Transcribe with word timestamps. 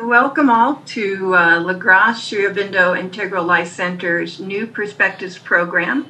Welcome 0.00 0.48
all 0.48 0.76
to 0.86 1.34
uh, 1.34 1.58
LaGrace 1.58 2.18
Sri 2.18 2.44
Aurobindo 2.44 2.96
Integral 2.96 3.44
Life 3.44 3.66
Center's 3.66 4.38
New 4.38 4.68
Perspectives 4.68 5.38
program. 5.38 6.08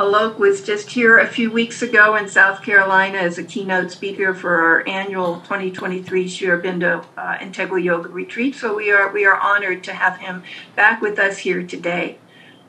Alok 0.00 0.36
was 0.36 0.64
just 0.64 0.90
here 0.90 1.16
a 1.16 1.28
few 1.28 1.48
weeks 1.48 1.80
ago 1.80 2.16
in 2.16 2.28
South 2.28 2.60
Carolina 2.60 3.18
as 3.18 3.38
a 3.38 3.44
keynote 3.44 3.92
speaker 3.92 4.34
for 4.34 4.60
our 4.60 4.88
annual 4.88 5.36
2023 5.42 6.28
Sri 6.28 6.48
Aurobindo 6.48 7.06
uh, 7.16 7.38
Integral 7.40 7.78
Yoga 7.78 8.08
Retreat. 8.08 8.56
So 8.56 8.74
we 8.74 8.90
are 8.90 9.12
we 9.12 9.24
are 9.24 9.38
honored 9.38 9.84
to 9.84 9.92
have 9.92 10.18
him 10.18 10.42
back 10.74 11.00
with 11.00 11.20
us 11.20 11.38
here 11.38 11.62
today. 11.62 12.18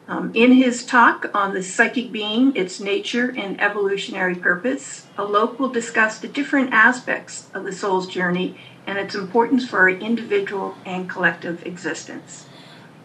Um, 0.07 0.31
in 0.35 0.51
his 0.53 0.85
talk 0.85 1.31
on 1.33 1.53
the 1.53 1.63
psychic 1.63 2.11
being, 2.11 2.55
its 2.55 2.79
nature, 2.79 3.33
and 3.35 3.59
evolutionary 3.59 4.35
purpose, 4.35 5.07
Alok 5.17 5.57
will 5.57 5.69
discuss 5.69 6.19
the 6.19 6.27
different 6.27 6.71
aspects 6.71 7.49
of 7.53 7.63
the 7.63 7.71
soul's 7.71 8.07
journey 8.07 8.59
and 8.87 8.97
its 8.97 9.15
importance 9.15 9.67
for 9.67 9.79
our 9.79 9.89
individual 9.89 10.75
and 10.85 11.09
collective 11.09 11.65
existence. 11.65 12.47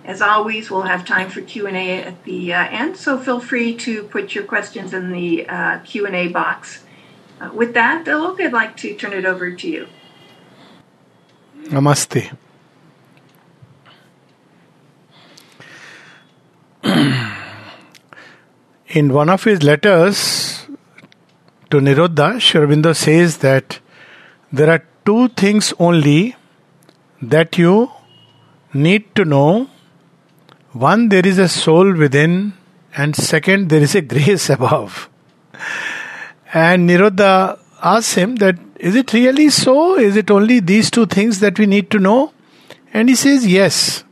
As 0.05 0.23
always, 0.23 0.71
we'll 0.71 0.83
have 0.83 1.05
time 1.05 1.31
for 1.31 1.41
Q&A 1.41 2.03
at 2.03 2.23
the 2.25 2.55
uh, 2.55 2.65
end, 2.71 2.97
so 2.97 3.19
feel 3.19 3.41
free 3.41 3.75
to 3.79 4.05
put 4.05 4.35
your 4.35 4.45
questions 4.45 4.95
in 4.95 5.11
the 5.13 5.49
uh, 5.49 5.81
Q&A 5.81 6.29
box. 6.29 6.85
Uh, 7.41 7.51
with 7.53 7.75
that, 7.75 8.05
Alok, 8.07 8.41
I'd 8.41 8.53
like 8.53 8.77
to 8.79 8.95
turn 8.95 9.13
it 9.13 9.27
over 9.27 9.51
to 9.51 9.69
you. 9.69 9.89
Namaste. 11.65 12.37
In 18.89 19.13
one 19.13 19.29
of 19.29 19.43
his 19.43 19.65
letters 19.65 20.67
to 21.71 21.79
Nirodha, 21.79 22.41
Sri 22.41 22.95
says 22.95 23.39
that 23.39 23.81
there 24.53 24.71
are 24.71 24.85
two 25.07 25.29
things 25.29 25.73
only 25.79 26.37
that 27.23 27.57
you 27.57 27.91
need 28.75 29.15
to 29.15 29.25
know. 29.25 29.69
One, 30.73 31.09
there 31.09 31.27
is 31.27 31.39
a 31.39 31.49
soul 31.49 31.95
within, 31.95 32.53
and 32.97 33.17
second, 33.17 33.71
there 33.71 33.81
is 33.81 33.95
a 33.95 34.03
grace 34.03 34.51
above. 34.59 35.09
And 36.53 36.89
Nirodha 36.89 37.59
asks 37.83 38.15
him 38.15 38.37
that 38.37 38.59
is 38.79 38.95
it 38.95 39.13
really 39.13 39.49
so? 39.49 39.97
Is 39.97 40.17
it 40.17 40.31
only 40.31 40.61
these 40.61 40.91
two 40.91 41.07
things 41.07 41.41
that 41.41 41.59
we 41.59 41.67
need 41.67 41.91
to 41.93 41.99
know? 41.99 42.33
And 42.93 43.09
he 43.09 43.15
says 43.15 43.47
yes. 43.47 44.05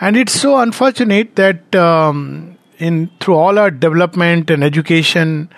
And 0.00 0.16
it's 0.16 0.32
so 0.32 0.58
unfortunate 0.58 1.34
that 1.36 1.74
um, 1.74 2.58
in 2.78 3.10
through 3.20 3.34
all 3.34 3.58
our 3.58 3.70
development 3.70 4.50
and 4.50 4.62
education, 4.62 5.48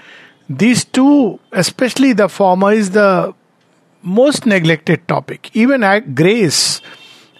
these 0.48 0.84
two, 0.84 1.38
especially 1.52 2.12
the 2.12 2.28
former, 2.28 2.72
is 2.72 2.90
the 2.90 3.34
most 4.08 4.46
neglected 4.46 5.06
topic. 5.06 5.50
Even 5.54 5.84
grace, 6.14 6.80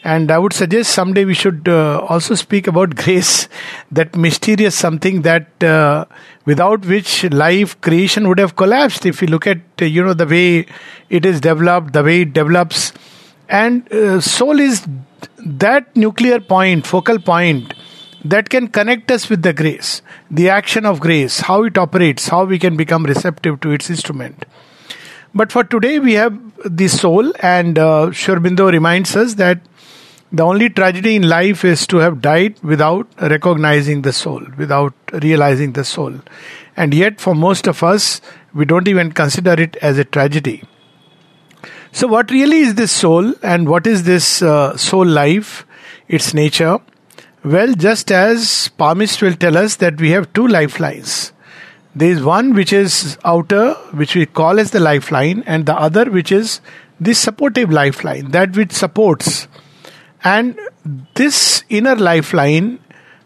and 0.04 0.30
I 0.30 0.38
would 0.38 0.52
suggest 0.52 0.92
someday 0.92 1.24
we 1.24 1.34
should 1.34 1.68
uh, 1.68 2.00
also 2.08 2.34
speak 2.34 2.66
about 2.66 2.94
grace, 3.04 3.48
that 3.90 4.14
mysterious 4.16 4.74
something 4.74 5.22
that 5.22 5.62
uh, 5.64 6.04
without 6.44 6.84
which 6.86 7.24
life 7.24 7.80
creation 7.80 8.28
would 8.28 8.38
have 8.38 8.56
collapsed. 8.56 9.06
If 9.06 9.22
you 9.22 9.28
look 9.28 9.46
at 9.46 9.58
uh, 9.80 9.84
you 9.84 10.04
know 10.04 10.14
the 10.14 10.26
way 10.26 10.66
it 11.08 11.26
is 11.26 11.40
developed, 11.40 11.92
the 11.92 12.04
way 12.04 12.22
it 12.22 12.32
develops, 12.32 12.92
and 13.48 13.90
uh, 13.92 14.20
soul 14.20 14.60
is 14.60 14.86
that 15.38 15.96
nuclear 15.96 16.40
point, 16.40 16.86
focal 16.86 17.18
point 17.18 17.74
that 18.24 18.50
can 18.50 18.68
connect 18.68 19.10
us 19.10 19.28
with 19.30 19.42
the 19.42 19.52
grace, 19.52 20.02
the 20.30 20.48
action 20.48 20.84
of 20.84 21.00
grace, 21.00 21.40
how 21.40 21.62
it 21.64 21.78
operates, 21.78 22.28
how 22.28 22.44
we 22.44 22.58
can 22.58 22.76
become 22.76 23.04
receptive 23.04 23.60
to 23.60 23.70
its 23.70 23.88
instrument. 23.90 24.44
But 25.38 25.52
for 25.52 25.62
today, 25.62 26.00
we 26.00 26.14
have 26.14 26.36
the 26.64 26.88
soul, 26.88 27.32
and 27.38 27.78
uh, 27.78 28.10
Sri 28.10 28.34
Aurobindo 28.34 28.72
reminds 28.72 29.14
us 29.14 29.34
that 29.34 29.60
the 30.32 30.42
only 30.42 30.68
tragedy 30.68 31.14
in 31.14 31.28
life 31.28 31.64
is 31.64 31.86
to 31.86 31.98
have 31.98 32.20
died 32.20 32.60
without 32.60 33.06
recognizing 33.20 34.02
the 34.02 34.12
soul, 34.12 34.42
without 34.56 34.94
realizing 35.12 35.74
the 35.74 35.84
soul. 35.84 36.12
And 36.76 36.92
yet, 36.92 37.20
for 37.20 37.36
most 37.36 37.68
of 37.68 37.84
us, 37.84 38.20
we 38.52 38.64
don't 38.64 38.88
even 38.88 39.12
consider 39.12 39.52
it 39.52 39.76
as 39.76 39.96
a 39.96 40.04
tragedy. 40.04 40.64
So, 41.92 42.08
what 42.08 42.32
really 42.32 42.58
is 42.58 42.74
this 42.74 42.90
soul 42.90 43.32
and 43.40 43.68
what 43.68 43.86
is 43.86 44.02
this 44.02 44.42
uh, 44.42 44.76
soul 44.76 45.06
life, 45.06 45.64
its 46.08 46.34
nature? 46.34 46.80
Well, 47.44 47.74
just 47.74 48.10
as 48.10 48.70
palmist 48.76 49.22
will 49.22 49.34
tell 49.36 49.56
us 49.56 49.76
that 49.76 50.00
we 50.00 50.10
have 50.10 50.32
two 50.32 50.48
lifelines. 50.48 51.32
There 51.94 52.10
is 52.10 52.22
one 52.22 52.54
which 52.54 52.72
is 52.72 53.18
outer, 53.24 53.74
which 53.92 54.14
we 54.14 54.26
call 54.26 54.60
as 54.60 54.70
the 54.70 54.80
lifeline, 54.80 55.42
and 55.46 55.66
the 55.66 55.74
other 55.74 56.10
which 56.10 56.30
is 56.30 56.60
the 57.00 57.14
supportive 57.14 57.70
lifeline, 57.70 58.30
that 58.30 58.56
which 58.56 58.72
supports. 58.72 59.48
And 60.22 60.58
this 61.14 61.64
inner 61.68 61.96
lifeline, 61.96 62.78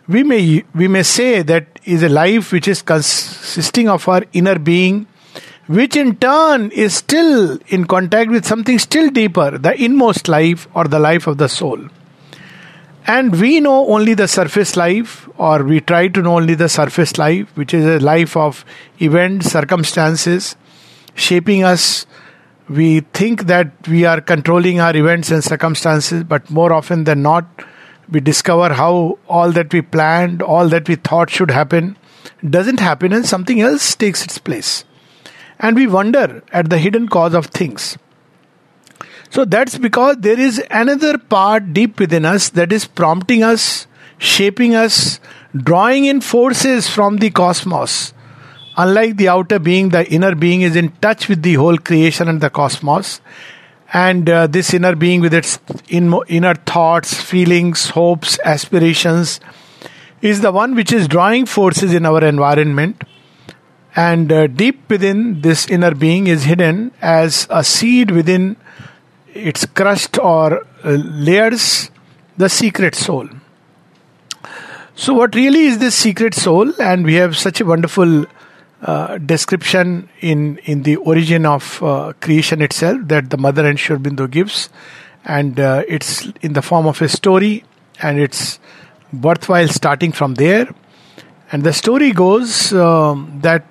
we 0.09 0.23
may 0.23 0.65
we 0.75 0.89
may 0.89 1.03
say 1.03 1.43
that 1.43 1.81
is 1.85 2.03
a 2.03 2.09
life 2.09 2.53
which 2.53 2.69
is 2.69 2.83
consisting 2.83 3.89
of 3.89 4.09
our 4.09 4.25
inner 4.33 4.59
being 4.59 5.07
which 5.67 5.97
in 5.97 6.17
turn 6.17 6.71
is 6.73 6.95
still 6.95 7.59
in 7.69 7.87
contact 7.87 8.31
with 8.31 8.45
something 8.45 8.79
still 8.79 9.09
deeper, 9.11 9.59
the 9.59 9.81
inmost 9.83 10.29
life 10.29 10.67
or 10.75 10.85
the 10.85 10.99
life 10.99 11.27
of 11.27 11.39
the 11.39 11.49
soul. 11.49 11.79
And 13.07 13.39
we 13.41 13.61
know 13.61 13.89
only 13.89 14.15
the 14.15 14.29
surface 14.29 14.77
life, 14.77 15.29
or 15.37 15.65
we 15.65 15.81
try 15.81 16.09
to 16.09 16.23
know 16.23 16.37
only 16.37 16.55
the 16.55 16.69
surface 16.69 17.19
life, 17.19 17.55
which 17.57 17.75
is 17.75 17.85
a 17.85 17.99
life 17.99 18.37
of 18.37 18.65
events, 19.01 19.51
circumstances, 19.51 20.57
shaping 21.15 21.65
us. 21.65 22.07
We 22.69 23.01
think 23.01 23.47
that 23.47 23.89
we 23.89 24.05
are 24.05 24.21
controlling 24.21 24.79
our 24.81 24.97
events 24.97 25.31
and 25.31 25.43
circumstances, 25.43 26.23
but 26.25 26.49
more 26.49 26.73
often 26.73 27.05
than 27.05 27.23
not, 27.23 27.45
we 28.09 28.21
discover 28.21 28.73
how 28.73 29.19
all 29.29 29.51
that 29.53 29.73
we 29.73 29.83
planned, 29.83 30.43
all 30.43 30.69
that 30.69 30.89
we 30.89 30.95
thought 30.95 31.29
should 31.29 31.51
happen, 31.51 31.97
doesn't 32.49 32.79
happen, 32.79 33.13
and 33.13 33.27
something 33.27 33.61
else 33.61 33.95
takes 33.97 34.25
its 34.25 34.39
place 34.39 34.85
and 35.63 35.77
we 35.77 35.87
wonder 35.87 36.43
at 36.53 36.69
the 36.69 36.79
hidden 36.79 37.09
cause 37.09 37.35
of 37.35 37.47
things. 37.47 37.97
So 39.33 39.47
that's 39.47 39.79
because 39.79 40.19
there 40.19 40.39
is 40.39 40.63
another 40.71 41.17
part 41.17 41.73
deep 41.73 41.99
within 41.99 42.27
us 42.27 42.51
that 42.51 42.71
is 42.71 42.85
prompting 42.85 43.43
us, 43.43 43.87
shaping 44.19 44.75
us, 44.75 45.21
drawing 45.57 46.05
in 46.05 46.21
forces 46.21 46.87
from 46.91 47.17
the 47.17 47.31
cosmos. 47.31 48.13
Unlike 48.77 49.17
the 49.17 49.29
outer 49.29 49.59
being, 49.59 49.89
the 49.89 50.07
inner 50.13 50.35
being 50.35 50.61
is 50.61 50.77
in 50.77 50.91
touch 51.07 51.31
with 51.31 51.43
the 51.43 51.55
whole 51.55 51.79
creation 51.79 52.29
and 52.29 52.43
the 52.43 52.51
cosmos. 52.51 53.23
And 53.95 54.29
uh, 54.29 54.49
this 54.49 54.75
inner 54.75 54.95
being, 54.95 55.23
with 55.23 55.33
its 55.33 55.59
in, 55.89 56.13
inner 56.29 56.55
thoughts, 56.55 57.19
feelings, 57.19 57.89
hopes, 57.89 58.39
aspirations, 58.45 59.41
is 60.21 60.43
the 60.43 60.53
one 60.53 60.75
which 60.75 60.93
is 60.93 61.09
drawing 61.09 61.47
forces 61.47 61.95
in 61.95 62.05
our 62.05 62.23
environment 62.23 63.03
and 63.95 64.33
uh, 64.33 64.47
deep 64.47 64.89
within 64.89 65.43
this 65.43 65.67
inner 65.69 65.95
being 65.95 66.27
is 66.27 66.45
hidden 66.45 66.93
as 67.03 67.47
a 67.51 67.63
seed 67.63 68.11
within 68.11 68.57
its 69.35 69.65
crust 69.67 70.19
or 70.19 70.67
uh, 70.85 70.91
layers 70.91 71.91
the 72.37 72.49
secret 72.49 72.95
soul. 72.95 73.29
So, 74.95 75.15
what 75.15 75.35
really 75.35 75.63
is 75.67 75.79
this 75.79 75.95
secret 75.95 76.35
soul? 76.35 76.73
And 76.81 77.05
we 77.05 77.15
have 77.15 77.37
such 77.37 77.61
a 77.61 77.65
wonderful 77.65 78.27
uh, 78.83 79.19
description 79.19 80.09
in, 80.21 80.59
in 80.65 80.83
the 80.83 80.97
origin 80.97 81.47
of 81.47 81.83
uh, 81.83 82.13
creation 82.21 82.61
itself 82.61 82.99
that 83.05 83.31
the 83.31 83.39
mother 83.39 83.67
and 83.67 83.79
Sri 83.79 83.97
Aurobindo 83.97 84.31
gives. 84.31 84.69
And 85.25 85.59
uh, 85.59 85.85
it's 85.89 86.27
in 86.43 86.53
the 86.53 86.63
form 86.63 86.87
of 86.87 87.01
a 87.01 87.09
story, 87.09 87.65
and 88.01 88.19
it's 88.19 88.59
worthwhile 89.13 89.69
starting 89.69 90.13
from 90.13 90.35
there. 90.35 90.69
And 91.53 91.63
the 91.63 91.73
story 91.73 92.13
goes 92.13 92.73
um, 92.73 93.39
that 93.43 93.65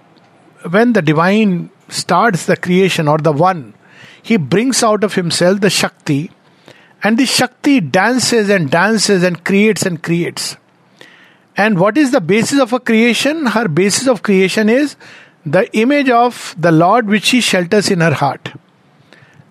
when 0.70 0.94
the 0.94 1.02
divine 1.02 1.70
starts 1.90 2.46
the 2.46 2.56
creation 2.56 3.08
or 3.08 3.18
the 3.18 3.32
one, 3.32 3.74
he 4.22 4.38
brings 4.38 4.84
out 4.84 5.04
of 5.04 5.16
himself 5.16 5.62
the 5.62 5.70
Shakti, 5.70 6.32
and 7.04 7.18
the 7.18 7.26
Shakti 7.26 7.80
dances 7.80 8.50
and 8.50 8.70
dances 8.70 9.24
and 9.24 9.44
creates 9.44 9.86
and 9.86 10.02
creates. 10.02 10.58
And 11.58 11.80
what 11.80 11.98
is 11.98 12.12
the 12.12 12.22
basis 12.22 12.60
of 12.60 12.74
a 12.74 12.80
creation? 12.80 13.48
Her 13.48 13.68
basis 13.68 14.08
of 14.08 14.24
creation 14.24 14.70
is 14.70 14.96
the 15.46 15.72
image 15.76 16.10
of 16.10 16.56
the 16.58 16.72
Lord 16.72 17.08
which 17.08 17.26
she 17.26 17.42
shelters 17.42 17.90
in 17.90 18.02
her 18.02 18.14
heart. 18.14 18.54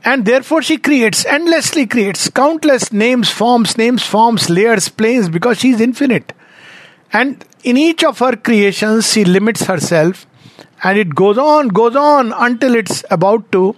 And 0.05 0.25
therefore 0.25 0.63
she 0.63 0.79
creates, 0.79 1.27
endlessly 1.27 1.87
creates, 1.87 2.31
countless 2.31 2.93
names, 2.93 3.31
forms, 3.31 3.77
names, 3.77 4.03
forms, 4.03 4.49
layers, 4.49 4.89
planes, 4.89 5.29
because 5.29 5.59
she 5.59 5.71
is 5.71 5.81
infinite. 5.81 6.33
And 7.13 7.45
in 7.65 7.77
each 7.77 8.03
of 8.03 8.21
her 8.21 8.37
creations, 8.37 9.13
she 9.13 9.25
limits 9.25 9.65
herself 9.65 10.27
and 10.83 10.99
it 10.99 11.15
goes 11.15 11.37
on, 11.37 11.69
goes 11.69 11.97
on 11.97 12.33
until 12.33 12.75
it's 12.75 13.05
about 13.11 13.53
to 13.53 13.77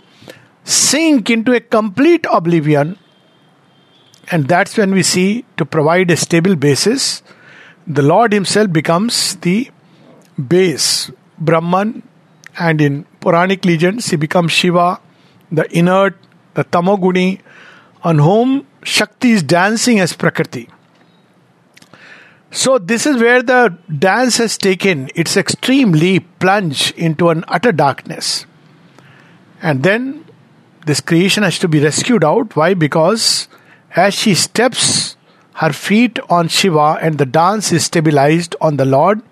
sink 0.65 1.31
into 1.31 1.53
a 1.53 1.61
complete 1.61 2.27
oblivion. 2.31 2.99
And 4.31 4.49
that's 4.49 4.77
when 4.77 4.93
we 4.93 5.03
see 5.03 5.45
to 5.57 5.65
provide 5.65 6.11
a 6.11 6.17
stable 6.17 6.57
basis, 6.57 7.23
the 7.87 8.03
Lord 8.03 8.33
Himself 8.33 8.73
becomes 8.73 9.37
the 9.37 9.71
base, 10.49 11.11
Brahman, 11.39 12.03
and 12.59 12.81
in 12.81 13.05
Puranic 13.21 13.65
legends, 13.65 14.11
He 14.11 14.17
becomes 14.17 14.53
Shiva, 14.53 15.01
the 15.51 15.71
inert, 15.77 16.17
the 16.55 16.65
Tamoguni, 16.65 17.41
on 18.03 18.19
whom 18.19 18.67
Shakti 18.83 19.33
is 19.33 19.43
dancing 19.43 20.01
as 20.01 20.13
Prakriti. 20.13 20.69
So, 22.51 22.79
this 22.79 23.07
is 23.07 23.17
where 23.17 23.43
the 23.43 23.79
dance 23.99 24.37
has 24.37 24.59
taken 24.59 25.09
its 25.15 25.39
extreme 25.39 25.93
leap, 25.93 26.39
plunge 26.39 26.93
into 26.93 27.31
an 27.31 27.45
utter 27.49 27.73
darkness. 27.73 28.45
And 29.63 29.83
then 29.83 30.27
this 30.87 31.01
creation 31.01 31.43
has 31.43 31.59
to 31.61 31.69
be 31.69 31.81
rescued 31.81 32.25
out. 32.25 32.57
Why? 32.57 32.75
Because 32.75 33.49
as 33.95 34.15
she 34.15 34.35
steps 34.35 35.17
her 35.55 35.73
feet 35.73 36.19
on 36.29 36.49
Shiva 36.49 36.99
and 37.01 37.19
the 37.19 37.27
dance 37.27 37.73
is 37.73 37.85
stabilized 37.85 38.57
on 38.61 38.77
the 38.77 38.85
Lord, 38.85 39.23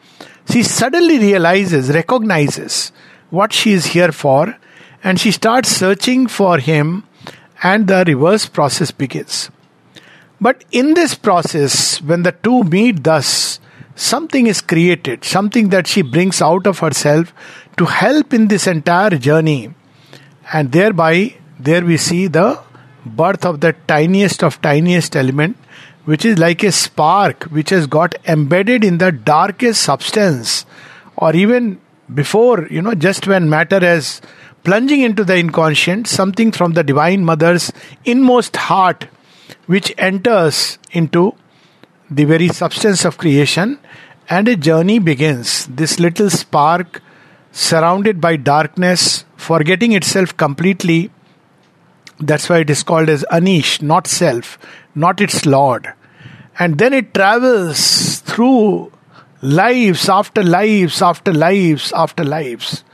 she 0.51 0.63
suddenly 0.63 1.19
realizes, 1.19 1.91
recognizes 1.91 2.93
what 3.31 3.53
she 3.53 3.73
is 3.73 3.87
here 3.87 4.13
for, 4.13 4.57
and 5.03 5.19
she 5.19 5.31
starts 5.31 5.71
searching 5.71 6.27
for 6.27 6.59
him, 6.59 7.05
and 7.63 7.87
the 7.87 8.05
reverse 8.07 8.47
process 8.47 8.91
begins. 8.91 9.51
But 10.41 10.65
in 10.73 10.95
this 10.95 11.15
process, 11.15 12.01
when 12.03 12.23
the 12.23 12.33
two 12.33 12.65
meet 12.65 13.05
thus, 13.05 13.61
something 13.95 14.47
is 14.47 14.61
created, 14.61 15.25
something 15.25 15.69
that 15.69 15.87
she 15.87 16.03
brings 16.03 16.41
out 16.41 16.67
of 16.67 16.79
herself 16.79 17.35
to 17.77 17.85
help 17.85 18.33
in 18.33 18.49
this 18.49 18.67
entire 18.67 19.11
journey. 19.11 19.75
And 20.53 20.73
thereby, 20.73 21.37
there 21.65 21.85
we 21.85 21.97
see 21.97 22.27
the 22.27 22.59
birth 23.05 23.45
of 23.45 23.61
the 23.61 23.75
tiniest 23.87 24.43
of 24.43 24.61
tiniest 24.63 25.17
element, 25.17 25.57
which 26.05 26.25
is 26.25 26.39
like 26.39 26.63
a 26.63 26.73
spark 26.73 27.45
which 27.45 27.71
has 27.71 27.87
got 27.87 28.15
embedded 28.27 28.85
in 28.85 28.99
the 28.99 29.13
darkest 29.13 29.83
substance, 29.83 30.67
or 31.17 31.35
even 31.35 31.81
before, 32.13 32.67
you 32.69 32.83
know, 32.83 32.95
just 32.95 33.27
when 33.27 33.49
matter 33.49 33.85
is 33.85 34.21
plunging 34.65 35.03
into 35.03 35.25
the 35.25 35.37
inconscient, 35.37 36.07
something 36.07 36.53
from 36.53 36.73
the 36.73 36.83
Divine 36.83 37.25
Mother's 37.25 37.73
inmost 38.05 38.57
heart 38.57 39.07
which 39.67 39.95
enters 39.99 40.79
into 40.93 41.35
the 42.11 42.25
very 42.25 42.49
substance 42.49 43.05
of 43.05 43.19
creation 43.19 43.79
and 44.29 44.49
a 44.49 44.57
journey 44.57 44.99
begins. 44.99 45.67
This 45.67 46.01
little 46.01 46.31
spark, 46.31 47.03
surrounded 47.53 48.21
by 48.21 48.37
darkness, 48.37 49.25
forgetting 49.37 49.93
itself 49.93 50.37
completely. 50.37 51.11
That's 52.21 52.49
why 52.49 52.59
it 52.59 52.71
is 52.71 52.83
called 52.83 53.09
as 53.09 53.25
Anish, 53.33 53.81
not 53.81 54.07
self, 54.07 54.59
not 54.95 55.21
its 55.21 55.47
Lord. 55.47 55.93
And 56.59 56.79
then 56.79 56.93
it 56.93 57.15
travels 57.15 58.19
through 58.21 58.93
lives 59.41 60.09
after 60.09 60.43
lives 60.43 61.01
after 61.01 61.33
lives 61.33 61.93
after 61.95 62.23
lives. 62.23 62.85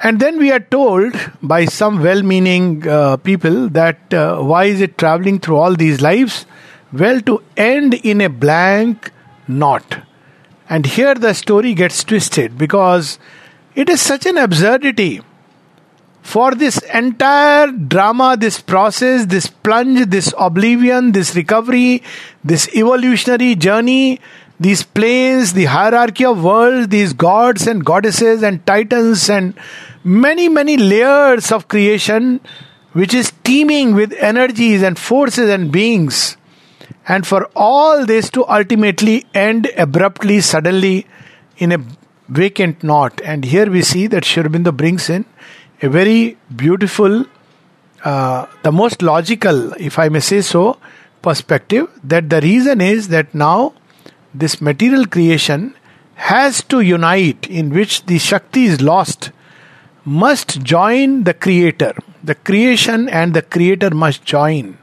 And 0.00 0.20
then 0.20 0.38
we 0.38 0.52
are 0.52 0.60
told 0.60 1.14
by 1.42 1.64
some 1.64 2.02
well 2.02 2.22
meaning 2.22 2.86
uh, 2.88 3.16
people 3.18 3.68
that 3.70 4.14
uh, 4.14 4.40
why 4.40 4.64
is 4.64 4.80
it 4.80 4.96
traveling 4.96 5.40
through 5.40 5.56
all 5.56 5.74
these 5.74 6.00
lives? 6.00 6.46
Well, 6.92 7.20
to 7.22 7.42
end 7.56 7.94
in 7.94 8.20
a 8.20 8.28
blank 8.28 9.10
knot. 9.46 10.04
And 10.70 10.86
here 10.86 11.14
the 11.14 11.34
story 11.34 11.74
gets 11.74 12.04
twisted 12.04 12.56
because 12.56 13.18
it 13.74 13.88
is 13.88 14.00
such 14.00 14.24
an 14.24 14.38
absurdity. 14.38 15.20
For 16.28 16.54
this 16.54 16.76
entire 16.92 17.68
drama, 17.68 18.36
this 18.38 18.60
process, 18.60 19.24
this 19.24 19.46
plunge, 19.46 20.10
this 20.10 20.34
oblivion, 20.36 21.12
this 21.12 21.34
recovery, 21.34 22.02
this 22.44 22.68
evolutionary 22.76 23.54
journey, 23.54 24.20
these 24.60 24.82
planes, 24.82 25.54
the 25.54 25.64
hierarchy 25.64 26.26
of 26.26 26.44
worlds, 26.44 26.88
these 26.88 27.14
gods 27.14 27.66
and 27.66 27.82
goddesses 27.82 28.42
and 28.42 28.64
titans 28.66 29.30
and 29.30 29.54
many, 30.04 30.50
many 30.50 30.76
layers 30.76 31.50
of 31.50 31.66
creation 31.68 32.40
which 32.92 33.14
is 33.14 33.32
teeming 33.42 33.94
with 33.94 34.12
energies 34.12 34.82
and 34.82 34.98
forces 34.98 35.48
and 35.48 35.72
beings. 35.72 36.36
And 37.06 37.26
for 37.26 37.48
all 37.56 38.04
this 38.04 38.28
to 38.32 38.46
ultimately 38.46 39.24
end 39.32 39.70
abruptly, 39.78 40.42
suddenly, 40.42 41.06
in 41.56 41.72
a 41.72 41.82
vacant 42.28 42.84
knot. 42.84 43.22
And 43.24 43.46
here 43.46 43.70
we 43.70 43.80
see 43.80 44.06
that 44.08 44.26
Sri 44.26 44.42
Aurobindo 44.42 44.76
brings 44.76 45.08
in 45.08 45.24
a 45.80 45.88
very 45.88 46.36
beautiful, 46.54 47.24
uh, 48.04 48.46
the 48.62 48.72
most 48.72 49.02
logical, 49.02 49.72
if 49.74 49.98
I 49.98 50.08
may 50.08 50.20
say 50.20 50.40
so, 50.40 50.78
perspective 51.22 51.88
that 52.04 52.30
the 52.30 52.40
reason 52.40 52.80
is 52.80 53.08
that 53.08 53.34
now 53.34 53.74
this 54.34 54.60
material 54.60 55.06
creation 55.06 55.74
has 56.14 56.62
to 56.64 56.80
unite, 56.80 57.46
in 57.48 57.70
which 57.70 58.06
the 58.06 58.18
Shakti 58.18 58.64
is 58.64 58.80
lost 58.80 59.30
must 60.04 60.62
join 60.62 61.24
the 61.24 61.34
creator. 61.34 61.94
The 62.24 62.34
creation 62.34 63.08
and 63.08 63.34
the 63.34 63.42
creator 63.42 63.90
must 63.90 64.24
join. 64.24 64.78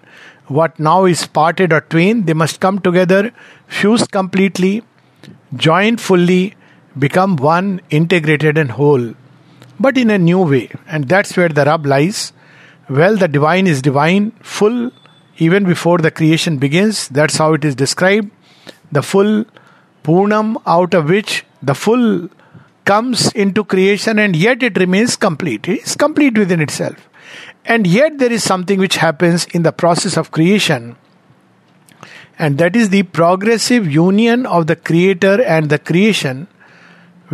What 0.47 0.80
now 0.80 1.06
is 1.06 1.25
parted 1.27 1.74
or 1.74 1.81
twain, 1.81 2.25
they 2.25 2.33
must 2.33 2.59
come 2.59 2.80
together, 2.80 3.33
fuse 3.68 4.07
completely, 4.07 4.83
join 5.56 5.97
fully, 5.97 6.56
become 6.97 7.36
one, 7.36 7.81
integrated 7.89 8.57
and 8.57 8.71
whole. 8.71 9.13
But 9.80 9.98
in 9.98 10.10
a 10.10 10.18
new 10.18 10.39
way. 10.39 10.69
And 10.88 11.07
that's 11.07 11.36
where 11.36 11.50
the 11.50 11.66
rub 11.66 11.86
lies. 11.86 12.33
Well, 12.89 13.18
the 13.18 13.27
divine 13.27 13.68
is 13.68 13.81
divine, 13.81 14.31
full, 14.42 14.92
even 15.38 15.66
before 15.66 15.98
the 15.98 16.12
creation 16.12 16.57
begins. 16.57 17.07
That's 17.10 17.38
how 17.38 17.54
it 17.54 17.66
is 17.66 17.75
described. 17.75 18.31
The 18.92 19.01
full 19.01 19.45
Purnam, 20.04 20.57
out 20.68 20.94
of 20.94 21.10
which 21.10 21.45
the 21.63 21.74
full 21.74 22.30
comes 22.86 23.31
into 23.31 23.63
creation 23.63 24.19
and 24.19 24.36
yet 24.36 24.62
it 24.62 24.77
remains 24.77 25.16
complete. 25.16 25.68
It 25.68 25.81
is 25.81 25.95
complete 25.95 26.38
within 26.38 26.62
itself. 26.62 27.10
And 27.66 27.88
yet 27.88 28.19
there 28.19 28.31
is 28.31 28.44
something 28.44 28.80
which 28.80 28.98
happens 28.98 29.45
in 29.45 29.63
the 29.63 29.71
process 29.71 30.18
of 30.18 30.30
creation, 30.30 30.95
and 32.38 32.60
that 32.60 32.75
is 32.75 32.89
the 32.89 33.01
progressive 33.01 33.92
union 33.92 34.45
of 34.45 34.68
the 34.68 34.75
creator 34.75 35.42
and 35.42 35.69
the 35.69 35.80
creation, 35.80 36.48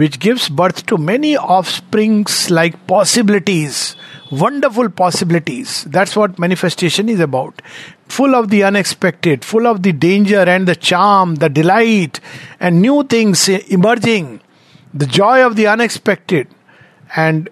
which 0.02 0.20
gives 0.20 0.50
birth 0.50 0.86
to 0.88 0.98
many 0.98 1.38
offsprings 1.38 2.50
like 2.50 2.76
possibilities, 2.88 3.96
wonderful 4.32 4.90
possibilities. 4.90 5.84
That's 5.84 6.16
what 6.16 6.40
manifestation 6.40 7.08
is 7.08 7.20
about. 7.20 7.62
Full 8.08 8.34
of 8.34 8.50
the 8.50 8.64
unexpected, 8.64 9.46
full 9.46 9.68
of 9.68 9.84
the 9.84 9.92
danger 9.92 10.40
and 10.40 10.68
the 10.68 10.76
charm, 10.76 11.36
the 11.36 11.50
delight, 11.50 12.20
and 12.60 12.82
new 12.82 13.04
things 13.04 13.48
emerging 13.48 14.42
the 14.92 15.06
joy 15.06 15.46
of 15.46 15.56
the 15.56 15.68
unexpected 15.68 16.48
and 17.16 17.48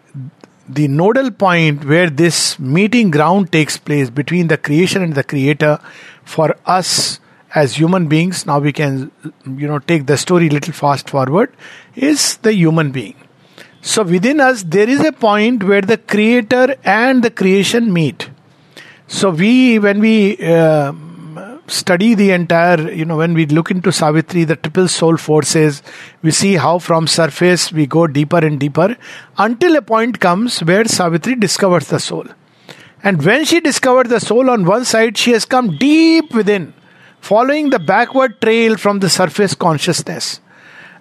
the 0.68 0.88
nodal 0.88 1.30
point 1.30 1.86
where 1.86 2.10
this 2.10 2.58
meeting 2.58 3.12
ground 3.12 3.52
takes 3.52 3.78
place 3.78 4.10
between 4.10 4.48
the 4.48 4.58
creation 4.58 5.04
and 5.04 5.14
the 5.14 5.24
creator 5.24 5.80
for 6.24 6.56
us 6.66 7.20
as 7.56 7.76
human 7.76 8.08
beings 8.08 8.46
now 8.46 8.60
we 8.60 8.72
can 8.72 9.12
you 9.46 9.68
know 9.68 9.80
take 9.80 10.06
the 10.06 10.18
story 10.18 10.50
little 10.50 10.74
fast 10.74 11.10
forward 11.10 11.52
is 11.96 12.38
the 12.38 12.54
human 12.54 12.92
being. 12.92 13.16
So 13.82 14.04
within 14.04 14.40
us 14.40 14.64
there 14.64 14.90
is 14.90 15.00
a 15.00 15.12
point 15.12 15.64
where 15.64 15.82
the 15.82 15.98
creator 15.98 16.76
and 16.84 17.24
the 17.24 17.32
creation 17.32 17.92
meet. 17.92 18.30
So 19.08 19.32
we 19.32 19.80
when 19.80 20.00
we 20.00 20.38
uh, 20.38 20.94
study 21.72 22.14
the 22.16 22.32
entire, 22.32 22.92
you 22.92 23.06
know, 23.06 23.18
when 23.18 23.34
we 23.34 23.46
look 23.46 23.72
into 23.72 23.92
Savitri, 23.92 24.44
the 24.44 24.56
triple 24.56 24.88
soul 24.88 25.18
forces, 25.18 25.82
we 26.22 26.32
see 26.32 26.56
how 26.56 26.80
from 26.80 27.08
surface 27.08 27.72
we 27.72 27.86
go 27.86 28.08
deeper 28.08 28.38
and 28.38 28.60
deeper 28.60 28.98
until 29.38 29.76
a 29.76 29.82
point 29.82 30.20
comes 30.20 30.60
where 30.62 30.86
Savitri 30.86 31.36
discovers 31.36 31.88
the 31.88 32.00
soul. 32.00 32.26
And 33.04 33.24
when 33.24 33.46
she 33.46 33.60
discovered 33.60 34.10
the 34.10 34.20
soul 34.20 34.50
on 34.50 34.66
one 34.66 34.86
side, 34.86 35.18
she 35.18 35.32
has 35.32 35.46
come 35.46 35.78
deep 35.78 36.34
within, 36.34 36.74
following 37.22 37.70
the 37.70 37.80
backward 37.80 38.42
trail 38.42 38.78
from 38.78 39.00
the 39.00 39.10
surface 39.10 39.54
consciousness. 39.54 40.40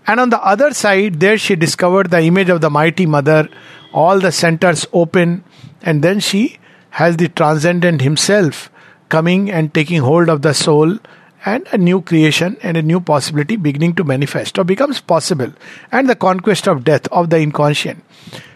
And 0.06 0.20
on 0.20 0.30
the 0.30 0.42
other 0.42 0.72
side, 0.72 1.20
there 1.20 1.38
she 1.38 1.56
discovered 1.56 2.10
the 2.10 2.22
image 2.22 2.48
of 2.48 2.60
the 2.60 2.70
mighty 2.70 3.06
mother, 3.06 3.48
all 3.92 4.18
the 4.18 4.32
centers 4.32 4.86
open, 4.92 5.44
and 5.82 6.02
then 6.02 6.20
she 6.20 6.58
has 6.90 7.16
the 7.16 7.28
transcendent 7.28 8.02
himself 8.02 8.70
coming 9.08 9.50
and 9.50 9.72
taking 9.72 10.00
hold 10.00 10.28
of 10.28 10.42
the 10.42 10.54
soul 10.54 10.98
and 11.44 11.66
a 11.72 11.78
new 11.78 12.00
creation 12.02 12.56
and 12.62 12.76
a 12.76 12.82
new 12.82 13.00
possibility 13.00 13.56
beginning 13.56 13.94
to 13.94 14.04
manifest 14.04 14.58
or 14.58 14.64
becomes 14.64 15.00
possible 15.00 15.52
and 15.92 16.08
the 16.08 16.16
conquest 16.16 16.66
of 16.66 16.84
death 16.84 17.06
of 17.08 17.30
the 17.30 17.38
inconscient 17.38 18.02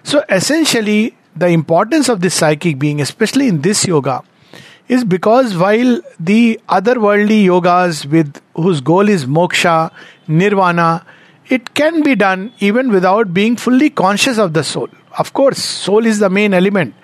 so 0.03 0.25
essentially 0.29 1.17
the 1.37 1.47
importance 1.47 2.09
of 2.09 2.21
this 2.21 2.35
psychic 2.35 2.79
being 2.79 3.01
especially 3.01 3.49
in 3.49 3.63
this 3.63 3.87
yoga 3.87 4.23
is 4.95 5.05
because 5.05 5.57
while 5.63 5.93
the 6.19 6.61
otherworldly 6.69 7.41
yogas 7.51 8.05
with 8.15 8.41
whose 8.55 8.81
goal 8.93 9.09
is 9.17 9.27
moksha 9.39 9.77
nirvana 10.41 10.89
it 11.57 11.75
can 11.75 12.03
be 12.03 12.15
done 12.15 12.53
even 12.61 12.91
without 12.97 13.33
being 13.39 13.57
fully 13.57 13.89
conscious 13.91 14.39
of 14.39 14.53
the 14.53 14.65
soul. 14.65 14.89
Of 15.19 15.33
course 15.33 15.59
soul 15.59 16.07
is 16.07 16.19
the 16.19 16.31
main 16.31 16.55
element. 16.55 16.95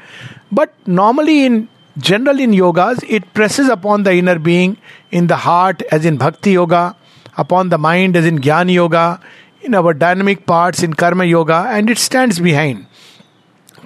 But 0.51 0.75
normally 0.87 1.45
in 1.45 1.69
general 1.99 2.39
in 2.39 2.53
yogas, 2.53 3.05
it 3.09 3.33
presses 3.35 3.69
upon 3.69 4.05
the 4.05 4.13
inner 4.13 4.39
being 4.39 4.77
in 5.11 5.27
the 5.27 5.37
heart, 5.37 5.83
as 5.91 6.05
in 6.05 6.17
bhakti 6.17 6.53
yoga, 6.53 6.97
upon 7.37 7.69
the 7.69 7.79
mind, 7.79 8.17
as 8.17 8.25
in 8.25 8.39
jnana 8.39 8.73
yoga, 8.73 9.21
in 9.63 9.75
our 9.75 9.93
dynamic 9.93 10.47
parts 10.47 10.83
in 10.83 10.95
karma 10.95 11.25
yoga, 11.25 11.67
and 11.69 11.91
it 11.91 11.99
stands 11.99 12.39
behind, 12.39 12.87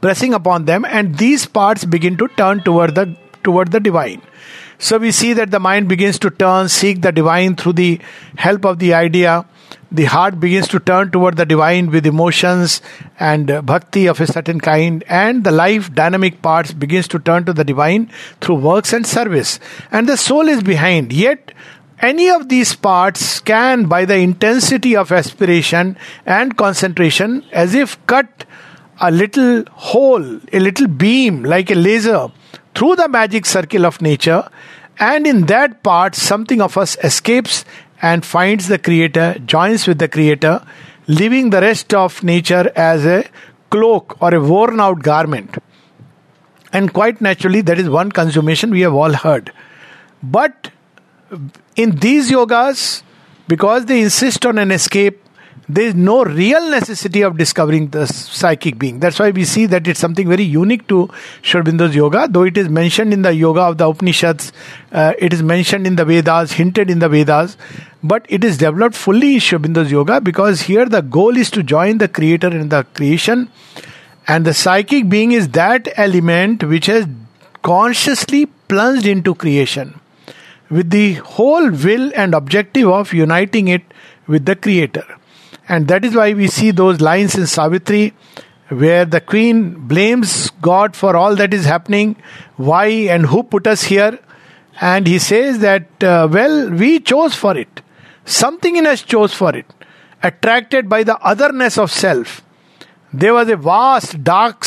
pressing 0.01 0.35
upon 0.35 0.67
them, 0.67 0.85
and 0.85 1.19
these 1.19 1.47
parts 1.47 1.85
begin 1.85 2.17
to 2.19 2.29
turn 2.29 2.61
toward 2.61 2.95
the 2.95 3.17
toward 3.43 3.73
the 3.73 3.81
divine. 3.81 4.23
So 4.79 4.99
we 4.99 5.13
see 5.13 5.33
that 5.35 5.53
the 5.53 5.61
mind 5.61 5.89
begins 5.89 6.19
to 6.19 6.31
turn, 6.31 6.69
seek 6.69 7.03
the 7.03 7.13
divine 7.13 7.55
through 7.55 7.75
the 7.75 8.01
help 8.37 8.65
of 8.65 8.81
the 8.81 8.95
idea. 8.95 9.47
The 9.93 10.05
heart 10.05 10.41
begins 10.41 10.69
to 10.69 10.81
turn 10.81 11.11
toward 11.13 11.37
the 11.37 11.47
divine 11.47 11.91
with 11.91 12.05
emotions 12.05 12.83
and 13.21 13.65
bhakti 13.65 14.07
of 14.07 14.21
a 14.21 14.27
certain 14.27 14.61
kind, 14.61 15.05
and 15.07 15.45
the 15.45 15.53
life 15.53 15.95
dynamic 15.95 16.43
parts 16.43 16.73
begins 16.73 17.07
to 17.09 17.19
turn 17.19 17.45
to 17.45 17.53
the 17.53 17.63
divine 17.63 18.11
through 18.41 18.57
works 18.57 18.93
and 18.93 19.07
service. 19.07 19.61
And 19.93 20.09
the 20.09 20.17
soul 20.17 20.49
is 20.49 20.63
behind. 20.63 21.13
Yet 21.13 21.53
any 22.01 22.29
of 22.29 22.49
these 22.49 22.75
parts 22.75 23.39
can, 23.39 23.87
by 23.87 24.05
the 24.05 24.17
intensity 24.17 24.97
of 24.97 25.13
aspiration 25.13 25.97
and 26.27 26.57
concentration, 26.57 27.45
as 27.53 27.77
if 27.77 28.05
cut 28.07 28.45
a 29.01 29.13
little 29.13 29.65
hole, 29.71 30.41
a 30.53 30.59
little 30.59 30.89
beam 30.89 31.45
like 31.45 31.71
a 31.71 31.77
laser 31.77 32.33
through 32.75 32.97
the 32.97 33.09
magic 33.09 33.47
circle 33.47 33.87
of 33.87 34.01
nature, 34.03 34.49
and 34.99 35.27
in 35.27 35.47
that 35.47 35.83
part, 35.83 36.15
something 36.15 36.61
of 36.61 36.77
us 36.77 36.97
escapes 37.03 37.65
and 38.01 38.25
finds 38.25 38.69
the 38.69 38.79
Creator, 38.79 39.39
joins 39.47 39.87
with 39.87 39.99
the 39.99 40.09
Creator, 40.09 40.65
leaving 41.07 41.51
the 41.51 41.61
rest 41.61 41.95
of 41.95 42.23
nature 42.23 42.71
as 42.77 43.07
a 43.07 43.25
cloak 43.71 44.21
or 44.21 44.35
a 44.35 44.41
worn 44.41 44.81
out 44.81 45.03
garment. 45.03 45.57
And 46.73 46.93
quite 46.93 47.21
naturally, 47.21 47.61
that 47.63 47.79
is 47.79 47.89
one 47.89 48.11
consummation 48.11 48.71
we 48.71 48.81
have 48.81 48.95
all 48.95 49.13
heard. 49.13 49.53
But 50.23 50.71
in 51.77 51.97
these 51.97 52.31
yogas, 52.31 53.03
because 53.49 53.87
they 53.87 54.03
insist 54.03 54.47
on 54.47 54.59
an 54.59 54.71
escape, 54.71 55.22
there 55.69 55.85
is 55.85 55.95
no 55.95 56.25
real 56.25 56.71
necessity 56.71 57.23
of 57.23 57.37
discovering 57.37 57.89
the 57.89 58.07
psychic 58.07 58.79
being. 58.79 58.99
That's 58.99 59.19
why 59.19 59.31
we 59.31 59.45
see 59.45 59.67
that 59.67 59.87
it's 59.87 60.01
something 60.01 60.29
very 60.29 60.43
unique 60.43 60.87
to 60.89 61.09
Sri 61.43 61.63
yoga, 61.63 62.27
though 62.29 62.43
it 62.43 62.59
is 62.59 62.69
mentioned 62.69 63.13
in 63.13 63.23
the 63.23 63.33
yoga 63.33 63.61
of 63.63 63.79
the 63.79 63.89
Upanishads, 63.89 64.53
uh, 64.91 65.15
it 65.19 65.33
is 65.33 65.43
mentioned 65.43 65.87
in 65.87 65.97
the 65.97 66.05
Vedas, 66.05 66.53
hinted 66.53 66.91
in 66.91 66.99
the 66.99 67.09
Vedas, 67.09 67.57
but 68.03 68.27
it 68.29 68.45
is 68.45 68.59
developed 68.59 68.95
fully 68.95 69.35
in 69.35 69.41
Sri 69.41 69.59
yoga 69.87 70.21
because 70.21 70.63
here 70.63 70.85
the 70.85 71.01
goal 71.01 71.37
is 71.37 71.51
to 71.53 71.63
join 71.63 71.99
the 71.99 72.09
creator 72.09 72.49
in 72.49 72.69
the 72.69 72.85
creation, 72.95 73.49
and 74.27 74.45
the 74.45 74.55
psychic 74.55 75.09
being 75.09 75.33
is 75.33 75.49
that 75.51 75.89
element 75.97 76.65
which 76.65 76.87
has 76.87 77.07
consciously 77.63 78.47
plunged 78.69 79.07
into 79.07 79.35
creation 79.35 80.01
with 80.71 80.91
the 80.91 81.15
whole 81.15 81.71
will 81.71 82.11
and 82.15 82.35
objective 82.35 82.89
of 82.89 83.13
uniting 83.13 83.69
it 83.69 83.83
with 84.27 84.45
the 84.47 84.57
creator. 84.57 85.05
And 85.69 85.89
that 85.89 86.05
is 86.05 86.15
why 86.15 86.35
we 86.35 86.49
see 86.49 86.71
those 86.71 87.01
lines 87.01 87.37
in 87.37 87.47
Savitri 87.47 88.15
where 88.69 89.05
the 89.05 89.21
queen 89.21 89.87
blames 89.87 90.51
God 90.63 90.97
for 90.97 91.17
all 91.17 91.37
that 91.37 91.53
is 91.53 91.65
happening, 91.65 92.17
why 92.57 92.87
and 92.87 93.27
who 93.27 93.43
put 93.43 93.67
us 93.67 93.85
here. 93.85 94.19
And 94.81 95.07
he 95.07 95.19
says 95.19 95.59
that, 95.59 96.03
uh, 96.03 96.29
well, 96.31 96.71
we 96.71 97.01
chose 97.01 97.35
for 97.35 97.57
it. 97.57 97.83
Something 98.25 98.77
in 98.77 98.87
us 98.87 99.03
chose 99.03 99.35
for 99.35 99.55
it, 99.55 99.67
attracted 100.23 100.89
by 100.89 101.03
the 101.03 101.19
otherness 101.19 101.77
of 101.77 101.91
self. 101.91 102.43
There 103.13 103.35
was 103.35 103.49
a 103.49 103.57
vast 103.57 104.25
dark 104.25 104.65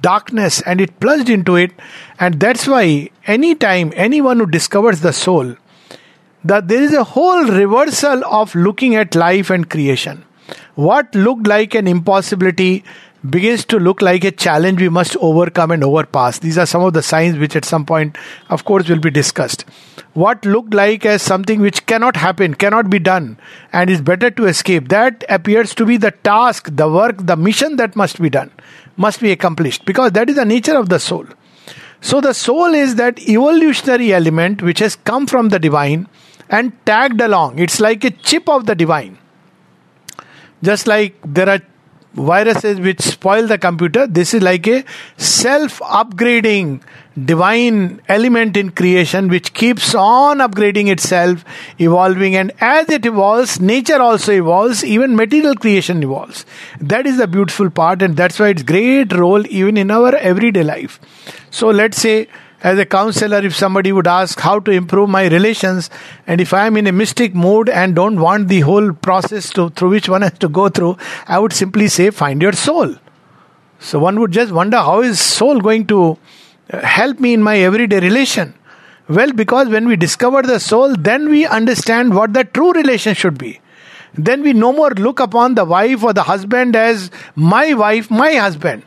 darkness 0.00 0.60
and 0.62 0.80
it 0.80 0.98
plunged 1.00 1.30
into 1.30 1.54
it 1.56 1.70
and 2.18 2.40
that's 2.40 2.66
why 2.66 3.08
anytime 3.26 3.92
anyone 3.94 4.38
who 4.38 4.46
discovers 4.46 5.00
the 5.00 5.12
soul 5.12 5.54
that 6.44 6.66
there 6.66 6.82
is 6.82 6.92
a 6.92 7.04
whole 7.04 7.44
reversal 7.44 8.24
of 8.24 8.52
looking 8.54 8.96
at 8.96 9.14
life 9.14 9.48
and 9.48 9.70
creation 9.70 10.24
what 10.74 11.14
looked 11.14 11.46
like 11.46 11.74
an 11.74 11.86
impossibility 11.86 12.84
begins 13.28 13.64
to 13.64 13.78
look 13.78 14.02
like 14.02 14.24
a 14.24 14.32
challenge 14.32 14.80
we 14.80 14.88
must 14.88 15.16
overcome 15.18 15.70
and 15.70 15.84
overpass. 15.84 16.40
These 16.40 16.58
are 16.58 16.66
some 16.66 16.82
of 16.82 16.92
the 16.92 17.02
signs 17.02 17.38
which 17.38 17.54
at 17.54 17.64
some 17.64 17.86
point, 17.86 18.18
of 18.50 18.64
course, 18.64 18.88
will 18.88 18.98
be 18.98 19.10
discussed. 19.10 19.64
What 20.14 20.44
looked 20.44 20.74
like 20.74 21.06
as 21.06 21.22
something 21.22 21.60
which 21.60 21.86
cannot 21.86 22.16
happen, 22.16 22.54
cannot 22.54 22.90
be 22.90 22.98
done, 22.98 23.38
and 23.72 23.88
is 23.88 24.00
better 24.02 24.30
to 24.32 24.46
escape, 24.46 24.88
that 24.88 25.24
appears 25.28 25.74
to 25.76 25.86
be 25.86 25.96
the 25.96 26.10
task, 26.10 26.68
the 26.72 26.88
work, 26.88 27.24
the 27.26 27.36
mission 27.36 27.76
that 27.76 27.94
must 27.94 28.20
be 28.20 28.28
done, 28.28 28.50
must 28.96 29.20
be 29.20 29.30
accomplished, 29.30 29.84
because 29.84 30.12
that 30.12 30.28
is 30.28 30.36
the 30.36 30.44
nature 30.44 30.76
of 30.76 30.88
the 30.88 30.98
soul. 30.98 31.24
So 32.00 32.20
the 32.20 32.34
soul 32.34 32.74
is 32.74 32.96
that 32.96 33.20
evolutionary 33.28 34.12
element 34.12 34.62
which 34.62 34.80
has 34.80 34.96
come 34.96 35.28
from 35.28 35.50
the 35.50 35.60
divine 35.60 36.08
and 36.48 36.72
tagged 36.84 37.20
along. 37.20 37.60
It's 37.60 37.78
like 37.78 38.02
a 38.02 38.10
chip 38.10 38.48
of 38.48 38.66
the 38.66 38.74
divine. 38.74 39.16
Just 40.62 40.86
like 40.86 41.16
there 41.24 41.48
are 41.48 41.60
viruses 42.14 42.78
which 42.78 43.00
spoil 43.00 43.46
the 43.46 43.58
computer, 43.58 44.06
this 44.06 44.34
is 44.34 44.42
like 44.42 44.66
a 44.66 44.84
self 45.16 45.80
upgrading 45.80 46.82
divine 47.24 48.00
element 48.08 48.56
in 48.56 48.70
creation 48.70 49.28
which 49.28 49.52
keeps 49.52 49.94
on 49.94 50.38
upgrading 50.38 50.88
itself, 50.88 51.44
evolving, 51.78 52.36
and 52.36 52.52
as 52.60 52.88
it 52.88 53.04
evolves, 53.04 53.60
nature 53.60 54.00
also 54.00 54.32
evolves, 54.32 54.84
even 54.84 55.16
material 55.16 55.54
creation 55.54 56.02
evolves. 56.02 56.46
That 56.80 57.06
is 57.06 57.18
the 57.18 57.26
beautiful 57.26 57.70
part, 57.70 58.02
and 58.02 58.16
that's 58.16 58.38
why 58.38 58.48
it's 58.48 58.62
great 58.62 59.12
role 59.12 59.46
even 59.46 59.76
in 59.76 59.90
our 59.90 60.14
everyday 60.16 60.64
life. 60.64 61.00
So 61.50 61.68
let's 61.68 61.98
say 61.98 62.28
as 62.62 62.78
a 62.78 62.86
counselor, 62.86 63.38
if 63.38 63.56
somebody 63.56 63.92
would 63.92 64.06
ask 64.06 64.38
how 64.38 64.60
to 64.60 64.70
improve 64.70 65.08
my 65.08 65.26
relations, 65.26 65.90
and 66.28 66.40
if 66.40 66.54
I 66.54 66.66
am 66.66 66.76
in 66.76 66.86
a 66.86 66.92
mystic 66.92 67.34
mood 67.34 67.68
and 67.68 67.94
don't 67.96 68.20
want 68.20 68.48
the 68.48 68.60
whole 68.60 68.92
process 68.92 69.50
to, 69.50 69.70
through 69.70 69.90
which 69.90 70.08
one 70.08 70.22
has 70.22 70.38
to 70.38 70.48
go 70.48 70.68
through, 70.68 70.96
I 71.26 71.40
would 71.40 71.52
simply 71.52 71.88
say, 71.88 72.10
find 72.10 72.40
your 72.40 72.52
soul. 72.52 72.94
So 73.80 73.98
one 73.98 74.20
would 74.20 74.30
just 74.30 74.52
wonder, 74.52 74.76
how 74.76 75.02
is 75.02 75.20
soul 75.20 75.60
going 75.60 75.88
to 75.88 76.16
uh, 76.70 76.80
help 76.82 77.18
me 77.18 77.34
in 77.34 77.42
my 77.42 77.58
everyday 77.58 77.98
relation? 77.98 78.54
Well, 79.08 79.32
because 79.32 79.68
when 79.68 79.88
we 79.88 79.96
discover 79.96 80.42
the 80.42 80.60
soul, 80.60 80.94
then 80.94 81.28
we 81.28 81.44
understand 81.44 82.14
what 82.14 82.32
the 82.32 82.44
true 82.44 82.72
relation 82.72 83.14
should 83.14 83.38
be. 83.38 83.60
Then 84.14 84.42
we 84.42 84.52
no 84.52 84.72
more 84.72 84.90
look 84.90 85.18
upon 85.18 85.56
the 85.56 85.64
wife 85.64 86.04
or 86.04 86.12
the 86.12 86.22
husband 86.22 86.76
as 86.76 87.10
my 87.34 87.74
wife, 87.74 88.08
my 88.08 88.34
husband, 88.34 88.84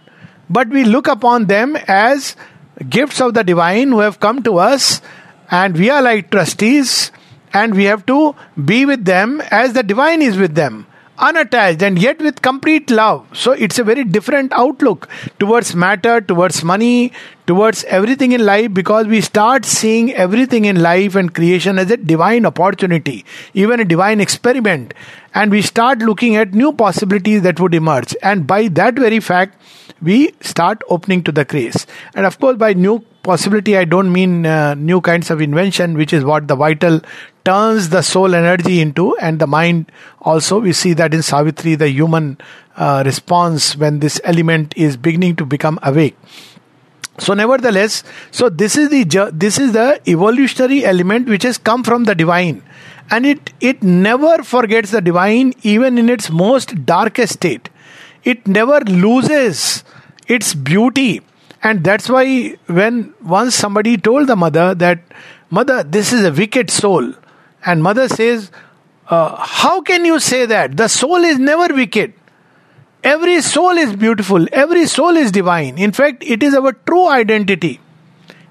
but 0.50 0.70
we 0.70 0.86
look 0.86 1.08
upon 1.10 1.48
them 1.48 1.76
as 1.88 2.38
gifts 2.84 3.22
of 3.22 3.34
the 3.34 3.44
divine 3.44 3.90
who 3.90 4.00
have 4.00 4.20
come 4.20 4.44
to 4.44 4.58
us, 4.58 5.02
and 5.50 5.78
we 5.78 5.90
are 5.90 6.02
like 6.02 6.32
trustees, 6.32 7.12
and 7.54 7.74
we 7.74 7.86
have 7.86 8.06
to 8.06 8.36
be 8.64 8.86
with 8.86 9.06
them 9.06 9.42
as 9.52 9.74
the 9.74 9.84
divine 9.84 10.22
is 10.22 10.38
with 10.38 10.56
them 10.56 10.88
unattached 11.18 11.82
and 11.82 12.00
yet 12.00 12.20
with 12.20 12.42
complete 12.42 12.90
love. 12.90 13.26
So 13.34 13.52
it's 13.52 13.80
a 13.80 13.84
very 13.84 14.04
different 14.04 14.54
outlook 14.54 15.10
towards 15.40 15.76
matter, 15.76 16.22
towards 16.22 16.64
money, 16.64 17.12
towards 17.48 17.84
everything 17.86 18.32
in 18.32 18.46
life 18.46 18.74
because 18.74 19.08
we 19.08 19.22
start 19.22 19.66
seeing 19.66 20.14
everything 20.14 20.66
in 20.66 20.82
life 20.82 21.16
and 21.16 21.34
creation 21.34 21.78
as 21.80 21.92
a 21.92 21.98
divine 21.98 22.46
opportunity, 22.46 23.26
even 23.54 23.80
a 23.80 23.86
divine 23.86 24.20
experiment. 24.20 24.94
And 25.34 25.52
we 25.52 25.62
start 25.62 26.00
looking 26.00 26.36
at 26.36 26.54
new 26.54 26.72
possibilities 26.72 27.42
that 27.44 27.60
would 27.60 27.76
emerge. 27.76 28.16
And 28.24 28.48
by 28.48 28.68
that 28.70 28.96
very 28.96 29.20
fact, 29.20 29.62
we 30.02 30.34
start 30.42 30.82
opening 30.90 31.24
to 31.24 31.32
the 31.32 31.46
grace. 31.46 31.86
And 32.14 32.26
of 32.26 32.40
course, 32.40 32.58
by 32.58 32.74
new 32.74 33.00
possibility, 33.24 33.78
I 33.78 33.86
don't 33.86 34.12
mean 34.12 34.46
uh, 34.46 34.76
new 34.76 35.02
kinds 35.02 35.30
of 35.30 35.42
invention, 35.42 35.96
which 35.96 36.14
is 36.14 36.24
what 36.24 36.48
the 36.48 36.56
vital 36.56 37.02
turns 37.46 37.90
the 37.90 38.02
soul 38.02 38.36
energy 38.36 38.82
into, 38.82 39.16
and 39.18 39.40
the 39.40 39.48
mind 39.48 39.92
also. 40.22 40.60
We 40.60 40.74
see 40.74 40.94
that 40.94 41.14
in 41.14 41.22
Savitri, 41.22 41.76
the 41.76 41.90
human 41.90 42.38
uh, 42.76 43.04
response 43.06 43.76
when 43.78 44.00
this 44.00 44.20
element 44.24 44.74
is 44.76 44.98
beginning 44.98 45.38
to 45.38 45.46
become 45.46 45.80
awake. 45.84 46.18
So, 47.18 47.34
nevertheless, 47.34 48.04
so 48.32 48.50
this 48.50 48.76
is 48.76 48.90
the 48.90 49.30
this 49.32 49.58
is 49.60 49.72
the 49.72 50.02
evolutionary 50.08 50.84
element 50.84 51.30
which 51.30 51.44
has 51.44 51.58
come 51.58 51.84
from 51.84 52.04
the 52.04 52.16
divine, 52.16 52.62
and 53.10 53.26
it 53.26 53.54
it 53.62 53.82
never 53.84 54.44
forgets 54.44 54.92
the 54.92 55.02
divine 55.02 55.54
even 55.62 55.98
in 55.98 56.10
its 56.10 56.30
most 56.30 56.86
darkest 56.86 57.34
state 57.34 57.70
it 58.26 58.48
never 58.48 58.80
loses 58.82 59.84
its 60.28 60.54
beauty. 60.54 61.22
And 61.64 61.84
that's 61.84 62.10
why 62.10 62.58
when 62.66 63.14
once 63.24 63.56
somebody 63.56 63.98
told 63.98 64.28
the 64.28 64.36
mother 64.36 64.76
that, 64.76 65.00
Mother, 65.52 65.84
this 65.84 66.12
is 66.12 66.26
a 66.26 66.32
wicked 66.32 66.72
soul, 66.72 67.14
and 67.66 67.82
mother 67.82 68.08
says, 68.08 68.52
uh, 69.10 69.36
How 69.38 69.82
can 69.82 70.06
you 70.06 70.20
say 70.20 70.46
that? 70.46 70.78
The 70.78 70.88
soul 70.88 71.18
is 71.18 71.40
never 71.40 71.74
wicked. 71.74 72.14
Every 73.04 73.42
soul 73.42 73.72
is 73.72 73.96
beautiful, 73.96 74.48
every 74.52 74.88
soul 74.88 75.16
is 75.16 75.32
divine. 75.32 75.78
In 75.78 75.92
fact, 75.92 76.24
it 76.26 76.42
is 76.42 76.56
our 76.56 76.74
true 76.74 77.08
identity. 77.08 77.80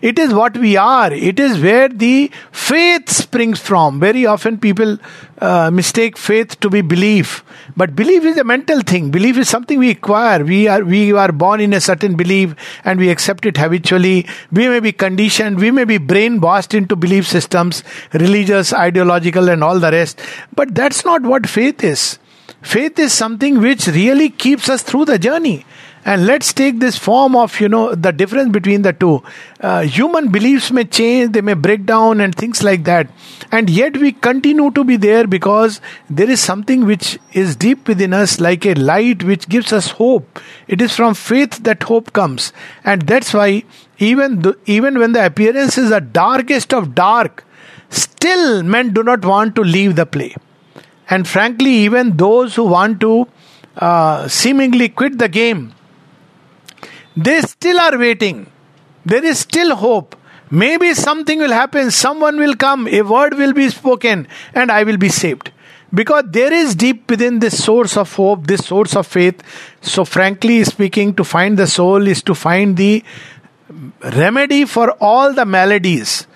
It 0.08 0.18
is 0.18 0.34
what 0.34 0.54
we 0.58 0.76
are. 0.76 1.10
It 1.10 1.40
is 1.40 1.58
where 1.62 1.88
the 1.88 2.30
faith 2.52 3.08
springs 3.08 3.58
from. 3.58 4.00
Very 4.00 4.26
often 4.26 4.58
people 4.58 4.98
uh, 5.38 5.70
mistake 5.70 6.18
faith 6.18 6.60
to 6.60 6.68
be 6.68 6.82
belief. 6.82 7.42
But 7.74 7.96
belief 7.96 8.22
is 8.24 8.36
a 8.36 8.44
mental 8.44 8.82
thing. 8.82 9.10
Belief 9.10 9.38
is 9.38 9.48
something 9.48 9.78
we 9.78 9.92
acquire. 9.92 10.44
We 10.44 10.68
are, 10.68 10.84
we 10.84 11.12
are 11.12 11.32
born 11.32 11.60
in 11.60 11.72
a 11.72 11.80
certain 11.80 12.16
belief 12.16 12.54
and 12.84 13.00
we 13.00 13.08
accept 13.08 13.46
it 13.46 13.56
habitually. 13.56 14.26
We 14.52 14.68
may 14.68 14.80
be 14.80 14.92
conditioned. 14.92 15.58
We 15.58 15.70
may 15.70 15.84
be 15.84 15.98
brainwashed 15.98 16.74
into 16.74 16.96
belief 16.96 17.26
systems, 17.26 17.82
religious, 18.12 18.74
ideological 18.74 19.48
and 19.48 19.64
all 19.64 19.80
the 19.80 19.90
rest. 19.90 20.20
But 20.54 20.74
that's 20.74 21.06
not 21.06 21.22
what 21.22 21.48
faith 21.48 21.82
is. 21.82 22.18
Faith 22.60 22.98
is 22.98 23.14
something 23.14 23.58
which 23.58 23.86
really 23.86 24.28
keeps 24.28 24.68
us 24.68 24.82
through 24.82 25.06
the 25.06 25.18
journey 25.18 25.64
And 26.06 26.26
let's 26.26 26.52
take 26.52 26.80
this 26.80 26.98
form 26.98 27.34
of, 27.34 27.58
you 27.60 27.68
know, 27.68 27.94
the 27.94 28.12
difference 28.12 28.52
between 28.52 28.82
the 28.82 28.92
two. 28.92 29.22
Uh, 29.58 29.82
human 29.82 30.30
beliefs 30.30 30.70
may 30.70 30.84
change, 30.84 31.32
they 31.32 31.40
may 31.40 31.54
break 31.54 31.86
down, 31.86 32.20
and 32.20 32.34
things 32.34 32.62
like 32.62 32.84
that. 32.84 33.08
And 33.50 33.70
yet 33.70 33.96
we 33.96 34.12
continue 34.12 34.70
to 34.72 34.84
be 34.84 34.98
there 34.98 35.26
because 35.26 35.80
there 36.10 36.28
is 36.28 36.40
something 36.40 36.84
which 36.84 37.18
is 37.32 37.56
deep 37.56 37.88
within 37.88 38.12
us, 38.12 38.38
like 38.38 38.66
a 38.66 38.74
light 38.74 39.24
which 39.24 39.48
gives 39.48 39.72
us 39.72 39.92
hope. 39.92 40.38
It 40.68 40.82
is 40.82 40.94
from 40.94 41.14
faith 41.14 41.62
that 41.64 41.82
hope 41.84 42.12
comes. 42.12 42.52
And 42.84 43.02
that's 43.02 43.32
why 43.32 43.64
even, 43.98 44.42
th- 44.42 44.56
even 44.66 44.98
when 44.98 45.12
the 45.12 45.24
appearances 45.24 45.90
are 45.90 46.00
darkest 46.00 46.74
of 46.74 46.94
dark, 46.94 47.44
still 47.88 48.62
men 48.62 48.92
do 48.92 49.02
not 49.02 49.24
want 49.24 49.54
to 49.56 49.62
leave 49.62 49.96
the 49.96 50.04
play. 50.04 50.34
And 51.08 51.26
frankly, 51.26 51.70
even 51.70 52.18
those 52.18 52.56
who 52.56 52.64
want 52.64 53.00
to 53.00 53.26
uh, 53.76 54.28
seemingly 54.28 54.88
quit 54.88 55.18
the 55.18 55.28
game, 55.28 55.72
they 57.16 57.40
still 57.42 57.78
are 57.80 57.98
waiting. 57.98 58.46
There 59.04 59.24
is 59.24 59.40
still 59.40 59.76
hope. 59.76 60.16
Maybe 60.50 60.94
something 60.94 61.38
will 61.38 61.52
happen, 61.52 61.90
someone 61.90 62.36
will 62.36 62.54
come, 62.54 62.86
a 62.86 63.02
word 63.02 63.34
will 63.34 63.52
be 63.52 63.68
spoken, 63.70 64.28
and 64.52 64.70
I 64.70 64.84
will 64.84 64.98
be 64.98 65.08
saved. 65.08 65.50
Because 65.92 66.24
there 66.28 66.52
is 66.52 66.74
deep 66.74 67.08
within 67.10 67.38
this 67.38 67.62
source 67.62 67.96
of 67.96 68.12
hope, 68.14 68.46
this 68.46 68.66
source 68.66 68.96
of 68.96 69.06
faith. 69.06 69.42
So, 69.80 70.04
frankly 70.04 70.62
speaking, 70.64 71.14
to 71.14 71.24
find 71.24 71.56
the 71.56 71.66
soul 71.66 72.06
is 72.06 72.22
to 72.24 72.34
find 72.34 72.76
the 72.76 73.04
remedy 74.02 74.64
for 74.64 74.90
all 75.00 75.32
the 75.32 75.44
maladies 75.44 76.26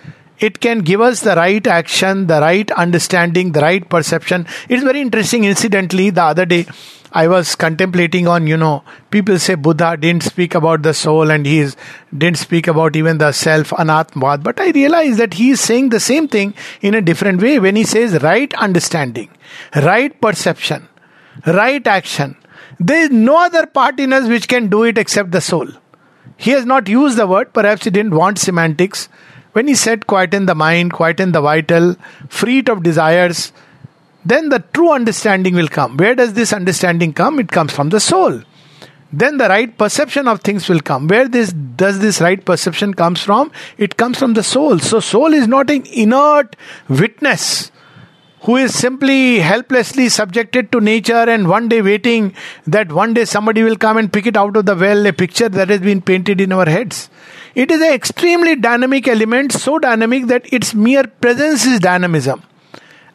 it 0.41 0.61
can 0.61 0.81
give 0.81 1.01
us 1.01 1.21
the 1.21 1.35
right 1.35 1.67
action, 1.67 2.27
the 2.27 2.41
right 2.41 2.71
understanding, 2.73 3.53
the 3.53 3.61
right 3.61 3.89
perception. 3.89 4.47
It's 4.69 4.83
very 4.83 5.01
interesting. 5.01 5.45
Incidentally, 5.45 6.11
the 6.11 6.23
other 6.23 6.47
day, 6.47 6.67
I 7.13 7.29
was 7.29 7.55
contemplating 7.55 8.29
on, 8.29 8.47
you 8.47 8.57
know, 8.57 8.85
people 9.11 9.39
say 9.39 9.55
Buddha 9.55 9.97
didn't 9.97 10.25
speak 10.25 10.55
about 10.55 10.83
the 10.83 10.93
soul 10.93 11.31
and 11.31 11.47
he 11.47 11.61
is, 11.61 11.77
didn't 12.17 12.39
speak 12.39 12.67
about 12.67 12.97
even 12.97 13.19
the 13.19 13.33
self, 13.33 13.71
anatmavad. 13.71 14.43
But 14.43 14.61
I 14.61 14.71
realized 14.71 15.19
that 15.19 15.35
he 15.35 15.51
is 15.51 15.61
saying 15.61 15.89
the 15.89 16.01
same 16.01 16.29
thing 16.29 16.55
in 16.83 16.95
a 16.95 17.01
different 17.01 17.41
way 17.41 17.59
when 17.59 17.77
he 17.77 17.85
says 17.85 18.23
right 18.23 18.53
understanding, 18.55 19.31
right 19.75 20.19
perception, 20.21 20.89
right 21.47 21.87
action. 21.87 22.37
There 22.79 23.03
is 23.03 23.11
no 23.11 23.45
other 23.45 23.67
part 23.67 23.99
in 23.99 24.13
us 24.13 24.29
which 24.29 24.49
can 24.49 24.69
do 24.69 24.85
it 24.85 24.99
except 24.99 25.31
the 25.31 25.41
soul. 25.41 25.69
He 26.37 26.53
has 26.53 26.65
not 26.65 26.89
used 26.89 27.17
the 27.17 27.27
word, 27.27 27.53
perhaps 27.53 27.85
he 27.85 27.91
didn't 27.91 28.15
want 28.15 28.39
semantics 28.39 29.09
when 29.53 29.67
he 29.67 29.75
said, 29.75 30.07
quieten 30.07 30.47
the 30.47 30.55
mind, 30.55 30.93
quieten 30.93 31.33
the 31.33 31.41
vital, 31.41 31.97
free 32.29 32.59
it 32.59 32.69
of 32.69 32.83
desires, 32.83 33.53
then 34.25 34.49
the 34.49 34.61
true 34.73 34.93
understanding 34.93 35.55
will 35.55 35.69
come. 35.69 35.97
Where 35.97 36.15
does 36.15 36.35
this 36.35 36.53
understanding 36.53 37.13
come? 37.13 37.39
It 37.39 37.49
comes 37.49 37.73
from 37.73 37.91
the 37.91 38.01
soul. 38.01 38.43
Then 39.13 39.39
the 39.39 39.49
right 39.49 39.77
perception 39.77 40.29
of 40.29 40.43
things 40.43 40.69
will 40.69 40.81
come. 40.81 41.09
Where 41.09 41.29
this 41.29 41.53
does 41.53 42.01
this 42.01 42.21
right 42.21 42.45
perception 42.45 42.93
comes 42.93 43.23
from? 43.23 43.51
It 43.79 43.97
comes 43.97 44.19
from 44.19 44.35
the 44.35 44.43
soul. 44.43 44.79
So 44.81 45.01
soul 45.01 45.33
is 45.33 45.49
not 45.49 45.71
an 45.71 45.87
inert 45.87 46.57
witness 46.89 47.71
who 48.43 48.57
is 48.57 48.75
simply 48.75 49.39
helplessly 49.41 50.09
subjected 50.09 50.71
to 50.73 50.81
nature 50.81 51.13
and 51.15 51.49
one 51.49 51.69
day 51.69 51.83
waiting 51.83 52.35
that 52.67 52.93
one 52.93 53.15
day 53.15 53.25
somebody 53.25 53.63
will 53.63 53.77
come 53.77 53.97
and 53.97 54.13
pick 54.13 54.27
it 54.27 54.37
out 54.37 54.57
of 54.57 54.67
the 54.67 54.77
well, 54.77 55.07
a 55.07 55.13
picture 55.13 55.49
that 55.49 55.69
has 55.69 55.81
been 55.81 56.01
painted 56.01 56.41
in 56.41 56.53
our 56.53 56.67
heads. 56.67 57.11
It 57.55 57.71
is 57.71 57.81
an 57.81 57.93
extremely 57.93 58.55
dynamic 58.55 59.09
element, 59.09 59.53
so 59.53 59.79
dynamic 59.79 60.27
that 60.27 60.53
its 60.53 60.75
mere 60.75 61.05
presence 61.05 61.67
is 61.67 61.81
dynamism. 61.81 62.43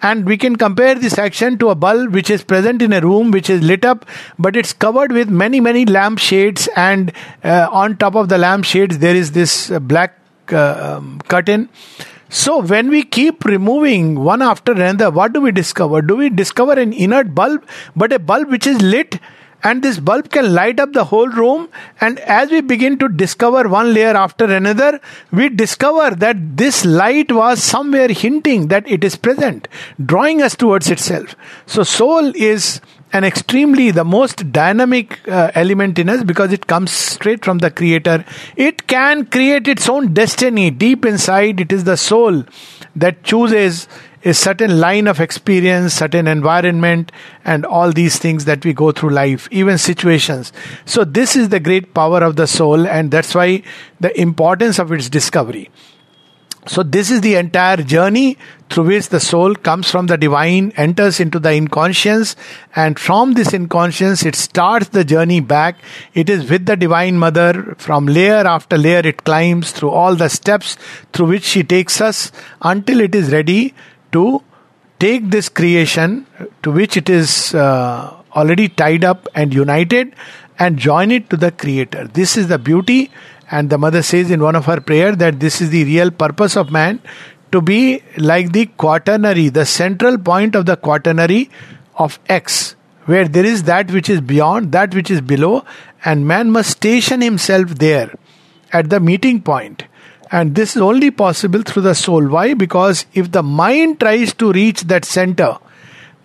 And 0.04 0.26
we 0.26 0.38
can 0.38 0.58
compare 0.58 0.96
this 0.96 1.18
action 1.18 1.58
to 1.60 1.70
a 1.70 1.76
bulb 1.76 2.14
which 2.14 2.30
is 2.30 2.44
present 2.44 2.82
in 2.82 2.94
a 2.94 3.00
room 3.00 3.32
which 3.32 3.50
is 3.50 3.64
lit 3.64 3.86
up, 3.86 4.06
but 4.38 4.56
it's 4.56 4.74
covered 4.74 5.14
with 5.14 5.30
many, 5.30 5.62
many 5.62 5.86
lamp 5.86 6.20
shades, 6.20 6.68
and 6.76 7.14
uh, 7.44 7.70
on 7.72 7.96
top 7.98 8.16
of 8.16 8.28
the 8.28 8.38
lamp 8.38 8.66
shades, 8.66 9.00
there 9.00 9.16
is 9.16 9.32
this 9.32 9.72
uh, 9.72 9.80
black 9.80 10.20
uh, 10.52 10.98
um, 10.98 11.22
curtain. 11.30 11.70
So, 12.28 12.62
when 12.62 12.90
we 12.90 13.04
keep 13.04 13.46
removing 13.46 14.20
one 14.20 14.42
after 14.42 14.74
another, 14.74 15.10
what 15.12 15.34
do 15.34 15.40
we 15.40 15.52
discover? 15.52 16.02
Do 16.02 16.18
we 16.18 16.30
discover 16.30 16.74
an 16.74 16.92
inert 16.92 17.34
bulb, 17.34 17.66
but 17.96 18.12
a 18.12 18.20
bulb 18.20 18.50
which 18.50 18.68
is 18.68 18.82
lit 18.82 19.20
and 19.64 19.82
this 19.82 20.00
bulb 20.00 20.30
can 20.30 20.54
light 20.54 20.80
up 20.80 20.94
the 20.94 21.06
whole 21.06 21.28
room. 21.28 21.70
And 22.02 22.20
as 22.20 22.52
we 22.52 22.62
begin 22.62 22.98
to 23.00 23.08
discover 23.08 23.68
one 23.70 23.94
layer 23.94 24.16
after 24.16 24.46
another 24.46 25.00
we 25.32 25.50
discover 25.50 26.16
that 26.16 26.58
this 26.58 26.86
light 26.86 27.32
was 27.32 27.64
somewhere 27.64 28.10
hinting 28.10 28.68
that 28.68 28.88
it 28.90 29.04
is 29.04 29.16
present 29.16 29.68
drawing 30.04 30.42
us 30.42 30.56
towards 30.56 30.90
itself. 30.90 31.36
So 31.66 31.84
soul 31.84 32.32
is 32.36 32.82
an 33.14 33.24
extremely 33.24 33.92
the 33.92 34.04
most 34.04 34.52
dynamic 34.52 35.20
uh, 35.28 35.52
element 35.54 36.00
in 36.00 36.10
us 36.10 36.24
because 36.24 36.52
it 36.52 36.66
comes 36.66 36.92
straight 36.92 37.46
from 37.46 37.60
the 37.60 37.70
creator. 37.70 38.26
It 38.56 38.88
can 38.88 39.28
create 39.28 39.68
its 39.68 39.88
own 39.88 40.14
destiny. 40.14 40.72
Deep 40.72 41.06
inside 41.06 41.60
it 41.60 41.72
is 41.72 41.84
the 41.84 41.96
soul 41.96 42.44
that 42.96 43.24
chooses 43.24 43.88
a 44.26 44.34
certain 44.34 44.80
line 44.80 45.08
of 45.08 45.20
experience, 45.20 45.94
certain 45.94 46.28
environment, 46.28 47.12
and 47.44 47.66
all 47.66 47.92
these 47.92 48.18
things 48.18 48.46
that 48.46 48.64
we 48.64 48.74
go 48.74 48.92
through 48.92 49.10
life, 49.10 49.48
even 49.52 49.78
situations. 49.78 50.54
So, 50.86 51.04
this 51.04 51.36
is 51.36 51.50
the 51.50 51.60
great 51.60 51.94
power 51.94 52.24
of 52.24 52.36
the 52.36 52.48
soul, 52.48 52.88
and 52.88 53.12
that's 53.12 53.36
why 53.36 53.64
the 54.00 54.20
importance 54.20 54.80
of 54.80 54.92
its 54.92 55.10
discovery. 55.10 55.70
So, 56.66 56.82
this 56.82 57.12
is 57.12 57.20
the 57.20 57.36
entire 57.36 57.78
journey 57.78 58.38
through 58.70 58.86
which 58.86 59.10
the 59.10 59.20
soul 59.20 59.54
comes 59.54 59.92
from 59.92 60.08
the 60.08 60.18
divine, 60.18 60.72
enters 60.78 61.20
into 61.20 61.38
the 61.38 61.52
inconscious, 61.52 62.38
and 62.74 62.98
from 62.98 63.34
this 63.34 63.54
inconscious, 63.54 64.26
it 64.26 64.36
starts 64.36 64.88
the 64.88 65.04
journey 65.04 65.42
back. 65.42 65.76
It 66.14 66.30
is 66.30 66.50
with 66.50 66.66
the 66.66 66.78
divine 66.78 67.18
mother. 67.20 67.76
From 67.78 68.06
layer 68.06 68.48
after 68.48 68.78
layer, 68.78 69.02
it 69.06 69.26
climbs 69.26 69.72
through 69.72 69.90
all 69.90 70.16
the 70.16 70.30
steps 70.30 70.78
through 71.12 71.28
which 71.28 71.44
she 71.44 71.64
takes 71.64 72.00
us 72.00 72.32
until 72.62 73.02
it 73.02 73.14
is 73.14 73.34
ready 73.34 73.74
to 74.14 74.42
take 75.00 75.30
this 75.30 75.50
creation 75.50 76.26
to 76.64 76.72
which 76.72 76.96
it 76.98 77.10
is 77.10 77.54
uh, 77.54 78.16
already 78.36 78.70
tied 78.70 79.04
up 79.04 79.28
and 79.36 79.54
united 79.54 80.16
and 80.60 80.78
join 80.78 81.12
it 81.12 81.30
to 81.30 81.38
the 81.38 81.52
creator. 81.52 82.08
This 82.08 82.38
is 82.38 82.48
the 82.48 82.58
beauty 82.58 83.12
and 83.52 83.70
the 83.70 83.78
mother 83.78 84.02
says 84.02 84.32
in 84.32 84.42
one 84.42 84.56
of 84.56 84.66
her 84.66 84.80
prayer 84.80 85.16
that 85.16 85.40
this 85.40 85.62
is 85.62 85.70
the 85.70 85.84
real 85.84 86.12
purpose 86.12 86.56
of 86.56 86.72
man 86.72 87.02
to 87.52 87.62
be 87.62 88.02
like 88.18 88.52
the 88.52 88.66
quaternary 88.84 89.50
the 89.50 89.66
central 89.66 90.18
point 90.18 90.56
of 90.56 90.66
the 90.66 90.76
quaternary 90.76 91.50
of 91.96 92.20
x 92.28 92.76
where 93.06 93.28
there 93.28 93.46
is 93.46 93.64
that 93.64 93.92
which 93.92 94.10
is 94.10 94.22
beyond 94.22 94.72
that 94.72 94.96
which 94.96 95.12
is 95.12 95.22
below 95.22 95.64
and 96.04 96.28
man 96.28 96.50
must 96.50 96.72
station 96.78 97.22
himself 97.22 97.76
there 97.76 98.12
at 98.72 98.90
the 98.90 99.00
meeting 99.00 99.42
point 99.42 99.84
and 100.34 100.56
this 100.56 100.76
is 100.76 100.82
only 100.82 101.12
possible 101.12 101.62
through 101.62 101.84
the 101.84 101.94
soul. 101.94 102.28
Why? 102.28 102.56
Because 102.56 103.06
if 103.14 103.32
the 103.32 103.44
mind 103.44 104.00
tries 104.00 104.34
to 104.34 104.52
reach 104.52 104.82
that 104.94 105.06
center, 105.06 105.60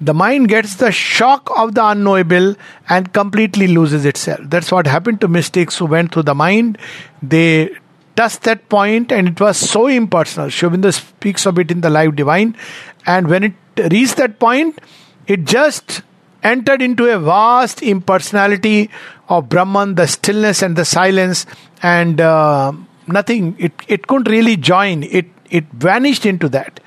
the 0.01 0.15
mind 0.15 0.49
gets 0.49 0.77
the 0.77 0.91
shock 0.91 1.51
of 1.55 1.75
the 1.75 1.87
unknowable 1.87 2.57
and 2.89 3.13
completely 3.13 3.67
loses 3.67 4.07
itself. 4.07 4.41
That's 4.45 4.73
what 4.73 4.87
happened 4.87 5.21
to 5.21 5.29
mystics 5.29 5.77
who 5.77 5.85
went 5.85 6.13
through 6.13 6.23
the 6.23 6.35
mind. 6.35 6.79
They 7.23 7.77
touched 8.17 8.45
that 8.45 8.71
point 8.71 9.13
and 9.13 9.29
it 9.29 9.41
was 9.41 9.59
so 9.59 9.89
impersonal. 9.89 10.49
Sri 10.49 10.91
speaks 10.91 11.45
of 11.45 11.59
it 11.59 11.71
in 11.71 11.83
the 11.83 11.91
Life 11.91 12.15
Divine. 12.17 12.57
And 13.05 13.29
when 13.29 13.45
it 13.45 13.53
reached 13.93 14.17
that 14.17 14.39
point, 14.39 14.79
it 15.27 15.45
just 15.45 16.01
entered 16.43 16.81
into 16.81 17.15
a 17.15 17.19
vast 17.19 17.83
impersonality 17.83 18.89
of 19.29 19.51
Brahman, 19.51 19.97
the 19.97 20.07
stillness 20.07 20.63
and 20.63 20.77
the 20.77 20.87
silence, 20.87 21.45
and 21.83 22.23
uh, 22.23 22.73
nothing. 23.09 23.57
It, 23.59 23.73
it 23.89 24.07
couldn't 24.07 24.29
really 24.29 24.57
join. 24.57 25.03
It 25.03 25.27
it 25.51 25.65
vanished 25.73 26.27
into 26.27 26.49
that. 26.51 26.81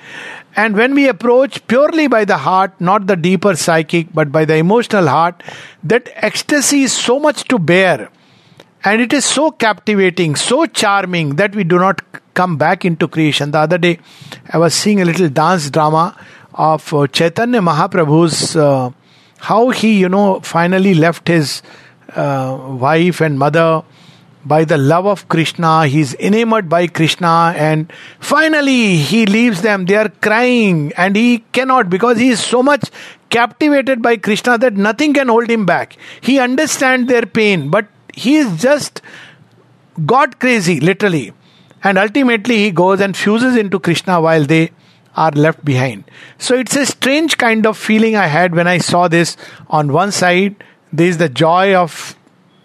And 0.56 0.76
when 0.76 0.94
we 0.94 1.08
approach 1.08 1.66
purely 1.68 2.08
by 2.08 2.26
the 2.26 2.38
heart 2.38 2.80
not 2.80 3.08
the 3.08 3.16
deeper 3.16 3.56
psychic 3.56 4.14
but 4.14 4.32
by 4.32 4.46
the 4.46 4.56
emotional 4.56 5.08
heart 5.08 5.42
that 5.84 6.10
ecstasy 6.16 6.84
is 6.84 6.94
so 6.94 7.20
much 7.20 7.44
to 7.46 7.58
bear. 7.58 8.10
And 8.84 9.02
it 9.02 9.14
is 9.14 9.26
so 9.26 9.52
captivating 9.52 10.36
so 10.36 10.66
charming 10.66 11.36
that 11.36 11.56
we 11.56 11.64
do 11.64 11.80
not 11.80 12.02
come 12.34 12.58
back 12.58 12.86
into 12.86 13.08
creation. 13.08 13.52
The 13.52 13.60
other 13.60 13.78
day 13.78 14.00
i 14.50 14.58
was 14.58 14.74
seeing 14.74 15.02
a 15.02 15.06
little 15.06 15.30
dance 15.30 15.70
drama 15.70 16.16
of 16.54 16.94
uh, 16.94 17.08
chaitanya 17.08 17.62
mahaprabhu's 17.62 18.56
uh, 18.56 18.92
how 19.40 19.70
he 19.70 20.00
you 20.00 20.10
know 20.10 20.40
finally 20.42 20.94
left 20.94 21.28
his 21.28 21.62
uh, 22.16 22.58
wife 22.80 23.22
and 23.22 23.40
mother 23.40 23.84
by 24.46 24.66
the 24.66 24.78
love 24.78 25.06
of 25.06 25.28
Krishna. 25.30 25.88
He's 25.88 26.14
enamored 26.16 26.70
by 26.70 26.88
Krishna, 26.88 27.54
and 27.56 27.92
finally 28.20 28.98
he 28.98 29.26
leaves 29.26 29.62
them. 29.62 29.86
They 29.86 29.96
are 29.96 30.10
crying, 30.10 30.92
and 30.98 31.16
he 31.16 31.40
cannot 31.52 31.90
because 31.90 32.18
he 32.18 32.30
is 32.30 32.40
so 32.40 32.64
much 32.64 32.90
captivated 33.30 34.02
by 34.02 34.18
Krishna 34.18 34.58
that 34.58 34.74
nothing 34.74 35.14
can 35.14 35.28
hold 35.28 35.50
him 35.50 35.66
back. 35.66 35.98
He 36.22 36.40
understands 36.40 37.08
their 37.08 37.26
pain, 37.26 37.70
but 37.70 37.88
he 38.14 38.38
is 38.38 38.62
just 38.62 39.02
God 40.06 40.40
crazy, 40.40 40.80
literally. 40.80 41.34
And 41.84 41.98
ultimately, 41.98 42.58
he 42.58 42.72
goes 42.72 43.00
and 43.02 43.16
fuses 43.18 43.56
into 43.56 43.80
Krishna 43.80 44.22
while 44.22 44.44
they 44.44 44.72
are 45.16 45.32
left 45.32 45.64
behind. 45.66 46.04
So 46.38 46.56
it's 46.56 46.76
a 46.76 46.86
strange 46.86 47.38
kind 47.38 47.66
of 47.66 47.78
feeling 47.78 48.16
I 48.16 48.28
had 48.28 48.56
when 48.56 48.68
I 48.68 48.78
saw 48.78 49.08
this. 49.08 49.36
On 49.70 49.92
one 49.92 50.12
side, 50.12 50.64
there 50.94 51.08
is 51.08 51.18
the 51.18 51.30
joy 51.30 51.76
of 51.76 52.16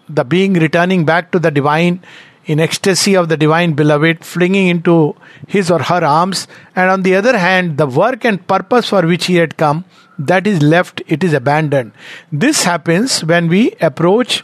the 0.09 0.23
being 0.23 0.53
returning 0.53 1.05
back 1.05 1.31
to 1.31 1.39
the 1.39 1.51
divine 1.51 2.01
in 2.45 2.61
ecstasy 2.61 3.15
of 3.15 3.27
the 3.27 3.35
divine 3.35 3.73
beloved, 3.73 4.23
flinging 4.23 4.67
into 4.67 5.15
his 5.47 5.69
or 5.69 5.79
her 5.79 6.03
arms, 6.03 6.47
and 6.75 6.89
on 6.89 7.03
the 7.03 7.13
other 7.13 7.37
hand, 7.37 7.77
the 7.77 7.85
work 7.85 8.23
and 8.23 8.47
purpose 8.47 8.89
for 8.89 9.05
which 9.05 9.25
he 9.25 9.35
had 9.35 9.57
come, 9.57 9.83
that 10.17 10.47
is 10.47 10.61
left, 10.61 11.01
it 11.07 11.23
is 11.23 11.33
abandoned. 11.33 11.91
This 12.31 12.63
happens 12.63 13.23
when 13.23 13.49
we 13.49 13.73
approach 13.81 14.43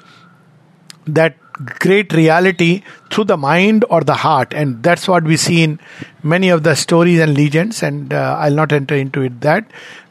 that 1.08 1.38
great 1.80 2.14
reality 2.14 2.84
through 3.12 3.26
the 3.26 3.38
mind 3.38 3.86
or 3.90 4.02
the 4.02 4.14
heart. 4.14 4.54
And 4.54 4.82
that's 4.84 5.08
what 5.08 5.24
we 5.24 5.38
see 5.38 5.64
in 5.64 5.80
many 6.24 6.50
of 6.50 6.64
the 6.64 6.76
stories 6.76 7.20
and 7.20 7.38
legends. 7.38 7.84
And 7.84 8.14
uh, 8.14 8.38
i'll 8.40 8.54
not 8.54 8.72
enter 8.72 8.96
into 8.96 9.22
it 9.22 9.42
that. 9.42 9.70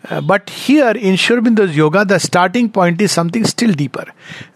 Uh, 0.09 0.21
but 0.21 0.51
here 0.51 0.91
in 0.91 1.15
Aurobindo's 1.15 1.77
yoga 1.77 2.05
the 2.05 2.19
starting 2.19 2.71
point 2.71 3.01
is 3.01 3.13
something 3.13 3.45
still 3.45 3.73
deeper. 3.73 4.05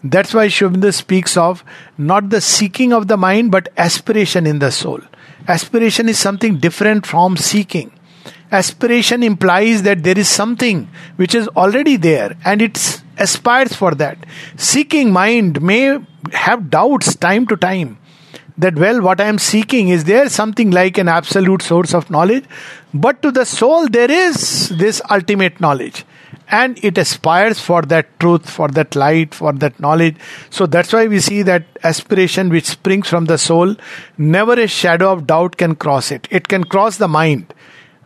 That's 0.03 0.33
why 0.33 0.47
Aurobindo 0.47 0.93
speaks 0.93 1.37
of 1.37 1.63
not 1.97 2.29
the 2.29 2.41
seeking 2.41 2.93
of 2.93 3.07
the 3.07 3.17
mind 3.17 3.51
but 3.51 3.69
aspiration 3.77 4.45
in 4.45 4.59
the 4.59 4.71
soul. 4.71 4.99
Aspiration 5.47 6.09
is 6.09 6.19
something 6.19 6.57
different 6.57 7.05
from 7.05 7.37
seeking 7.37 7.96
aspiration 8.51 9.23
implies 9.23 9.83
that 9.83 10.03
there 10.03 10.17
is 10.17 10.27
something 10.27 10.89
which 11.15 11.35
is 11.35 11.47
already 11.49 11.95
there 11.97 12.35
and 12.45 12.61
it 12.61 13.01
aspires 13.17 13.73
for 13.73 13.93
that. 13.95 14.17
Seeking 14.55 15.11
mind 15.11 15.61
may 15.61 15.99
have 16.33 16.69
doubts 16.69 17.15
time 17.15 17.47
to 17.47 17.57
time 17.57 17.97
that 18.57 18.75
well 18.75 19.01
what 19.01 19.21
i 19.21 19.25
am 19.25 19.37
seeking 19.37 19.89
is 19.89 20.05
there 20.05 20.27
something 20.29 20.71
like 20.71 20.97
an 20.97 21.07
absolute 21.07 21.61
source 21.61 21.93
of 21.93 22.09
knowledge? 22.09 22.43
But 22.93 23.21
to 23.21 23.31
the 23.31 23.45
soul 23.45 23.87
there 23.87 24.09
is 24.09 24.69
this 24.69 25.01
ultimate 25.11 25.61
knowledge 25.61 26.05
and 26.49 26.83
it 26.83 26.97
aspires 26.97 27.59
for 27.59 27.81
that 27.83 28.19
truth 28.19 28.49
for 28.49 28.67
that 28.69 28.95
light 28.95 29.35
for 29.35 29.53
that 29.53 29.79
knowledge. 29.79 30.15
So 30.49 30.65
that's 30.65 30.93
why 30.93 31.07
we 31.07 31.19
see 31.19 31.41
that 31.43 31.65
aspiration 31.83 32.49
which 32.49 32.65
springs 32.65 33.09
from 33.09 33.25
the 33.25 33.37
soul 33.37 33.75
never 34.17 34.53
a 34.53 34.67
shadow 34.67 35.11
of 35.11 35.27
doubt 35.27 35.57
can 35.57 35.75
cross 35.75 36.11
it. 36.11 36.27
It 36.31 36.47
can 36.47 36.63
cross 36.63 36.97
the 36.97 37.07
mind 37.07 37.53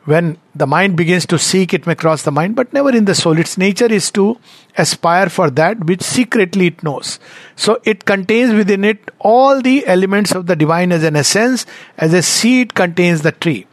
when 0.05 0.37
the 0.55 0.65
mind 0.65 0.95
begins 0.97 1.27
to 1.27 1.37
seek, 1.37 1.73
it 1.73 1.85
may 1.85 1.93
cross 1.93 2.23
the 2.23 2.31
mind, 2.31 2.55
but 2.55 2.73
never 2.73 2.89
in 2.89 3.05
the 3.05 3.13
soul. 3.13 3.37
Its 3.37 3.57
nature 3.57 3.85
is 3.85 4.09
to 4.11 4.37
aspire 4.77 5.29
for 5.29 5.51
that 5.51 5.83
which 5.85 6.01
secretly 6.01 6.67
it 6.67 6.81
knows. 6.81 7.19
So 7.55 7.79
it 7.83 8.05
contains 8.05 8.53
within 8.53 8.83
it 8.83 9.11
all 9.19 9.61
the 9.61 9.85
elements 9.85 10.31
of 10.31 10.47
the 10.47 10.55
divine 10.55 10.91
as 10.91 11.03
an 11.03 11.15
essence, 11.15 11.67
as 11.97 12.13
a 12.13 12.23
seed 12.23 12.73
contains 12.73 13.21
the 13.21 13.31
tree. 13.31 13.67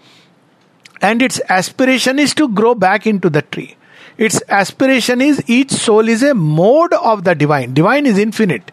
And 1.01 1.23
its 1.23 1.41
aspiration 1.49 2.19
is 2.19 2.35
to 2.35 2.49
grow 2.49 2.75
back 2.75 3.07
into 3.07 3.31
the 3.31 3.43
tree. 3.43 3.77
Its 4.19 4.43
aspiration 4.49 5.23
is 5.23 5.43
each 5.47 5.71
soul 5.71 6.09
is 6.09 6.23
a 6.23 6.35
mode 6.35 6.93
of 6.93 7.25
the 7.25 7.35
divine. 7.35 7.73
Divine 7.73 8.05
is 8.05 8.19
infinite. 8.19 8.71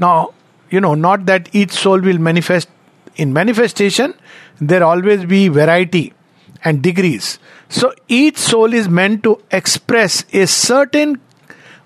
Now, 0.00 0.32
you 0.70 0.80
know, 0.80 0.94
not 0.94 1.26
that 1.26 1.54
each 1.54 1.70
soul 1.70 2.00
will 2.00 2.18
manifest 2.18 2.68
in 3.14 3.32
manifestation, 3.32 4.14
there 4.60 4.82
always 4.82 5.24
be 5.24 5.48
variety 5.48 6.12
and 6.64 6.82
degrees. 6.82 7.38
So 7.68 7.92
each 8.08 8.38
soul 8.38 8.72
is 8.72 8.88
meant 8.88 9.22
to 9.24 9.42
express 9.50 10.24
a 10.32 10.46
certain 10.46 11.20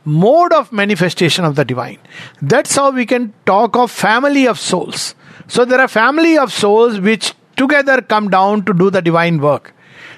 mode 0.05 0.53
of 0.53 0.73
manifestation 0.73 1.45
of 1.45 1.57
the 1.57 1.65
divine. 1.65 1.99
That's 2.41 2.75
how 2.77 2.91
we 2.91 3.07
can 3.07 3.33
talk 3.47 3.77
of 3.77 3.91
family 3.91 4.47
of 4.47 4.59
souls. 4.59 5.15
So 5.49 5.65
there 5.65 5.81
are 5.81 5.89
family 5.89 6.39
of 6.39 6.53
souls 6.53 7.01
which 7.01 7.35
together 7.57 8.01
come 8.01 8.31
down 8.31 8.65
to 8.65 8.73
do 8.73 8.91
the 8.91 9.03
divine 9.03 9.41
work. 9.41 9.75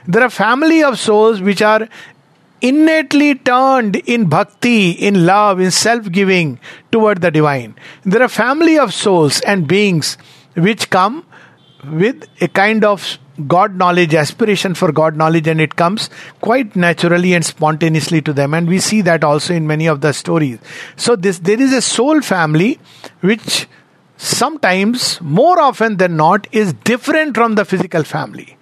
There 0.07 0.23
are 0.23 0.31
family 0.31 0.83
of 0.83 0.99
souls 0.99 1.41
which 1.41 1.62
are 1.62 1.88
innately 2.61 3.35
turned 3.35 3.97
in 3.97 4.29
bhakti, 4.29 4.91
in 4.91 5.27
love, 5.27 5.59
in 5.59 5.71
self-giving 5.71 6.61
toward 6.93 7.21
the 7.21 7.31
divine. 7.31 7.75
There 8.05 8.23
are 8.23 8.29
family 8.29 8.79
of 8.79 8.95
souls 8.95 9.41
and 9.41 9.67
beings 9.67 10.17
which 10.55 10.91
come 10.91 11.27
with 11.85 12.29
a 12.41 12.47
kind 12.47 12.85
of 12.85 13.19
God 13.49 13.77
knowledge, 13.77 14.14
aspiration 14.14 14.75
for 14.75 14.92
God 14.92 15.16
knowledge, 15.16 15.47
and 15.47 15.61
it 15.61 15.77
comes 15.77 16.11
quite 16.40 16.77
naturally 16.77 17.33
and 17.33 17.45
spontaneously 17.45 18.21
to 18.23 18.33
them. 18.33 18.53
And 18.53 18.68
we 18.68 18.79
see 18.79 19.01
that 19.03 19.25
also 19.25 19.55
in 19.55 19.66
many 19.66 19.87
of 19.87 20.01
the 20.03 20.12
stories. 20.12 20.59
So 20.97 21.16
this 21.16 21.38
there 21.38 21.61
is 21.61 21.73
a 21.73 21.81
soul 21.81 22.21
family 22.21 22.79
which 23.21 23.66
sometimes, 24.16 25.21
more 25.21 25.61
often 25.61 25.97
than 25.97 26.16
not, 26.16 26.47
is 26.53 26.73
different 26.73 27.35
from 27.35 27.55
the 27.55 27.64
physical 27.64 28.05
family. 28.05 28.57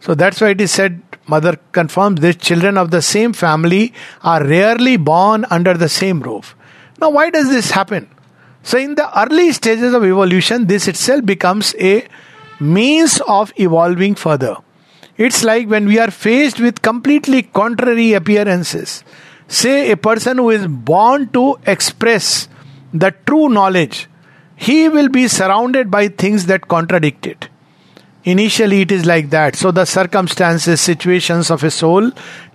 So 0.00 0.14
that's 0.14 0.40
why 0.40 0.50
it 0.50 0.60
is 0.60 0.70
said, 0.70 1.02
mother 1.26 1.58
confirms 1.72 2.20
this 2.20 2.36
children 2.36 2.78
of 2.78 2.90
the 2.90 3.02
same 3.02 3.32
family 3.32 3.92
are 4.22 4.44
rarely 4.46 4.96
born 4.96 5.44
under 5.50 5.74
the 5.74 5.88
same 5.88 6.20
roof. 6.20 6.54
Now, 7.00 7.10
why 7.10 7.30
does 7.30 7.48
this 7.48 7.70
happen? 7.70 8.08
So, 8.62 8.76
in 8.76 8.94
the 8.94 9.18
early 9.18 9.52
stages 9.52 9.94
of 9.94 10.04
evolution, 10.04 10.66
this 10.66 10.86
itself 10.86 11.24
becomes 11.24 11.74
a 11.78 12.06
means 12.60 13.20
of 13.26 13.52
evolving 13.56 14.14
further. 14.14 14.56
It's 15.16 15.44
like 15.44 15.68
when 15.68 15.86
we 15.86 15.98
are 15.98 16.10
faced 16.10 16.60
with 16.60 16.82
completely 16.82 17.42
contrary 17.42 18.12
appearances. 18.14 19.04
Say 19.48 19.90
a 19.90 19.96
person 19.96 20.38
who 20.38 20.50
is 20.50 20.66
born 20.66 21.28
to 21.30 21.58
express 21.66 22.48
the 22.94 23.14
true 23.26 23.48
knowledge, 23.48 24.08
he 24.56 24.88
will 24.88 25.08
be 25.08 25.26
surrounded 25.26 25.90
by 25.90 26.08
things 26.08 26.46
that 26.46 26.68
contradict 26.68 27.26
it. 27.26 27.48
Initially, 28.24 28.82
it 28.82 28.92
is 28.92 29.06
like 29.06 29.30
that. 29.30 29.56
So, 29.56 29.70
the 29.70 29.86
circumstances, 29.86 30.80
situations 30.80 31.50
of 31.50 31.64
a 31.64 31.70
soul 31.70 32.10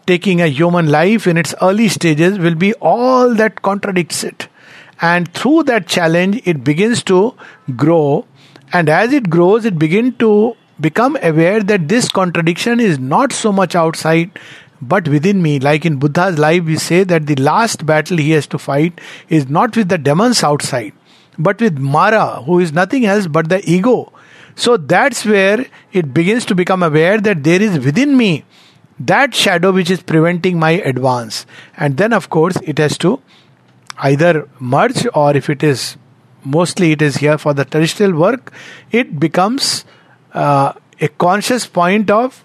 taking 0.05 0.41
a 0.41 0.47
human 0.47 0.89
life 0.91 1.25
in 1.25 1.37
its 1.37 1.55
early 1.61 1.87
stages 1.87 2.37
will 2.37 2.55
be 2.55 2.73
all 2.75 3.33
that 3.33 3.63
contradicts 3.63 4.23
it. 4.23 4.47
And 5.01 5.33
through 5.33 5.63
that 5.63 5.87
challenge, 5.87 6.41
it 6.45 6.63
begins 6.63 7.03
to 7.03 7.35
grow 7.75 8.25
and 8.73 8.89
as 8.89 9.13
it 9.13 9.29
grows, 9.29 9.65
it 9.65 9.79
begins 9.79 10.15
to 10.19 10.55
become 10.79 11.17
aware 11.21 11.63
that 11.63 11.87
this 11.87 12.09
contradiction 12.09 12.79
is 12.79 12.99
not 12.99 13.31
so 13.31 13.51
much 13.51 13.75
outside 13.75 14.31
but 14.81 15.07
within 15.07 15.41
me. 15.41 15.59
Like 15.59 15.85
in 15.85 15.99
Buddha's 15.99 16.37
life, 16.37 16.63
we 16.63 16.77
say 16.77 17.03
that 17.03 17.27
the 17.27 17.35
last 17.35 17.85
battle 17.85 18.17
he 18.17 18.31
has 18.31 18.47
to 18.47 18.57
fight 18.57 18.99
is 19.29 19.49
not 19.49 19.75
with 19.75 19.89
the 19.89 19.97
demons 19.97 20.43
outside, 20.43 20.93
but 21.37 21.59
with 21.61 21.77
Mara, 21.77 22.41
who 22.43 22.59
is 22.59 22.73
nothing 22.73 23.05
else 23.05 23.27
but 23.27 23.49
the 23.49 23.67
ego. 23.69 24.11
So 24.55 24.77
that's 24.77 25.25
where 25.25 25.65
it 25.91 26.13
begins 26.13 26.45
to 26.45 26.55
become 26.55 26.83
aware 26.83 27.19
that 27.19 27.43
there 27.43 27.61
is 27.61 27.83
within 27.83 28.15
me 28.15 28.45
that 28.99 29.35
shadow 29.35 29.71
which 29.73 29.89
is 29.89 30.01
preventing 30.01 30.57
my 30.57 30.71
advance. 30.71 31.45
And 31.75 31.97
then, 31.97 32.13
of 32.13 32.29
course, 32.29 32.55
it 32.63 32.77
has 32.77 32.97
to 32.99 33.21
either 33.97 34.47
merge 34.59 35.05
or 35.13 35.35
if 35.35 35.49
it 35.49 35.63
is 35.63 35.97
mostly 36.45 36.91
it 36.91 37.01
is 37.01 37.17
here 37.17 37.37
for 37.37 37.53
the 37.53 37.65
terrestrial 37.65 38.13
work, 38.13 38.53
it 38.91 39.19
becomes 39.19 39.85
uh, 40.33 40.73
a 41.01 41.07
conscious 41.07 41.65
point 41.65 42.09
of 42.09 42.43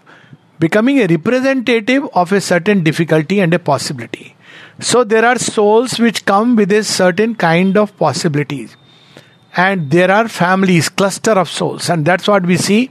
becoming 0.58 1.00
a 1.00 1.06
representative 1.06 2.08
of 2.14 2.32
a 2.32 2.40
certain 2.40 2.82
difficulty 2.82 3.40
and 3.40 3.54
a 3.54 3.58
possibility. 3.58 4.36
So 4.80 5.04
there 5.04 5.24
are 5.24 5.38
souls 5.38 5.98
which 5.98 6.24
come 6.24 6.56
with 6.56 6.72
a 6.72 6.84
certain 6.84 7.34
kind 7.34 7.76
of 7.76 7.96
possibilities. 7.96 8.76
And 9.56 9.90
there 9.90 10.10
are 10.10 10.28
families, 10.28 10.88
cluster 10.88 11.32
of 11.32 11.48
souls, 11.48 11.90
and 11.90 12.04
that's 12.04 12.28
what 12.28 12.46
we 12.46 12.56
see 12.56 12.90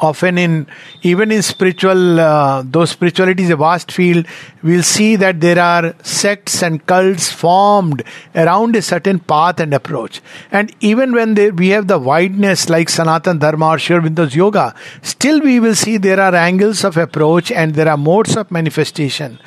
often 0.00 0.38
in 0.38 0.66
even 1.02 1.30
in 1.30 1.42
spiritual 1.42 2.20
uh, 2.20 2.62
though 2.64 2.84
spirituality 2.84 3.42
is 3.42 3.50
a 3.50 3.56
vast 3.56 3.92
field 3.92 4.26
we'll 4.62 4.82
see 4.82 5.16
that 5.16 5.40
there 5.40 5.58
are 5.58 5.94
sects 6.02 6.62
and 6.62 6.84
cults 6.86 7.30
formed 7.30 8.02
around 8.34 8.76
a 8.76 8.82
certain 8.82 9.18
path 9.18 9.60
and 9.60 9.72
approach. 9.72 10.20
And 10.50 10.74
even 10.80 11.12
when 11.12 11.34
they, 11.34 11.50
we 11.50 11.68
have 11.68 11.86
the 11.86 11.98
wideness 11.98 12.68
like 12.68 12.88
sanatan 12.88 13.38
dharma 13.38 13.68
or 13.68 13.78
Sri 13.78 13.96
Aurobindo's 13.96 14.34
yoga 14.34 14.74
still 15.02 15.40
we 15.40 15.60
will 15.60 15.74
see 15.74 15.96
there 15.96 16.20
are 16.20 16.34
angles 16.34 16.84
of 16.84 16.96
approach 16.96 17.50
and 17.50 17.74
there 17.74 17.88
are 17.88 17.96
modes 17.96 18.36
of 18.36 18.50
manifestation 18.50 19.38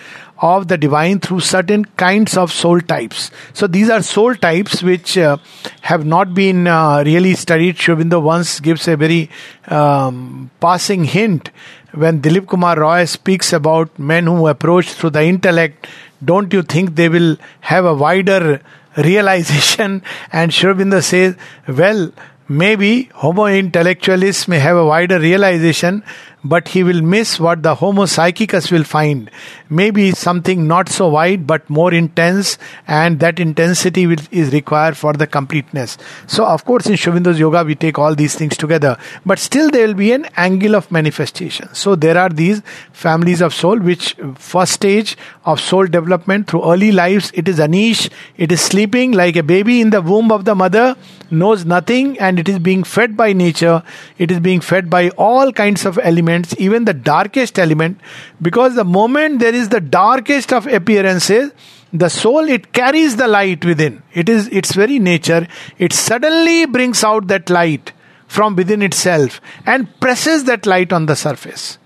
of 0.44 0.68
the 0.68 0.78
divine 0.78 1.20
through 1.22 1.40
certain 1.40 1.86
kinds 2.06 2.36
of 2.36 2.52
soul 2.52 2.82
types. 2.82 3.32
So 3.54 3.66
these 3.66 3.90
are 3.90 4.02
soul 4.02 4.36
types 4.36 4.84
which 4.84 5.18
uh, 5.18 5.38
have 5.82 6.06
not 6.06 6.34
been 6.34 6.68
uh, 6.68 7.02
really 7.06 7.34
studied. 7.34 7.78
Sri 7.78 7.96
Aurobindo 7.96 8.22
once 8.22 8.60
gives 8.60 8.90
a 8.90 8.98
very 8.98 9.30
um, 9.68 10.52
passing 10.60 11.06
hint 11.06 11.50
when 11.94 12.22
Dilip 12.22 12.48
Kumar 12.48 12.78
Roy 12.78 13.06
speaks 13.06 13.54
about 13.54 13.98
men 13.98 14.26
who 14.26 14.48
approach 14.48 14.92
through 14.92 15.12
the 15.12 15.24
intellect. 15.24 15.88
Don't 16.24 16.52
you 16.52 16.62
think 16.62 16.96
they 16.96 17.08
will 17.08 17.38
have 17.62 17.86
a 17.86 17.94
wider 17.94 18.62
realization? 18.98 20.04
And 20.34 20.54
Sri 20.54 20.74
Aurobindo 20.74 21.02
says, 21.02 21.38
well, 21.70 22.12
maybe 22.50 23.10
homo 23.14 23.46
intellectualis 23.46 24.50
may 24.50 24.60
have 24.60 24.76
a 24.76 24.86
wider 24.86 25.20
realization 25.20 26.04
but 26.44 26.68
he 26.68 26.84
will 26.84 27.02
miss 27.02 27.40
what 27.40 27.64
the 27.64 27.76
Homo 27.76 28.04
psychicus 28.04 28.72
will 28.72 28.84
find. 28.84 29.32
Maybe 29.70 30.12
something 30.12 30.68
not 30.68 30.90
so 30.90 31.08
wide 31.08 31.48
but 31.48 31.70
more 31.70 31.94
intense, 31.94 32.58
and 32.88 33.20
that 33.20 33.40
intensity 33.40 34.06
will, 34.08 34.18
is 34.32 34.52
required 34.52 34.98
for 34.98 35.14
the 35.14 35.28
completeness. 35.28 35.98
So, 36.28 36.46
of 36.46 36.66
course, 36.66 36.88
in 36.88 36.96
Sri 36.96 37.14
Aurobindo's 37.14 37.40
yoga, 37.40 37.64
we 37.64 37.76
take 37.76 37.98
all 37.98 38.16
these 38.16 38.36
things 38.36 38.58
together, 38.58 38.98
but 39.26 39.40
still 39.40 39.70
there 39.70 39.88
will 39.88 39.94
be 39.94 40.12
an 40.12 40.26
angle 40.36 40.76
of 40.76 40.92
manifestation. 40.92 41.74
So, 41.74 41.96
there 41.96 42.18
are 42.18 42.30
these 42.30 42.62
families 42.92 43.42
of 43.42 43.54
soul, 43.54 43.80
which 43.80 44.20
uh, 44.20 44.34
first 44.34 44.74
stage 44.74 45.18
of 45.46 45.60
soul 45.60 45.86
development 45.86 46.48
through 46.48 46.64
early 46.70 46.92
lives, 46.92 47.32
it 47.34 47.48
is 47.48 47.60
anish, 47.60 48.10
it 48.38 48.52
is 48.52 48.62
sleeping 48.62 49.14
like 49.14 49.36
a 49.36 49.44
baby 49.44 49.82
in 49.82 49.92
the 49.92 50.02
womb 50.02 50.32
of 50.32 50.46
the 50.46 50.56
mother, 50.56 50.96
knows 51.32 51.66
nothing, 51.66 52.20
and 52.20 52.38
it 52.38 52.50
is 52.50 52.60
being 52.60 52.84
fed 52.84 53.16
by 53.16 53.34
nature, 53.34 53.82
it 54.18 54.30
is 54.30 54.40
being 54.40 54.60
fed 54.62 54.90
by 54.90 55.10
all 55.12 55.52
kinds 55.52 55.86
of 55.86 55.98
elements 56.04 56.33
elements, 56.34 56.56
even 56.60 56.86
the 56.86 56.94
darkest 56.94 57.60
element, 57.60 58.00
because 58.42 58.76
the 58.76 58.84
moment 58.84 59.40
there 59.40 59.54
is 59.54 59.70
the 59.70 59.80
darkest 59.80 60.52
of 60.52 60.68
appearances, 60.68 61.52
the 61.92 62.10
soul 62.10 62.50
it 62.50 62.74
carries 62.74 63.18
the 63.18 63.28
light 63.28 63.64
within. 63.64 64.02
It 64.14 64.30
is 64.30 64.48
its 64.48 64.74
very 64.74 65.00
nature. 65.00 65.48
It 65.78 65.94
suddenly 65.94 66.66
brings 66.66 67.04
out 67.04 67.28
that 67.28 67.50
light 67.50 67.92
from 68.28 68.56
within 68.56 68.82
itself 68.82 69.40
and 69.66 69.88
presses 70.00 70.46
that 70.46 70.66
light 70.66 70.92
on 70.92 71.06
the 71.06 71.16
surface. 71.16 71.78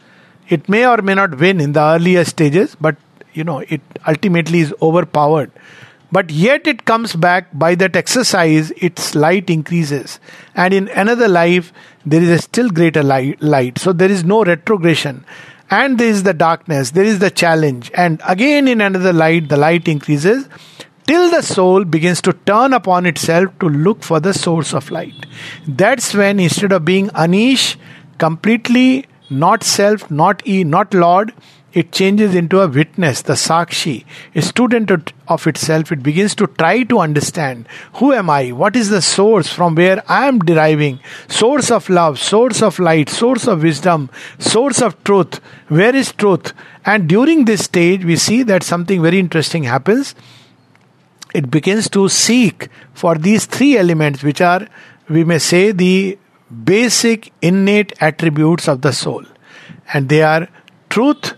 It 0.48 0.70
may 0.70 0.88
or 0.88 1.02
may 1.02 1.14
not 1.14 1.38
win 1.38 1.60
in 1.60 1.74
the 1.74 1.82
earlier 1.82 2.24
stages, 2.24 2.76
but 2.80 2.96
you 3.34 3.44
know 3.44 3.60
it 3.68 3.82
ultimately 4.08 4.62
is 4.62 4.74
overpowered 4.82 5.52
but 6.12 6.30
yet 6.30 6.68
it 6.68 6.86
comes 6.86 7.16
back 7.16 7.48
by 7.54 7.76
that 7.76 7.96
exercise, 7.96 8.72
its 8.78 9.16
light 9.16 9.50
increases. 9.50 10.20
And 10.56 10.74
in 10.74 10.88
another 10.90 11.28
life, 11.28 11.74
there 12.06 12.22
is 12.22 12.30
a 12.30 12.40
still 12.40 12.70
greater 12.70 13.04
light. 13.04 13.78
So 13.78 13.94
there 13.94 14.12
is 14.12 14.24
no 14.24 14.44
retrogression. 14.44 15.26
And 15.70 15.98
there 15.98 16.08
is 16.08 16.24
the 16.24 16.34
darkness, 16.34 16.92
there 16.92 17.04
is 17.04 17.20
the 17.20 17.30
challenge. 17.30 17.92
And 17.94 18.22
again, 18.26 18.70
in 18.70 18.80
another 18.80 19.12
light, 19.12 19.50
the 19.50 19.58
light 19.58 19.90
increases 19.90 20.48
till 21.08 21.30
the 21.30 21.42
soul 21.42 21.84
begins 21.84 22.22
to 22.22 22.34
turn 22.34 22.74
upon 22.74 23.06
itself 23.06 23.58
to 23.60 23.68
look 23.68 24.02
for 24.04 24.22
the 24.22 24.34
source 24.34 24.74
of 24.74 24.90
light. 24.92 25.26
That's 25.68 26.14
when, 26.14 26.40
instead 26.40 26.72
of 26.72 26.86
being 26.86 27.10
Anish, 27.10 27.76
completely 28.18 29.06
not 29.30 29.64
self, 29.64 30.10
not 30.10 30.46
E, 30.48 30.64
not 30.64 30.94
Lord, 30.94 31.34
it 31.78 31.92
changes 31.92 32.34
into 32.34 32.60
a 32.60 32.68
witness, 32.68 33.22
the 33.22 33.34
Sakshi, 33.34 34.04
a 34.34 34.42
student 34.42 35.14
of 35.28 35.46
itself. 35.46 35.92
It 35.92 36.02
begins 36.02 36.34
to 36.38 36.48
try 36.48 36.82
to 36.82 36.98
understand 36.98 37.68
who 37.94 38.14
am 38.14 38.32
I? 38.32 38.52
What 38.52 38.76
is 38.76 38.90
the 38.90 39.02
source 39.02 39.48
from 39.48 39.76
where 39.76 40.02
I 40.08 40.28
am 40.28 40.40
deriving? 40.40 41.00
Source 41.28 41.70
of 41.70 41.88
love, 41.88 42.18
source 42.18 42.64
of 42.64 42.80
light, 42.80 43.10
source 43.10 43.48
of 43.48 43.62
wisdom, 43.62 44.10
source 44.40 44.82
of 44.82 45.04
truth. 45.04 45.40
Where 45.68 45.96
is 45.96 46.12
truth? 46.14 46.52
And 46.84 47.08
during 47.08 47.46
this 47.46 47.66
stage, 47.66 48.04
we 48.04 48.16
see 48.16 48.42
that 48.42 48.64
something 48.64 49.00
very 49.00 49.20
interesting 49.20 49.62
happens. 49.62 50.16
It 51.36 51.52
begins 51.52 51.92
to 51.92 52.10
seek 52.10 52.70
for 52.96 53.14
these 53.14 53.46
three 53.46 53.78
elements, 53.78 54.24
which 54.24 54.42
are, 54.42 54.68
we 55.10 55.24
may 55.24 55.38
say, 55.38 55.74
the 55.74 56.18
basic 56.64 57.32
innate 57.44 57.94
attributes 58.02 58.68
of 58.68 58.82
the 58.82 58.94
soul. 58.94 59.26
And 59.94 60.10
they 60.10 60.24
are 60.24 60.48
truth, 60.90 61.37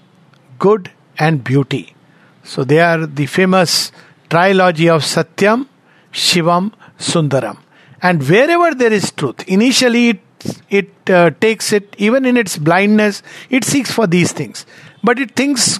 good 0.59 0.91
and 1.17 1.43
beauty. 1.43 1.95
So 2.43 2.63
they 2.63 2.79
are 2.79 3.05
the 3.05 3.25
famous 3.25 3.91
trilogy 4.29 4.89
of 4.89 5.01
Satyam, 5.01 5.67
Shivam, 6.11 6.73
Sundaram. 6.97 7.57
And 8.01 8.27
wherever 8.27 8.73
there 8.75 8.93
is 8.93 9.11
truth, 9.11 9.47
initially 9.47 10.09
it, 10.09 10.21
it 10.69 11.09
uh, 11.09 11.31
takes 11.31 11.73
it, 11.73 11.95
even 11.97 12.25
in 12.25 12.37
its 12.37 12.57
blindness, 12.57 13.21
it 13.49 13.63
seeks 13.63 13.91
for 13.91 14.07
these 14.07 14.31
things. 14.31 14.65
But 15.03 15.19
it 15.19 15.35
thinks, 15.35 15.79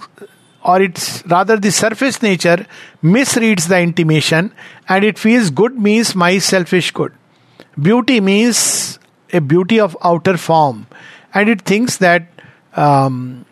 or 0.64 0.82
it's 0.82 1.26
rather 1.28 1.58
the 1.58 1.72
surface 1.72 2.22
nature, 2.22 2.66
misreads 3.04 3.68
the 3.68 3.80
intimation 3.80 4.54
and 4.88 5.04
it 5.06 5.18
feels 5.18 5.50
good 5.50 5.78
means 5.78 6.16
my 6.16 6.40
selfish 6.40 6.92
good. 6.92 7.14
Beauty 7.82 8.20
means 8.20 9.00
a 9.32 9.40
beauty 9.40 9.80
of 9.80 9.96
outer 10.04 10.38
form. 10.38 10.88
And 11.34 11.48
it 11.48 11.62
thinks 11.62 11.98
that 11.98 12.28
um, 12.76 13.46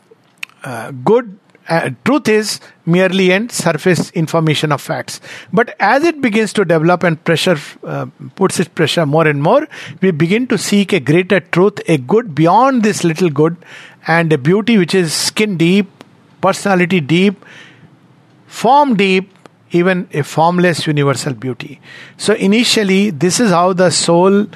uh, 0.64 0.92
good 0.92 1.38
uh, 1.70 1.90
truth 2.06 2.30
is 2.30 2.60
merely 2.86 3.32
an 3.32 3.50
surface 3.50 4.10
information 4.12 4.72
of 4.72 4.82
facts. 4.82 5.20
But 5.52 5.76
as 5.80 6.04
it 6.04 6.22
begins 6.22 6.54
to 6.54 6.66
develop 6.66 7.04
and 7.04 7.22
pressure 7.24 7.58
uh, 7.84 8.06
puts 8.36 8.60
its 8.60 8.70
pressure 8.70 9.06
more 9.06 9.28
and 9.28 9.42
more, 9.44 9.68
we 10.02 10.12
begin 10.12 10.48
to 10.48 10.58
seek 10.58 10.94
a 10.94 11.00
greater 11.00 11.40
truth, 11.40 11.80
a 11.88 11.98
good 11.98 12.34
beyond 12.34 12.84
this 12.84 13.04
little 13.04 13.30
good, 13.30 13.58
and 14.08 14.32
a 14.32 14.38
beauty 14.38 14.78
which 14.78 14.96
is 14.96 15.14
skin 15.14 15.58
deep, 15.58 15.90
personality 16.42 17.02
deep, 17.02 17.44
form 18.46 18.96
deep, 18.96 19.34
even 19.72 20.08
a 20.14 20.24
formless 20.24 20.88
universal 20.88 21.34
beauty. 21.34 21.82
So 22.16 22.34
initially, 22.34 23.10
this 23.10 23.42
is 23.42 23.52
how 23.52 23.74
the 23.74 23.92
soul 23.92 24.48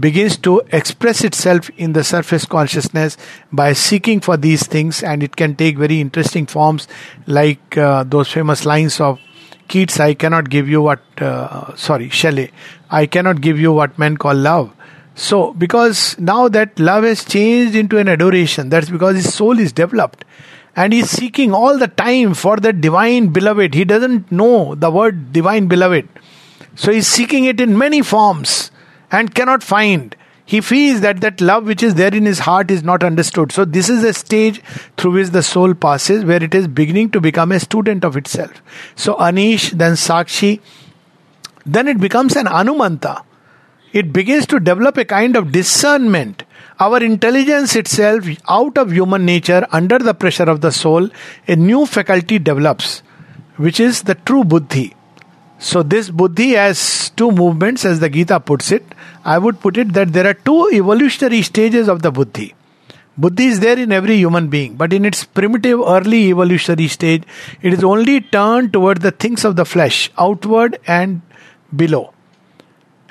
begins 0.00 0.36
to 0.38 0.62
express 0.72 1.22
itself 1.22 1.70
in 1.76 1.92
the 1.92 2.02
surface 2.02 2.46
consciousness 2.46 3.16
by 3.52 3.72
seeking 3.72 4.20
for 4.20 4.36
these 4.36 4.66
things, 4.66 5.02
and 5.02 5.22
it 5.22 5.36
can 5.36 5.54
take 5.54 5.76
very 5.76 6.00
interesting 6.00 6.46
forms, 6.46 6.88
like 7.26 7.76
uh, 7.76 8.04
those 8.04 8.30
famous 8.32 8.64
lines 8.64 9.00
of 9.00 9.20
Keats 9.68 10.00
I 10.00 10.14
cannot 10.14 10.50
give 10.50 10.68
you 10.68 10.82
what, 10.82 11.00
uh, 11.18 11.76
sorry, 11.76 12.08
Shelley, 12.08 12.50
I 12.90 13.06
cannot 13.06 13.40
give 13.40 13.60
you 13.60 13.72
what 13.72 13.98
men 13.98 14.16
call 14.16 14.34
love. 14.34 14.72
So, 15.14 15.52
because 15.52 16.18
now 16.18 16.48
that 16.48 16.78
love 16.80 17.04
has 17.04 17.24
changed 17.24 17.76
into 17.76 17.98
an 17.98 18.08
adoration, 18.08 18.68
that's 18.68 18.90
because 18.90 19.16
his 19.16 19.32
soul 19.32 19.58
is 19.60 19.72
developed 19.72 20.24
and 20.74 20.92
he's 20.92 21.10
seeking 21.10 21.52
all 21.52 21.78
the 21.78 21.88
time 21.88 22.34
for 22.34 22.56
that 22.56 22.80
divine 22.80 23.28
beloved. 23.28 23.74
He 23.74 23.84
doesn't 23.84 24.32
know 24.32 24.74
the 24.74 24.90
word 24.90 25.32
divine 25.32 25.68
beloved. 25.68 26.08
So 26.74 26.90
he's 26.90 27.06
seeking 27.06 27.44
it 27.44 27.60
in 27.60 27.76
many 27.76 28.02
forms 28.02 28.70
and 29.10 29.34
cannot 29.34 29.62
find. 29.62 30.16
He 30.44 30.60
feels 30.60 31.00
that 31.02 31.20
that 31.20 31.40
love 31.40 31.64
which 31.64 31.80
is 31.80 31.94
there 31.94 32.12
in 32.12 32.26
his 32.26 32.40
heart 32.40 32.72
is 32.72 32.82
not 32.82 33.04
understood. 33.04 33.52
So, 33.52 33.64
this 33.64 33.88
is 33.88 34.02
a 34.02 34.12
stage 34.12 34.60
through 34.96 35.12
which 35.12 35.28
the 35.28 35.44
soul 35.44 35.74
passes 35.74 36.24
where 36.24 36.42
it 36.42 36.54
is 36.56 36.66
beginning 36.66 37.10
to 37.10 37.20
become 37.20 37.52
a 37.52 37.60
student 37.60 38.04
of 38.04 38.16
itself. 38.16 38.60
So, 38.96 39.14
Anish, 39.14 39.70
then 39.70 39.92
Sakshi, 39.92 40.60
then 41.64 41.86
it 41.86 42.00
becomes 42.00 42.34
an 42.34 42.46
Anumanta. 42.46 43.22
It 43.92 44.12
begins 44.12 44.46
to 44.46 44.58
develop 44.58 44.96
a 44.96 45.04
kind 45.04 45.36
of 45.36 45.52
discernment. 45.52 46.42
Our 46.80 47.02
intelligence 47.02 47.76
itself, 47.76 48.24
out 48.48 48.76
of 48.76 48.92
human 48.92 49.24
nature, 49.24 49.66
under 49.70 49.98
the 49.98 50.14
pressure 50.14 50.50
of 50.50 50.62
the 50.62 50.72
soul, 50.72 51.10
a 51.46 51.54
new 51.54 51.86
faculty 51.86 52.38
develops, 52.38 53.02
which 53.56 53.78
is 53.78 54.02
the 54.02 54.14
true 54.14 54.42
buddhi. 54.42 54.96
So, 55.62 55.82
this 55.82 56.08
buddhi 56.08 56.52
has 56.52 57.10
two 57.10 57.30
movements, 57.30 57.84
as 57.84 58.00
the 58.00 58.08
Gita 58.08 58.40
puts 58.40 58.72
it. 58.72 58.82
I 59.26 59.36
would 59.36 59.60
put 59.60 59.76
it 59.76 59.92
that 59.92 60.14
there 60.14 60.26
are 60.26 60.32
two 60.32 60.70
evolutionary 60.72 61.42
stages 61.42 61.86
of 61.86 62.00
the 62.00 62.10
buddhi. 62.10 62.54
Buddhi 63.18 63.44
is 63.44 63.60
there 63.60 63.78
in 63.78 63.92
every 63.92 64.16
human 64.16 64.48
being, 64.48 64.76
but 64.76 64.94
in 64.94 65.04
its 65.04 65.24
primitive 65.24 65.80
early 65.80 66.30
evolutionary 66.30 66.88
stage, 66.88 67.24
it 67.60 67.74
is 67.74 67.84
only 67.84 68.22
turned 68.22 68.72
toward 68.72 69.02
the 69.02 69.10
things 69.10 69.44
of 69.44 69.56
the 69.56 69.66
flesh, 69.66 70.10
outward 70.16 70.78
and 70.86 71.20
below. 71.76 72.14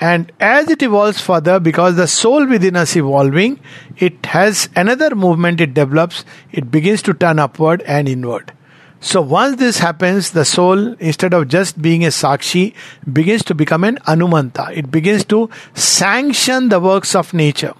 And 0.00 0.32
as 0.40 0.68
it 0.68 0.82
evolves 0.82 1.20
further, 1.20 1.60
because 1.60 1.94
the 1.94 2.08
soul 2.08 2.48
within 2.48 2.74
us 2.74 2.96
evolving, 2.96 3.60
it 3.96 4.26
has 4.26 4.68
another 4.74 5.14
movement 5.14 5.60
it 5.60 5.72
develops, 5.72 6.24
it 6.50 6.68
begins 6.72 7.02
to 7.02 7.14
turn 7.14 7.38
upward 7.38 7.82
and 7.82 8.08
inward. 8.08 8.52
So 9.00 9.22
once 9.22 9.56
this 9.56 9.78
happens, 9.78 10.32
the 10.32 10.44
soul, 10.44 10.92
instead 10.94 11.32
of 11.32 11.48
just 11.48 11.80
being 11.80 12.04
a 12.04 12.08
Sakshi, 12.08 12.74
begins 13.10 13.42
to 13.44 13.54
become 13.54 13.82
an 13.84 13.96
Anumanta. 14.06 14.70
It 14.76 14.90
begins 14.90 15.24
to 15.26 15.48
sanction 15.74 16.68
the 16.68 16.80
works 16.80 17.14
of 17.14 17.32
nature. 17.32 17.72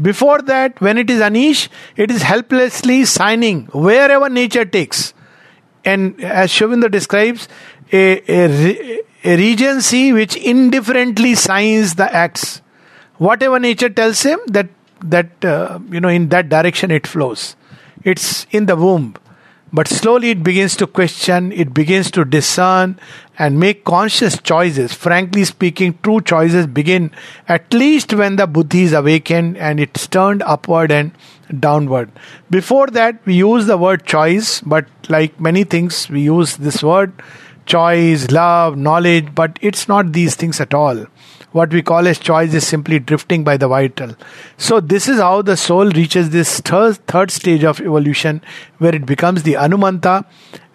Before 0.00 0.40
that, 0.42 0.80
when 0.80 0.96
it 0.96 1.10
is 1.10 1.20
Anish, 1.20 1.68
it 1.96 2.10
is 2.10 2.22
helplessly 2.22 3.04
signing 3.04 3.66
wherever 3.66 4.28
nature 4.30 4.64
takes. 4.64 5.12
And 5.84 6.18
as 6.24 6.50
Aurobindo 6.50 6.90
describes, 6.90 7.46
a, 7.92 8.22
a, 8.26 9.00
a 9.22 9.36
regency 9.36 10.12
which 10.12 10.34
indifferently 10.34 11.34
signs 11.34 11.94
the 11.94 12.12
acts. 12.12 12.62
Whatever 13.18 13.60
nature 13.60 13.90
tells 13.90 14.22
him, 14.22 14.40
that 14.46 14.68
that 15.02 15.44
uh, 15.44 15.78
you 15.90 16.00
know 16.00 16.08
in 16.08 16.30
that 16.30 16.48
direction 16.48 16.90
it 16.90 17.06
flows. 17.06 17.54
It's 18.02 18.46
in 18.50 18.66
the 18.66 18.76
womb 18.76 19.14
but 19.74 19.88
slowly 19.88 20.30
it 20.30 20.44
begins 20.44 20.76
to 20.76 20.86
question, 20.86 21.50
it 21.50 21.74
begins 21.74 22.08
to 22.12 22.24
discern 22.24 22.96
and 23.36 23.58
make 23.58 23.84
conscious 23.84 24.38
choices. 24.38 24.92
Frankly 24.92 25.44
speaking, 25.44 25.98
true 26.04 26.20
choices 26.20 26.68
begin 26.68 27.10
at 27.48 27.74
least 27.74 28.14
when 28.14 28.36
the 28.36 28.46
buddhi 28.46 28.84
is 28.84 28.92
awakened 28.92 29.58
and 29.58 29.80
it's 29.80 30.06
turned 30.06 30.44
upward 30.44 30.92
and 30.92 31.10
downward. 31.58 32.12
Before 32.50 32.86
that, 32.86 33.18
we 33.26 33.34
use 33.34 33.66
the 33.66 33.76
word 33.76 34.06
choice, 34.06 34.60
but 34.60 34.86
like 35.08 35.40
many 35.40 35.64
things, 35.64 36.08
we 36.08 36.22
use 36.22 36.56
this 36.56 36.80
word 36.80 37.12
choice, 37.66 38.30
love, 38.30 38.76
knowledge, 38.76 39.34
but 39.34 39.58
it's 39.60 39.88
not 39.88 40.12
these 40.12 40.36
things 40.36 40.60
at 40.60 40.72
all. 40.72 41.06
What 41.54 41.72
we 41.72 41.82
call 41.82 42.08
as 42.08 42.18
choice 42.18 42.52
is 42.52 42.66
simply 42.66 42.98
drifting 42.98 43.44
by 43.44 43.56
the 43.56 43.68
vital. 43.68 44.16
So, 44.56 44.80
this 44.80 45.08
is 45.08 45.18
how 45.20 45.40
the 45.40 45.56
soul 45.56 45.88
reaches 45.88 46.30
this 46.30 46.58
third, 46.60 46.96
third 47.06 47.30
stage 47.30 47.62
of 47.62 47.80
evolution 47.80 48.42
where 48.78 48.92
it 48.92 49.06
becomes 49.06 49.44
the 49.44 49.52
Anumanta. 49.52 50.24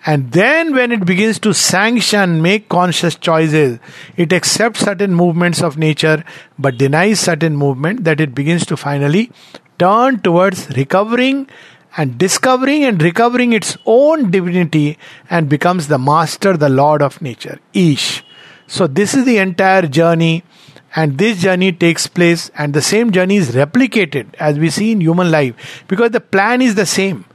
And 0.06 0.32
then, 0.32 0.74
when 0.74 0.94
it 0.94 1.06
begins 1.06 1.38
to 1.40 1.54
sanction, 1.54 2.42
make 2.42 2.70
conscious 2.70 3.16
choices, 3.16 3.80
it 4.16 4.32
accepts 4.32 4.80
certain 4.80 5.14
movements 5.14 5.62
of 5.62 5.78
nature 5.78 6.24
but 6.58 6.78
denies 6.78 7.20
certain 7.20 7.58
movement, 7.58 8.06
that 8.06 8.22
it 8.22 8.34
begins 8.34 8.66
to 8.68 8.78
finally 8.78 9.32
turn 9.80 10.22
towards 10.22 10.70
recovering 10.78 11.50
and 11.98 12.18
discovering 12.18 12.86
and 12.86 13.02
recovering 13.02 13.52
its 13.52 13.76
own 13.86 14.32
divinity 14.32 14.98
and 15.30 15.50
becomes 15.50 15.90
the 15.90 16.00
master, 16.00 16.56
the 16.56 16.70
lord 16.70 17.02
of 17.02 17.22
nature. 17.22 17.60
Ish. 17.74 18.24
So, 18.68 18.88
this 18.88 19.14
is 19.14 19.26
the 19.26 19.40
entire 19.40 19.88
journey 19.88 20.46
and 20.96 21.18
this 21.18 21.42
journey 21.42 21.72
takes 21.72 22.08
place 22.08 22.50
and 22.56 22.74
the 22.74 22.82
same 22.82 23.12
journey 23.12 23.38
is 23.38 23.52
replicated 23.52 24.34
as 24.40 24.58
we 24.58 24.70
see 24.70 24.92
in 24.92 25.02
human 25.02 25.30
life 25.30 25.84
because 25.88 26.12
the 26.12 26.20
plan 26.20 26.62
is 26.62 26.76
the 26.76 26.86
same. 26.86 27.26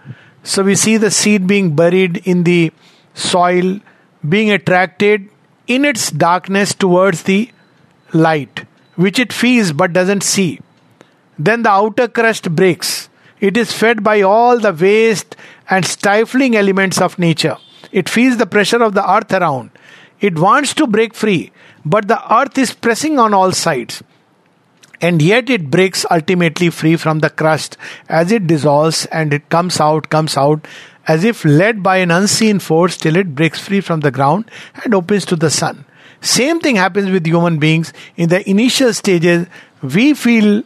So 0.43 0.63
we 0.63 0.75
see 0.75 0.97
the 0.97 1.11
seed 1.11 1.47
being 1.47 1.75
buried 1.75 2.19
in 2.25 2.45
the 2.45 2.73
soil 3.15 3.81
being 4.29 4.51
attracted 4.51 5.29
in 5.67 5.85
its 5.85 6.11
darkness 6.11 6.75
towards 6.75 7.23
the 7.23 7.51
light 8.13 8.67
which 8.97 9.19
it 9.19 9.33
feels 9.33 9.73
but 9.73 9.93
doesn't 9.93 10.23
see. 10.23 10.61
Then 11.39 11.63
the 11.63 11.71
outer 11.71 12.09
crust 12.09 12.55
breaks. 12.55 13.09
It 13.41 13.57
is 13.57 13.73
fed 13.73 14.03
by 14.03 14.23
all 14.23 14.59
the 14.59 14.73
waste 14.73 15.37
and 15.69 15.85
stifling 15.85 16.57
elements 16.57 17.01
of 17.01 17.19
nature. 17.19 17.57
It 17.93 18.09
feels 18.09 18.37
the 18.37 18.47
pressure 18.47 18.83
of 18.83 18.95
the 18.95 19.09
earth 19.09 19.33
around 19.33 19.71
it 20.29 20.39
wants 20.47 20.75
to 20.81 20.87
break 20.97 21.15
free 21.23 21.43
but 21.85 22.09
the 22.09 22.35
earth 22.35 22.57
is 22.57 22.73
pressing 22.73 23.19
on 23.19 23.35
all 23.35 23.53
sides. 23.53 24.03
And 25.01 25.21
yet 25.21 25.51
it 25.51 25.71
breaks 25.71 26.07
ultimately 26.11 26.71
free 26.71 26.97
from 26.97 27.19
the 27.19 27.29
crust 27.29 27.77
as 28.09 28.33
it 28.33 28.47
dissolves 28.47 29.05
and 29.07 29.35
it 29.35 29.49
comes 29.51 29.81
out, 29.81 30.09
comes 30.09 30.37
out 30.37 30.67
as 31.07 31.25
if 31.25 31.45
led 31.45 31.83
by 31.83 31.99
an 31.99 32.11
unseen 32.11 32.59
force 32.59 32.97
till 32.97 33.17
it 33.17 33.35
breaks 33.35 33.61
free 33.61 33.83
from 33.83 34.01
the 34.01 34.11
ground 34.11 34.51
and 34.83 34.95
opens 34.95 35.27
to 35.27 35.37
the 35.37 35.51
sun. 35.51 35.85
Same 36.23 36.59
thing 36.59 36.77
happens 36.77 37.11
with 37.11 37.27
human 37.27 37.59
beings. 37.59 37.93
In 38.17 38.31
the 38.31 38.49
initial 38.49 38.95
stages, 38.95 39.47
we 39.83 40.15
feel 40.15 40.63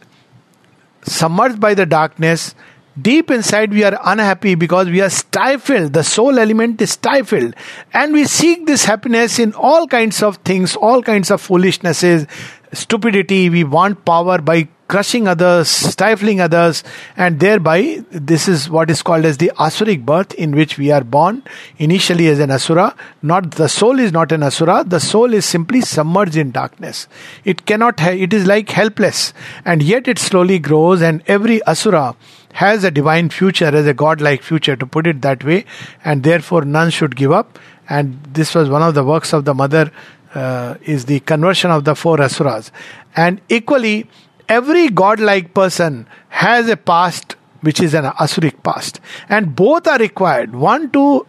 submerged 1.03 1.59
by 1.59 1.73
the 1.73 1.85
darkness 1.85 2.55
Deep 3.01 3.29
inside, 3.29 3.71
we 3.71 3.83
are 3.83 3.99
unhappy 4.03 4.55
because 4.55 4.87
we 4.87 4.99
are 5.01 5.09
stifled. 5.09 5.93
The 5.93 6.03
soul 6.03 6.39
element 6.39 6.81
is 6.81 6.93
stifled. 6.93 7.53
And 7.93 8.13
we 8.13 8.25
seek 8.25 8.65
this 8.65 8.85
happiness 8.85 9.37
in 9.37 9.53
all 9.53 9.87
kinds 9.87 10.23
of 10.23 10.37
things, 10.37 10.75
all 10.75 11.03
kinds 11.03 11.29
of 11.29 11.39
foolishnesses, 11.39 12.25
stupidity. 12.73 13.49
We 13.49 13.63
want 13.63 14.05
power 14.05 14.39
by 14.39 14.69
crushing 14.87 15.27
others, 15.27 15.67
stifling 15.69 16.41
others, 16.41 16.83
and 17.15 17.39
thereby, 17.39 18.03
this 18.09 18.47
is 18.47 18.71
what 18.71 18.89
is 18.89 19.03
called 19.03 19.23
as 19.23 19.37
the 19.37 19.51
Asuric 19.59 20.03
birth, 20.03 20.33
in 20.33 20.55
which 20.55 20.79
we 20.79 20.89
are 20.89 21.03
born 21.03 21.43
initially 21.77 22.27
as 22.27 22.39
an 22.39 22.49
Asura. 22.49 22.95
Not 23.21 23.51
the 23.51 23.69
soul 23.69 23.99
is 23.99 24.11
not 24.11 24.31
an 24.31 24.41
Asura, 24.41 24.83
the 24.83 24.99
soul 24.99 25.35
is 25.35 25.45
simply 25.45 25.81
submerged 25.81 26.35
in 26.35 26.49
darkness. 26.49 27.07
It 27.45 27.67
cannot, 27.67 27.99
ha- 27.99 28.09
it 28.09 28.33
is 28.33 28.47
like 28.47 28.71
helpless, 28.71 29.31
and 29.63 29.83
yet 29.83 30.07
it 30.07 30.17
slowly 30.17 30.57
grows, 30.57 31.03
and 31.03 31.21
every 31.27 31.61
Asura 31.67 32.15
has 32.53 32.83
a 32.83 32.91
divine 32.91 33.29
future, 33.29 33.65
as 33.65 33.85
a 33.85 33.93
godlike 33.93 34.41
future, 34.41 34.75
to 34.75 34.85
put 34.85 35.07
it 35.07 35.21
that 35.21 35.43
way, 35.43 35.65
and 36.03 36.23
therefore 36.23 36.65
none 36.65 36.89
should 36.89 37.15
give 37.15 37.31
up. 37.31 37.59
And 37.89 38.19
this 38.23 38.53
was 38.55 38.69
one 38.69 38.81
of 38.81 38.93
the 38.93 39.03
works 39.03 39.33
of 39.33 39.45
the 39.45 39.53
mother, 39.53 39.91
uh, 40.33 40.75
is 40.83 41.05
the 41.05 41.19
conversion 41.21 41.71
of 41.71 41.85
the 41.85 41.95
four 41.95 42.21
asuras. 42.21 42.71
And 43.15 43.41
equally, 43.49 44.09
every 44.47 44.89
godlike 44.89 45.53
person 45.53 46.07
has 46.29 46.69
a 46.69 46.77
past 46.77 47.35
which 47.61 47.81
is 47.81 47.93
an 47.93 48.05
asuric 48.05 48.63
past, 48.63 49.01
and 49.27 49.55
both 49.55 49.85
are 49.87 49.97
required. 49.97 50.55
One 50.55 50.89
to 50.91 51.27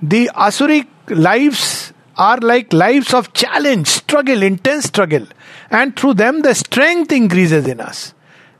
the 0.00 0.30
asuric 0.34 0.86
lives 1.08 1.92
are 2.16 2.38
like 2.38 2.72
lives 2.72 3.12
of 3.14 3.32
challenge, 3.32 3.88
struggle, 3.88 4.42
intense 4.42 4.84
struggle, 4.84 5.26
and 5.70 5.96
through 5.96 6.14
them 6.14 6.42
the 6.42 6.54
strength 6.54 7.10
increases 7.10 7.66
in 7.66 7.80
us 7.80 8.14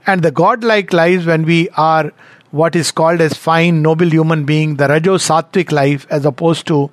and 0.07 0.23
the 0.23 0.31
godlike 0.31 0.93
lives 0.93 1.27
when 1.27 1.45
we 1.45 1.69
are 1.71 2.13
what 2.53 2.77
is 2.77 2.91
called 2.91 3.21
as 3.23 3.33
fine, 3.33 3.81
noble 3.81 4.09
human 4.09 4.45
being, 4.45 4.77
the 4.77 4.87
Rajo 4.87 5.17
Sattvic 5.17 5.73
life, 5.73 6.07
as 6.11 6.27
opposed 6.27 6.67
to 6.67 6.91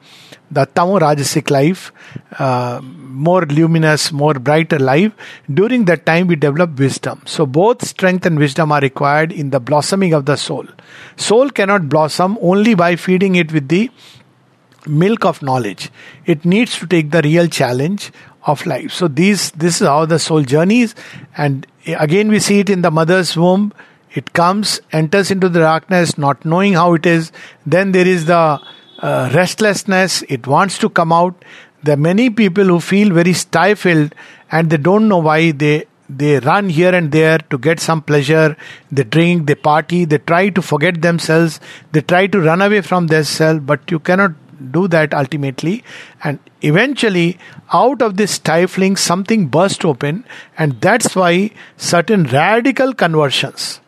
the 0.50 0.66
Tamo 0.66 1.00
Rajasic 1.00 1.52
life, 1.52 1.92
uh, 2.40 2.80
more 2.82 3.46
luminous, 3.46 4.12
more 4.14 4.34
brighter 4.36 4.80
life. 4.80 5.12
During 5.54 5.84
that 5.86 6.06
time, 6.06 6.28
we 6.28 6.38
develop 6.38 6.80
wisdom. 6.80 7.22
So, 7.26 7.46
both 7.46 7.86
strength 7.86 8.26
and 8.26 8.40
wisdom 8.40 8.72
are 8.72 8.80
required 8.80 9.34
in 9.34 9.50
the 9.50 9.60
blossoming 9.60 10.14
of 10.14 10.26
the 10.26 10.38
soul. 10.38 10.66
Soul 11.18 11.50
cannot 11.50 11.90
blossom 11.90 12.38
only 12.42 12.74
by 12.74 12.96
feeding 12.96 13.36
it 13.36 13.52
with 13.52 13.68
the 13.68 13.92
milk 14.88 15.26
of 15.26 15.42
knowledge. 15.42 15.92
It 16.26 16.46
needs 16.46 16.80
to 16.80 16.88
take 16.88 17.12
the 17.12 17.22
real 17.22 17.48
challenge 17.48 18.12
of 18.44 18.66
life. 18.66 18.92
So, 18.94 19.10
these 19.10 19.52
this 19.52 19.82
is 19.82 19.88
how 19.88 20.06
the 20.06 20.20
soul 20.20 20.44
journeys, 20.44 20.96
and 21.36 21.68
again 21.86 22.30
we 22.30 22.40
see 22.40 22.60
it 22.60 22.70
in 22.70 22.82
the 22.82 22.92
mother's 22.92 23.36
womb. 23.36 23.74
It 24.14 24.34
comes 24.34 24.82
enters 24.92 25.30
into 25.32 25.50
the 25.50 25.60
darkness 25.60 26.18
not 26.18 26.44
knowing 26.44 26.74
how 26.74 26.94
it 26.94 27.06
is. 27.06 27.32
Then 27.66 27.92
there 27.92 28.08
is 28.08 28.26
the 28.26 28.60
uh, 29.00 29.32
restlessness. 29.34 30.24
It 30.24 30.48
wants 30.48 30.78
to 30.80 30.90
come 30.90 31.14
out. 31.14 31.46
There 31.84 31.94
are 31.94 31.98
many 31.98 32.30
people 32.30 32.66
who 32.66 32.80
feel 32.80 33.14
very 33.14 33.34
stifled 33.34 34.14
and 34.52 34.70
they 34.70 34.78
don't 34.78 35.08
know 35.08 35.20
why 35.20 35.52
they 35.52 35.86
they 36.10 36.40
run 36.40 36.70
here 36.70 36.94
and 36.94 37.12
there 37.12 37.38
to 37.38 37.58
get 37.60 37.80
some 37.80 38.02
pleasure. 38.02 38.58
They 38.92 39.04
drink 39.04 39.48
they 39.48 39.56
party 39.56 40.06
they 40.06 40.18
try 40.18 40.50
to 40.50 40.62
forget 40.62 41.02
themselves. 41.02 41.60
They 41.92 42.02
try 42.02 42.28
to 42.28 42.42
run 42.42 42.62
away 42.62 42.82
from 42.82 43.08
themselves 43.08 43.62
but 43.64 43.92
you 43.92 44.00
cannot 44.00 44.32
do 44.72 44.88
that 44.90 45.14
ultimately. 45.14 45.84
And 46.24 46.40
eventually 46.62 47.38
out 47.74 48.02
of 48.02 48.18
this 48.18 48.32
stifling 48.32 48.96
something 48.96 49.48
burst 49.48 49.86
open. 49.86 50.26
And 50.58 50.80
that's 50.82 51.16
why 51.16 51.52
certain 51.78 52.24
radical 52.24 52.94
conversions 52.94 53.80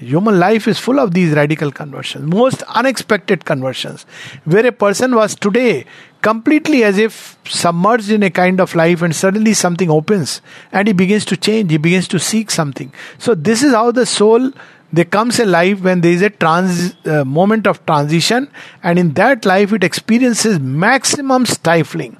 human 0.00 0.38
life 0.38 0.66
is 0.66 0.78
full 0.78 0.98
of 0.98 1.12
these 1.12 1.32
radical 1.34 1.70
conversions 1.70 2.24
most 2.24 2.62
unexpected 2.74 3.44
conversions 3.44 4.06
where 4.44 4.66
a 4.66 4.72
person 4.72 5.14
was 5.14 5.34
today 5.34 5.84
completely 6.22 6.82
as 6.84 6.96
if 6.96 7.38
submerged 7.46 8.10
in 8.10 8.22
a 8.22 8.30
kind 8.30 8.60
of 8.60 8.74
life 8.74 9.02
and 9.02 9.14
suddenly 9.14 9.52
something 9.52 9.90
opens 9.90 10.40
and 10.72 10.88
he 10.88 10.94
begins 10.94 11.24
to 11.24 11.36
change 11.36 11.70
he 11.70 11.76
begins 11.76 12.08
to 12.08 12.18
seek 12.18 12.50
something. 12.50 12.92
So 13.18 13.34
this 13.34 13.62
is 13.62 13.72
how 13.72 13.90
the 13.90 14.06
soul 14.06 14.52
there 14.92 15.04
comes 15.04 15.38
a 15.38 15.44
life 15.44 15.80
when 15.80 16.00
there 16.00 16.12
is 16.12 16.22
a 16.22 16.30
trans 16.30 16.94
uh, 17.06 17.24
moment 17.24 17.66
of 17.66 17.84
transition 17.86 18.50
and 18.82 18.98
in 18.98 19.14
that 19.14 19.44
life 19.44 19.72
it 19.72 19.84
experiences 19.84 20.58
maximum 20.58 21.46
stifling. 21.46 22.16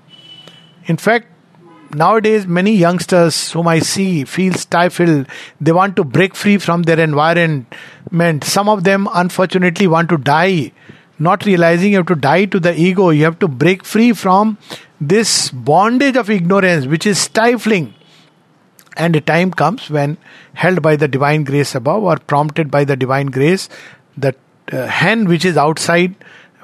In 0.86 0.96
fact 0.96 1.26
nowadays 1.94 2.46
many 2.46 2.72
youngsters 2.76 3.50
whom 3.50 3.66
i 3.66 3.78
see 3.80 4.24
feel 4.24 4.52
stifled. 4.54 5.26
They 5.60 5.72
want 5.72 5.96
to 5.96 6.04
break 6.04 6.36
free 6.36 6.58
from 6.58 6.84
their 6.84 7.00
environment. 7.00 8.44
Some 8.44 8.68
of 8.68 8.84
them 8.84 9.08
unfortunately 9.12 9.86
want 9.88 10.08
to 10.10 10.16
die. 10.16 10.72
Not 11.18 11.44
realizing 11.44 11.90
you 11.90 11.98
have 11.98 12.06
to 12.06 12.14
die 12.14 12.44
to 12.46 12.60
the 12.60 12.78
ego. 12.80 13.10
You 13.10 13.24
have 13.24 13.38
to 13.40 13.48
break 13.48 13.84
free 13.84 14.12
from 14.12 14.58
this 15.00 15.50
bondage 15.50 16.16
of 16.16 16.30
ignorance 16.30 16.86
which 16.86 17.06
is 17.06 17.18
stifling 17.18 17.94
and 18.96 19.16
a 19.16 19.20
time 19.20 19.50
comes 19.52 19.88
when, 19.90 20.18
held 20.54 20.82
by 20.82 20.96
the 20.96 21.08
divine 21.08 21.44
grace 21.44 21.74
above 21.74 22.02
or 22.02 22.16
prompted 22.16 22.70
by 22.70 22.84
the 22.84 22.96
divine 22.96 23.26
grace, 23.26 23.68
the 24.16 24.34
uh, 24.72 24.86
hen 24.86 25.26
which 25.26 25.44
is 25.44 25.56
outside, 25.56 26.14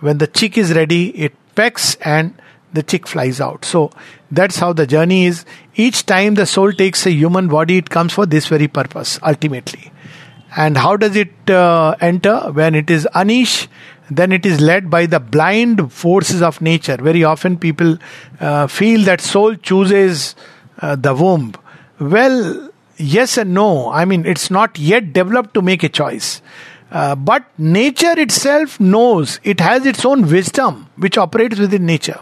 when 0.00 0.18
the 0.18 0.26
chick 0.26 0.58
is 0.58 0.74
ready, 0.74 1.10
it 1.10 1.32
pecks 1.54 1.96
and 1.96 2.34
the 2.72 2.82
chick 2.82 3.06
flies 3.06 3.40
out. 3.40 3.64
So 3.64 3.90
that's 4.30 4.58
how 4.58 4.72
the 4.72 4.86
journey 4.86 5.26
is. 5.26 5.44
Each 5.74 6.04
time 6.04 6.34
the 6.34 6.46
soul 6.46 6.72
takes 6.72 7.06
a 7.06 7.10
human 7.10 7.48
body, 7.48 7.78
it 7.78 7.90
comes 7.90 8.12
for 8.12 8.26
this 8.26 8.46
very 8.46 8.68
purpose, 8.68 9.18
ultimately. 9.22 9.92
And 10.56 10.76
how 10.76 10.96
does 10.96 11.16
it 11.16 11.50
uh, 11.50 11.96
enter? 12.00 12.52
When 12.52 12.74
it 12.74 12.90
is 12.90 13.08
anish, 13.14 13.68
then 14.10 14.32
it 14.32 14.46
is 14.46 14.60
led 14.60 14.90
by 14.90 15.06
the 15.06 15.20
blind 15.20 15.92
forces 15.92 16.42
of 16.42 16.60
nature. 16.60 16.96
Very 16.96 17.24
often 17.24 17.58
people 17.58 17.98
uh, 18.40 18.66
feel 18.66 19.02
that 19.04 19.20
soul 19.20 19.54
chooses 19.54 20.34
uh, 20.80 20.96
the 20.96 21.14
womb 21.14 21.54
well, 21.98 22.70
yes 22.96 23.36
and 23.38 23.54
no. 23.54 23.90
I 23.90 24.04
mean, 24.04 24.26
it's 24.26 24.50
not 24.50 24.78
yet 24.78 25.12
developed 25.12 25.54
to 25.54 25.62
make 25.62 25.82
a 25.82 25.88
choice. 25.88 26.42
Uh, 26.90 27.14
but 27.16 27.44
nature 27.58 28.18
itself 28.18 28.78
knows, 28.78 29.40
it 29.42 29.60
has 29.60 29.86
its 29.86 30.04
own 30.04 30.28
wisdom 30.30 30.88
which 30.96 31.18
operates 31.18 31.58
within 31.58 31.84
nature. 31.84 32.20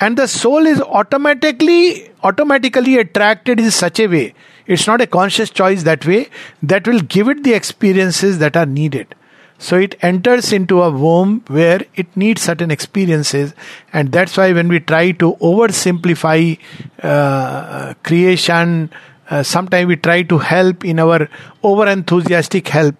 And 0.00 0.16
the 0.16 0.26
soul 0.26 0.66
is 0.66 0.80
automatically 0.80 2.10
automatically 2.24 2.98
attracted 2.98 3.60
in 3.60 3.70
such 3.70 4.00
a 4.00 4.06
way. 4.06 4.34
It's 4.66 4.86
not 4.86 5.00
a 5.00 5.06
conscious 5.06 5.50
choice 5.50 5.82
that 5.82 6.06
way 6.06 6.28
that 6.62 6.86
will 6.86 7.00
give 7.00 7.28
it 7.28 7.44
the 7.44 7.52
experiences 7.52 8.38
that 8.38 8.56
are 8.56 8.66
needed. 8.66 9.14
So 9.62 9.78
it 9.78 9.94
enters 10.02 10.52
into 10.52 10.82
a 10.82 10.90
womb 10.90 11.44
where 11.46 11.82
it 11.94 12.16
needs 12.16 12.42
certain 12.42 12.72
experiences, 12.72 13.54
and 13.92 14.10
that's 14.10 14.36
why 14.36 14.52
when 14.52 14.66
we 14.66 14.80
try 14.80 15.12
to 15.12 15.34
oversimplify 15.36 16.58
uh, 17.00 17.94
creation, 18.02 18.90
uh, 19.30 19.44
sometimes 19.44 19.86
we 19.86 19.94
try 19.94 20.22
to 20.22 20.38
help 20.38 20.84
in 20.84 20.98
our 20.98 21.28
over 21.62 21.86
enthusiastic 21.86 22.66
help, 22.66 22.96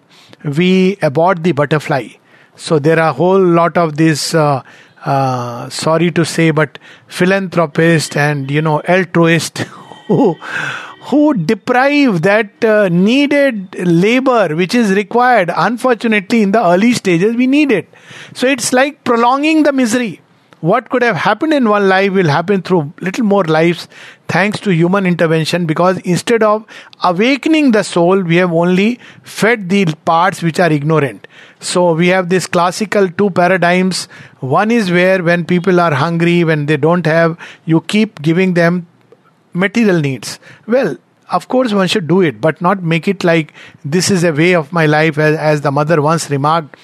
we 0.57 0.95
abort 1.01 1.43
the 1.43 1.51
butterfly. 1.51 2.07
So 2.55 2.79
there 2.79 2.97
are 2.97 3.09
a 3.09 3.13
whole 3.13 3.43
lot 3.43 3.77
of 3.77 3.97
this. 3.97 4.33
Uh, 4.33 4.63
uh, 5.03 5.69
sorry 5.69 6.11
to 6.11 6.23
say, 6.23 6.51
but 6.51 6.79
philanthropist 7.07 8.15
and 8.15 8.49
you 8.49 8.61
know 8.61 8.79
altruist 8.87 9.57
who 10.07 10.37
who 11.09 11.33
deprive 11.33 12.21
that 12.21 12.63
uh, 12.63 12.87
needed 12.89 13.75
labor 13.85 14.55
which 14.55 14.73
is 14.73 14.91
required. 14.91 15.51
Unfortunately, 15.55 16.41
in 16.41 16.51
the 16.51 16.65
early 16.65 16.93
stages, 16.93 17.35
we 17.35 17.47
need 17.47 17.71
it. 17.71 17.87
So 18.33 18.47
it's 18.47 18.71
like 18.71 19.03
prolonging 19.03 19.63
the 19.63 19.73
misery 19.73 20.21
what 20.63 20.89
could 20.89 21.01
have 21.01 21.17
happened 21.17 21.53
in 21.53 21.67
one 21.67 21.89
life 21.89 22.13
will 22.13 22.29
happen 22.29 22.61
through 22.61 22.81
little 23.01 23.25
more 23.25 23.43
lives 23.43 23.89
thanks 24.29 24.61
to 24.61 24.73
human 24.73 25.05
intervention 25.05 25.65
because 25.65 25.97
instead 26.11 26.41
of 26.41 26.63
awakening 27.03 27.71
the 27.71 27.83
soul 27.83 28.21
we 28.21 28.37
have 28.37 28.53
only 28.53 28.97
fed 29.23 29.67
the 29.67 29.83
parts 30.11 30.41
which 30.41 30.61
are 30.61 30.71
ignorant 30.71 31.27
so 31.59 31.83
we 31.91 32.07
have 32.07 32.29
this 32.29 32.47
classical 32.47 33.09
two 33.09 33.29
paradigms 33.41 34.05
one 34.39 34.71
is 34.71 34.89
where 34.89 35.21
when 35.21 35.43
people 35.43 35.81
are 35.81 35.93
hungry 36.05 36.45
when 36.45 36.65
they 36.65 36.77
don't 36.77 37.05
have 37.05 37.37
you 37.65 37.81
keep 37.81 38.21
giving 38.21 38.53
them 38.53 38.87
material 39.53 39.99
needs. 39.99 40.39
Well 40.67 40.97
of 41.29 41.47
course 41.47 41.73
one 41.73 41.87
should 41.87 42.07
do 42.07 42.21
it 42.21 42.39
but 42.39 42.61
not 42.61 42.83
make 42.83 43.07
it 43.07 43.23
like 43.23 43.53
this 43.83 44.11
is 44.11 44.23
a 44.23 44.31
way 44.31 44.53
of 44.53 44.71
my 44.71 44.85
life 44.85 45.17
as, 45.17 45.37
as 45.37 45.61
the 45.61 45.71
mother 45.71 46.01
once 46.01 46.29
remarked 46.29 46.75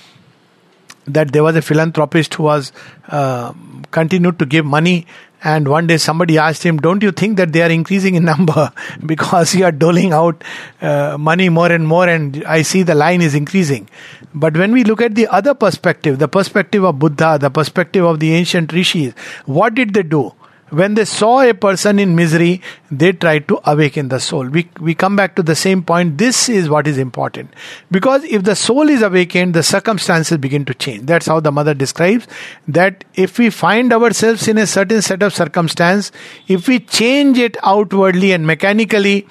that 1.05 1.32
there 1.32 1.43
was 1.43 1.55
a 1.55 1.61
philanthropist 1.61 2.34
who 2.36 2.43
was 2.43 2.72
uh, 3.09 3.53
continued 3.91 4.38
to 4.39 4.45
give 4.45 4.65
money 4.65 5.05
and 5.41 5.67
one 5.67 5.88
day 5.88 5.97
somebody 5.97 6.38
asked 6.38 6.63
him 6.63 6.78
don't 6.78 7.01
you 7.01 7.11
think 7.11 7.38
that 7.38 7.53
they 7.53 7.61
are 7.61 7.70
increasing 7.70 8.15
in 8.15 8.26
number 8.26 8.72
because 9.05 9.55
you 9.55 9.65
are 9.65 9.72
doling 9.72 10.13
out 10.13 10.43
uh, 10.82 11.17
money 11.17 11.49
more 11.49 11.72
and 11.72 11.88
more 11.88 12.07
and 12.07 12.43
i 12.45 12.61
see 12.61 12.84
the 12.84 12.95
line 12.95 13.22
is 13.22 13.36
increasing? 13.36 13.89
But 14.32 14.55
when 14.55 14.74
we 14.74 14.84
look 14.84 15.01
at 15.01 15.15
the 15.15 15.28
other 15.28 15.53
perspective 15.53 16.20
the 16.20 16.28
perspective 16.28 16.84
of 16.84 16.99
buddha 16.99 17.38
the 17.39 17.49
perspective 17.49 18.05
of 18.05 18.20
the 18.20 18.34
ancient 18.34 18.74
rishis 18.74 19.13
what 19.45 19.74
did 19.76 19.93
they 19.93 20.03
do 20.03 20.34
when 20.70 20.93
they 20.93 21.05
saw 21.05 21.41
a 21.41 21.53
person 21.53 21.99
in 21.99 22.15
misery, 22.15 22.61
they 22.91 23.11
tried 23.11 23.47
to 23.47 23.59
awaken 23.70 24.09
the 24.09 24.20
soul. 24.20 24.47
We, 24.47 24.70
we 24.80 24.95
come 24.95 25.15
back 25.15 25.36
to 25.36 25.43
the 25.43 25.55
same 25.55 25.84
point. 25.84 26.17
This 26.17 26.49
is 26.49 26.70
what 26.70 26.88
is 26.88 26.97
important. 26.97 27.53
Because 27.91 28.24
if 28.26 28.43
the 28.43 28.55
soul 28.55 28.89
is 28.89 29.01
awakened, 29.01 29.53
the 29.53 29.63
circumstances 29.63 30.38
begin 30.38 30.65
to 30.65 30.74
change. 30.74 31.05
That's 31.05 31.26
how 31.26 31.39
the 31.39 31.51
mother 31.51 31.74
describes 31.74 32.28
that 32.67 33.03
if 33.15 33.38
we 33.38 33.49
find 33.49 33.91
ourselves 33.91 34.47
in 34.47 34.57
a 34.57 34.67
certain 34.67 35.01
set 35.01 35.24
of 35.24 35.34
circumstance, 35.34 36.11
if 36.47 36.67
we 36.67 36.80
change 36.80 37.38
it 37.38 37.57
outwardly 37.63 38.32
and 38.32 38.45
mechanically, 38.45 39.28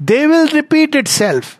they 0.00 0.26
will 0.26 0.48
repeat 0.48 0.94
itself. 0.94 1.58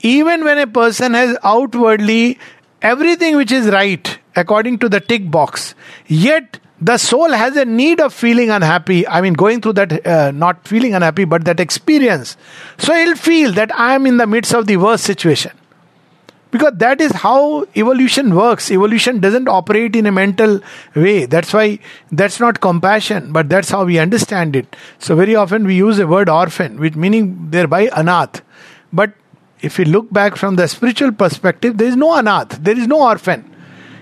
Even 0.00 0.44
when 0.44 0.58
a 0.58 0.66
person 0.66 1.14
has 1.14 1.36
outwardly 1.42 2.38
everything 2.82 3.36
which 3.36 3.52
is 3.52 3.66
right 3.66 4.18
according 4.36 4.78
to 4.78 4.88
the 4.88 5.00
tick 5.00 5.30
box, 5.30 5.74
yet 6.06 6.58
the 6.80 6.96
soul 6.96 7.30
has 7.30 7.56
a 7.56 7.64
need 7.64 8.00
of 8.00 8.14
feeling 8.14 8.50
unhappy. 8.50 9.06
I 9.06 9.20
mean, 9.20 9.34
going 9.34 9.60
through 9.60 9.74
that, 9.74 10.06
uh, 10.06 10.30
not 10.30 10.66
feeling 10.66 10.94
unhappy, 10.94 11.24
but 11.24 11.44
that 11.44 11.60
experience. 11.60 12.36
So 12.78 12.94
he'll 12.94 13.16
feel 13.16 13.52
that 13.52 13.74
I 13.78 13.94
am 13.94 14.06
in 14.06 14.16
the 14.16 14.26
midst 14.26 14.54
of 14.54 14.66
the 14.66 14.78
worst 14.78 15.04
situation. 15.04 15.52
Because 16.50 16.72
that 16.78 17.00
is 17.00 17.12
how 17.12 17.64
evolution 17.76 18.34
works. 18.34 18.72
Evolution 18.72 19.20
doesn't 19.20 19.46
operate 19.46 19.94
in 19.94 20.06
a 20.06 20.10
mental 20.10 20.60
way. 20.96 21.26
That's 21.26 21.52
why 21.52 21.78
that's 22.10 22.40
not 22.40 22.60
compassion, 22.60 23.30
but 23.30 23.48
that's 23.48 23.68
how 23.68 23.84
we 23.84 23.98
understand 23.98 24.56
it. 24.56 24.74
So 24.98 25.14
very 25.14 25.36
often 25.36 25.64
we 25.64 25.76
use 25.76 25.98
the 25.98 26.08
word 26.08 26.28
orphan, 26.28 26.80
which 26.80 26.96
meaning 26.96 27.50
thereby 27.50 27.86
anath. 27.88 28.40
But 28.92 29.12
if 29.60 29.78
we 29.78 29.84
look 29.84 30.12
back 30.12 30.34
from 30.34 30.56
the 30.56 30.66
spiritual 30.66 31.12
perspective, 31.12 31.78
there 31.78 31.86
is 31.86 31.94
no 31.94 32.08
anath, 32.08 32.64
there 32.64 32.76
is 32.76 32.88
no 32.88 33.00
orphan. 33.02 33.48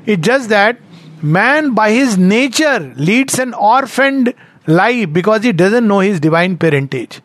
It's 0.07 0.27
just 0.27 0.49
that 0.49 0.79
Man, 1.23 1.75
by 1.75 1.91
his 1.91 2.17
nature, 2.17 2.79
leads 2.97 3.39
an 3.39 3.55
orphaned 3.55 4.35
life 4.67 5.13
because 5.13 5.43
he 5.43 5.53
doesn't 5.53 5.87
know 5.87 6.01
his 6.01 6.21
divine 6.21 6.57
parentage. 6.57 7.21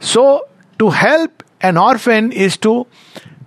So, 0.00 0.48
to 0.78 0.90
help 0.90 1.44
an 1.60 1.76
orphan 1.76 2.32
is 2.32 2.56
to 2.58 2.86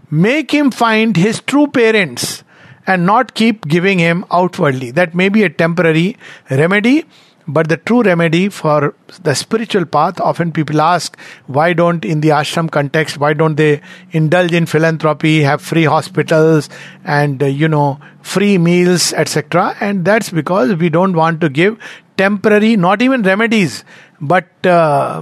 make 0.10 0.52
him 0.52 0.72
find 0.72 1.18
his 1.18 1.42
true 1.42 1.68
parents 1.68 2.44
and 2.86 3.06
not 3.06 3.34
keep 3.34 3.68
giving 3.68 4.00
him 4.00 4.26
outwardly. 4.32 4.92
That 4.92 5.16
may 5.16 5.30
be 5.30 5.44
a 5.44 5.50
temporary 5.50 6.18
remedy, 6.50 7.06
but 7.48 7.68
the 7.68 7.78
true 7.78 8.02
remedy 8.02 8.50
for 8.50 8.96
the 9.22 9.34
spiritual 9.36 9.86
path, 9.86 10.20
often 10.22 10.52
people 10.52 10.82
ask, 10.82 11.18
why 11.48 11.74
don't, 11.74 12.06
in 12.06 12.22
the 12.22 12.30
ashram 12.30 12.72
context, 12.72 13.18
why 13.18 13.34
don't 13.34 13.56
they 13.56 13.82
indulge 14.12 14.54
in 14.54 14.66
philanthropy, 14.66 15.42
have 15.42 15.62
free 15.62 15.84
hospitals, 15.84 16.70
and, 17.04 17.44
uh, 17.44 17.48
you 17.48 17.68
know, 17.68 18.00
free 18.22 18.58
meals, 18.58 19.14
etc. 19.14 19.76
And 19.80 20.06
that's 20.06 20.30
because 20.30 20.76
we 20.76 20.90
don't 20.90 21.14
want 21.14 21.42
to 21.42 21.50
give 21.50 21.78
temporary, 22.18 22.76
not 22.78 23.02
even 23.02 23.24
remedies, 23.24 23.84
but, 24.22 24.48
uh, 24.66 25.22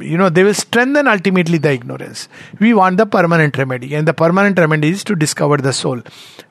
you 0.00 0.18
know, 0.18 0.28
they 0.28 0.42
will 0.42 0.54
strengthen 0.54 1.06
ultimately 1.06 1.58
the 1.58 1.70
ignorance. 1.70 2.28
We 2.58 2.74
want 2.74 2.96
the 2.96 3.06
permanent 3.06 3.56
remedy, 3.56 3.94
and 3.94 4.06
the 4.06 4.14
permanent 4.14 4.58
remedy 4.58 4.90
is 4.90 5.04
to 5.04 5.14
discover 5.14 5.58
the 5.58 5.72
soul. 5.72 6.02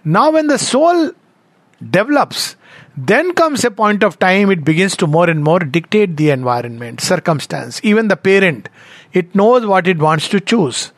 Now, 0.04 0.32
when 0.32 0.48
the 0.48 0.58
soul 0.58 1.12
develops, 1.92 2.56
then 2.98 3.34
comes 3.34 3.66
a 3.66 3.72
point 3.72 4.04
of 4.04 4.20
time 4.20 4.50
it 4.52 4.64
begins 4.64 4.96
to 4.98 5.08
more 5.08 5.30
and 5.30 5.44
more 5.44 5.60
dictate 5.60 6.16
the 6.18 6.30
environment, 6.30 7.02
circumstance, 7.02 7.82
even 7.84 8.08
the 8.08 8.16
parent. 8.16 8.70
It 9.14 9.36
knows 9.36 9.66
what 9.66 9.88
it 9.88 9.98
wants 9.98 10.30
to 10.30 10.40
choose. 10.40 10.92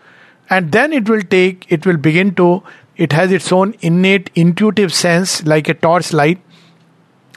And 0.50 0.72
then 0.72 0.94
it 0.94 1.10
will 1.10 1.22
take, 1.22 1.66
it 1.70 1.86
will 1.86 1.98
begin 1.98 2.36
to, 2.36 2.64
it 2.96 3.12
has 3.14 3.32
its 3.32 3.52
own 3.52 3.76
innate 3.82 4.30
intuitive 4.36 4.94
sense 4.94 5.46
like 5.46 5.68
a 5.70 5.74
torch 5.74 6.14
light. 6.14 6.40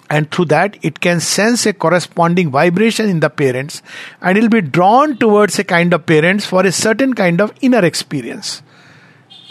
And 0.09 0.31
through 0.31 0.47
that, 0.47 0.77
it 0.83 1.01
can 1.01 1.21
sense 1.21 1.67
a 1.67 1.73
corresponding 1.73 2.51
vibration 2.51 3.09
in 3.09 3.21
the 3.21 3.31
parents 3.31 3.81
and 4.21 4.37
it 4.37 4.43
will 4.43 4.49
be 4.49 4.61
drawn 4.61 5.17
towards 5.17 5.59
a 5.59 5.65
kind 5.65 5.95
of 5.95 6.05
parents 6.05 6.45
for 6.45 6.67
a 6.67 6.73
certain 6.73 7.15
kind 7.15 7.41
of 7.41 7.53
inner 7.61 7.85
experience. 7.85 8.63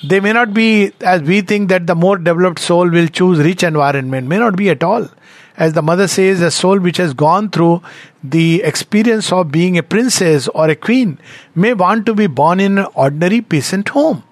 They 0.03 0.19
may 0.19 0.31
not 0.31 0.53
be 0.53 0.93
as 1.01 1.21
we 1.21 1.41
think 1.41 1.69
that 1.69 1.87
the 1.87 1.95
more 1.95 2.17
developed 2.17 2.59
soul 2.59 2.89
will 2.89 3.07
choose 3.07 3.39
rich 3.39 3.63
environment, 3.63 4.27
may 4.27 4.37
not 4.37 4.55
be 4.55 4.69
at 4.69 4.83
all. 4.83 5.09
As 5.57 5.73
the 5.73 5.81
mother 5.81 6.07
says, 6.07 6.41
a 6.41 6.51
soul 6.51 6.79
which 6.79 6.97
has 6.97 7.13
gone 7.13 7.49
through 7.49 7.81
the 8.23 8.63
experience 8.63 9.31
of 9.33 9.51
being 9.51 9.77
a 9.77 9.83
princess 9.83 10.47
or 10.49 10.69
a 10.69 10.75
queen 10.75 11.19
may 11.53 11.73
want 11.73 12.05
to 12.05 12.13
be 12.15 12.27
born 12.27 12.61
in 12.61 12.77
an 12.77 12.87
ordinary 12.93 13.41
peasant 13.41 13.89
home 13.89 14.23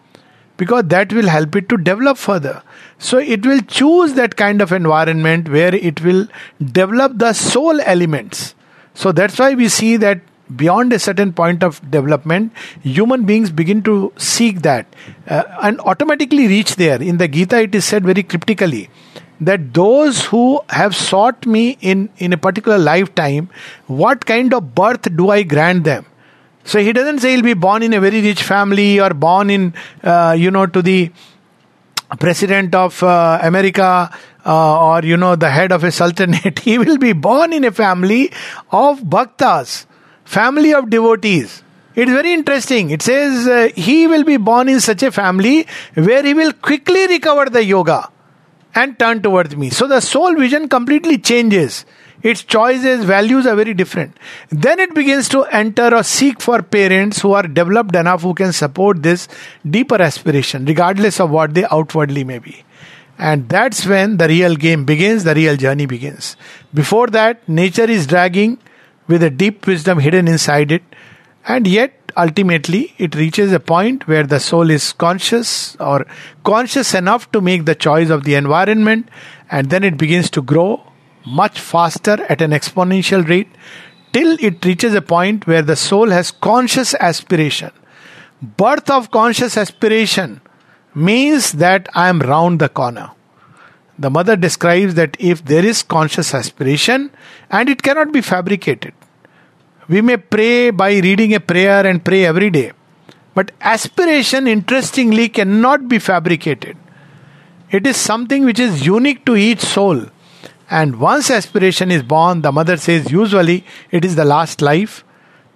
because 0.56 0.86
that 0.86 1.12
will 1.12 1.28
help 1.28 1.56
it 1.58 1.68
to 1.68 1.78
develop 1.78 2.18
further. 2.18 2.64
So 2.98 3.18
it 3.18 3.46
will 3.46 3.60
choose 3.62 4.14
that 4.14 4.38
kind 4.38 4.62
of 4.62 4.72
environment 4.72 5.50
where 5.50 5.76
it 5.76 6.02
will 6.02 6.28
develop 6.64 7.18
the 7.18 7.34
soul 7.34 7.82
elements. 7.82 8.56
So 8.94 9.12
that's 9.12 9.38
why 9.38 9.54
we 9.54 9.68
see 9.68 9.98
that 9.98 10.22
beyond 10.56 10.94
a 10.94 11.00
certain 11.00 11.34
point 11.34 11.64
of 11.64 11.80
development, 11.92 12.54
human 12.82 13.26
beings 13.26 13.52
begin 13.52 13.82
to 13.84 14.14
seek 14.18 14.62
that 14.62 14.88
uh, 15.28 15.44
and 15.62 15.80
automatically 15.82 16.48
reach 16.48 16.76
there. 16.76 17.02
In 17.02 17.18
the 17.18 17.28
Gita, 17.28 17.62
it 17.62 17.76
is 17.76 17.86
said 17.86 18.06
very 18.06 18.24
cryptically 18.24 18.90
that 19.40 19.74
those 19.74 20.26
who 20.26 20.62
have 20.70 20.96
sought 20.96 21.46
me 21.46 21.78
in, 21.82 22.10
in 22.18 22.34
a 22.34 22.38
particular 22.38 22.78
lifetime, 22.78 23.50
what 23.88 24.26
kind 24.26 24.54
of 24.54 24.74
birth 24.74 25.16
do 25.16 25.30
I 25.30 25.44
grant 25.44 25.84
them? 25.84 26.06
So 26.64 26.80
he 26.80 26.92
doesn't 26.92 27.20
say 27.20 27.32
he'll 27.32 27.44
be 27.44 27.54
born 27.54 27.84
in 27.84 27.94
a 27.94 28.00
very 28.00 28.22
rich 28.22 28.44
family 28.44 29.00
or 29.00 29.12
born 29.12 29.50
in, 29.50 29.74
uh, 30.04 30.36
you 30.38 30.52
know, 30.52 30.66
to 30.66 30.82
the 30.82 31.12
president 32.20 32.76
of 32.76 33.02
uh, 33.04 33.40
America 33.42 34.10
uh, 34.46 34.88
or, 34.88 35.04
you 35.04 35.18
know, 35.18 35.36
the 35.36 35.50
head 35.50 35.72
of 35.72 35.84
a 35.84 35.92
sultanate. 35.92 36.60
he 36.68 36.78
will 36.78 36.98
be 36.98 37.14
born 37.14 37.54
in 37.54 37.64
a 37.64 37.72
family 37.72 38.32
of 38.72 39.02
bhaktas 39.02 39.86
family 40.28 40.74
of 40.74 40.90
devotees. 40.90 41.64
It 41.96 42.10
is 42.10 42.14
very 42.14 42.34
interesting. 42.34 42.90
It 42.92 43.02
says 43.02 43.48
uh, 43.48 43.70
he 43.76 44.08
will 44.08 44.24
be 44.24 44.38
born 44.38 44.68
in 44.70 44.82
such 44.82 45.02
a 45.04 45.12
family 45.12 45.66
where 45.96 46.24
he 46.24 46.34
will 46.34 46.54
quickly 46.54 47.08
recover 47.08 47.50
the 47.50 47.64
yoga 47.64 48.12
and 48.76 49.00
turn 49.00 49.22
towards 49.22 49.56
me. 49.56 49.70
So 49.70 49.88
the 49.88 50.02
soul 50.02 50.36
vision 50.36 50.68
completely 50.68 51.18
changes. 51.18 51.86
Its 52.22 52.44
choices, 52.44 53.06
values 53.06 53.48
are 53.48 53.56
very 53.56 53.74
different. 53.74 54.18
Then 54.50 54.80
it 54.80 54.94
begins 54.94 55.30
to 55.30 55.46
enter 55.46 55.96
or 55.96 56.04
seek 56.04 56.42
for 56.42 56.62
parents 56.62 57.22
who 57.22 57.34
are 57.34 57.44
developed 57.44 57.96
enough 57.96 58.22
who 58.22 58.34
can 58.34 58.52
support 58.52 59.02
this 59.02 59.28
deeper 59.68 60.02
aspiration, 60.02 60.66
regardless 60.66 61.20
of 61.20 61.30
what 61.30 61.54
they 61.54 61.66
outwardly 61.72 62.24
may 62.24 62.40
be. 62.40 62.64
And 63.18 63.48
that's 63.50 63.86
when 63.86 64.18
the 64.18 64.28
real 64.28 64.56
game 64.56 64.86
begins, 64.86 65.24
the 65.24 65.34
real 65.34 65.56
journey 65.56 65.86
begins. 65.86 66.36
Before 66.74 67.08
that, 67.08 67.48
nature 67.48 67.90
is 67.90 68.06
dragging 68.06 68.60
with 69.08 69.24
a 69.24 69.30
deep 69.30 69.66
wisdom 69.68 70.00
hidden 70.00 70.28
inside 70.28 70.72
it, 70.72 70.84
and 71.48 71.68
yet 71.68 72.12
ultimately 72.18 72.94
it 72.98 73.16
reaches 73.16 73.52
a 73.54 73.60
point 73.60 74.08
where 74.08 74.26
the 74.26 74.40
soul 74.40 74.70
is 74.70 74.92
conscious 74.94 75.76
or 75.80 76.06
conscious 76.44 76.94
enough 76.94 77.32
to 77.32 77.42
make 77.42 77.66
the 77.66 77.76
choice 77.76 78.10
of 78.10 78.24
the 78.24 78.36
environment, 78.36 79.10
and 79.50 79.70
then 79.70 79.84
it 79.84 79.98
begins 79.98 80.30
to 80.32 80.42
grow 80.42 80.84
much 81.26 81.60
faster 81.60 82.18
at 82.30 82.42
an 82.42 82.52
exponential 82.52 83.28
rate 83.28 83.50
till 84.14 84.38
it 84.40 84.64
reaches 84.66 84.94
a 84.94 85.02
point 85.02 85.46
where 85.46 85.62
the 85.62 85.76
soul 85.76 86.10
has 86.10 86.32
conscious 86.32 86.94
aspiration. 86.96 87.72
Birth 88.42 88.90
of 88.90 89.12
conscious 89.12 89.58
aspiration 89.58 90.42
means 90.94 91.52
that 91.54 91.90
I 91.94 92.10
am 92.10 92.20
round 92.20 92.60
the 92.60 92.70
corner. 92.70 93.12
The 94.00 94.10
mother 94.10 94.36
describes 94.36 94.94
that 94.96 95.18
if 95.20 95.44
there 95.44 95.66
is 95.66 95.82
conscious 95.82 96.34
aspiration 96.34 97.12
and 97.50 97.70
it 97.70 97.82
cannot 97.82 98.12
be 98.14 98.22
fabricated, 98.22 98.94
we 99.88 100.02
may 100.02 100.18
pray 100.18 100.70
by 100.70 100.98
reading 100.98 101.34
a 101.34 101.40
prayer 101.40 101.86
and 101.86 102.04
pray 102.04 102.26
every 102.26 102.50
day. 102.50 102.74
But 103.34 103.52
aspiration, 103.62 104.48
interestingly, 104.48 105.30
cannot 105.30 105.88
be 105.88 106.00
fabricated. 106.00 106.78
It 107.72 107.88
is 107.88 107.98
something 107.98 108.46
which 108.46 108.60
is 108.60 108.86
unique 108.86 109.26
to 109.26 109.36
each 109.36 109.60
soul. 109.60 110.06
And 110.70 111.00
once 111.00 111.32
aspiration 111.32 111.92
is 111.92 112.04
born, 112.04 112.42
the 112.42 112.52
mother 112.52 112.78
says 112.78 113.12
usually 113.12 113.66
it 113.92 114.04
is 114.04 114.16
the 114.16 114.26
last 114.26 114.62
life. 114.62 115.04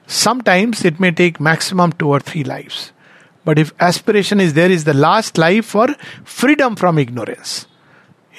Sometimes 0.07 0.85
it 0.85 0.99
may 0.99 1.11
take 1.11 1.39
maximum 1.39 1.91
two 1.93 2.09
or 2.09 2.19
three 2.19 2.43
lives. 2.43 2.91
But 3.43 3.57
if 3.57 3.73
aspiration 3.79 4.39
is 4.39 4.53
there, 4.53 4.69
is 4.69 4.83
the 4.83 4.93
last 4.93 5.37
life 5.37 5.65
for 5.65 5.87
freedom 6.23 6.75
from 6.75 6.97
ignorance. 6.97 7.65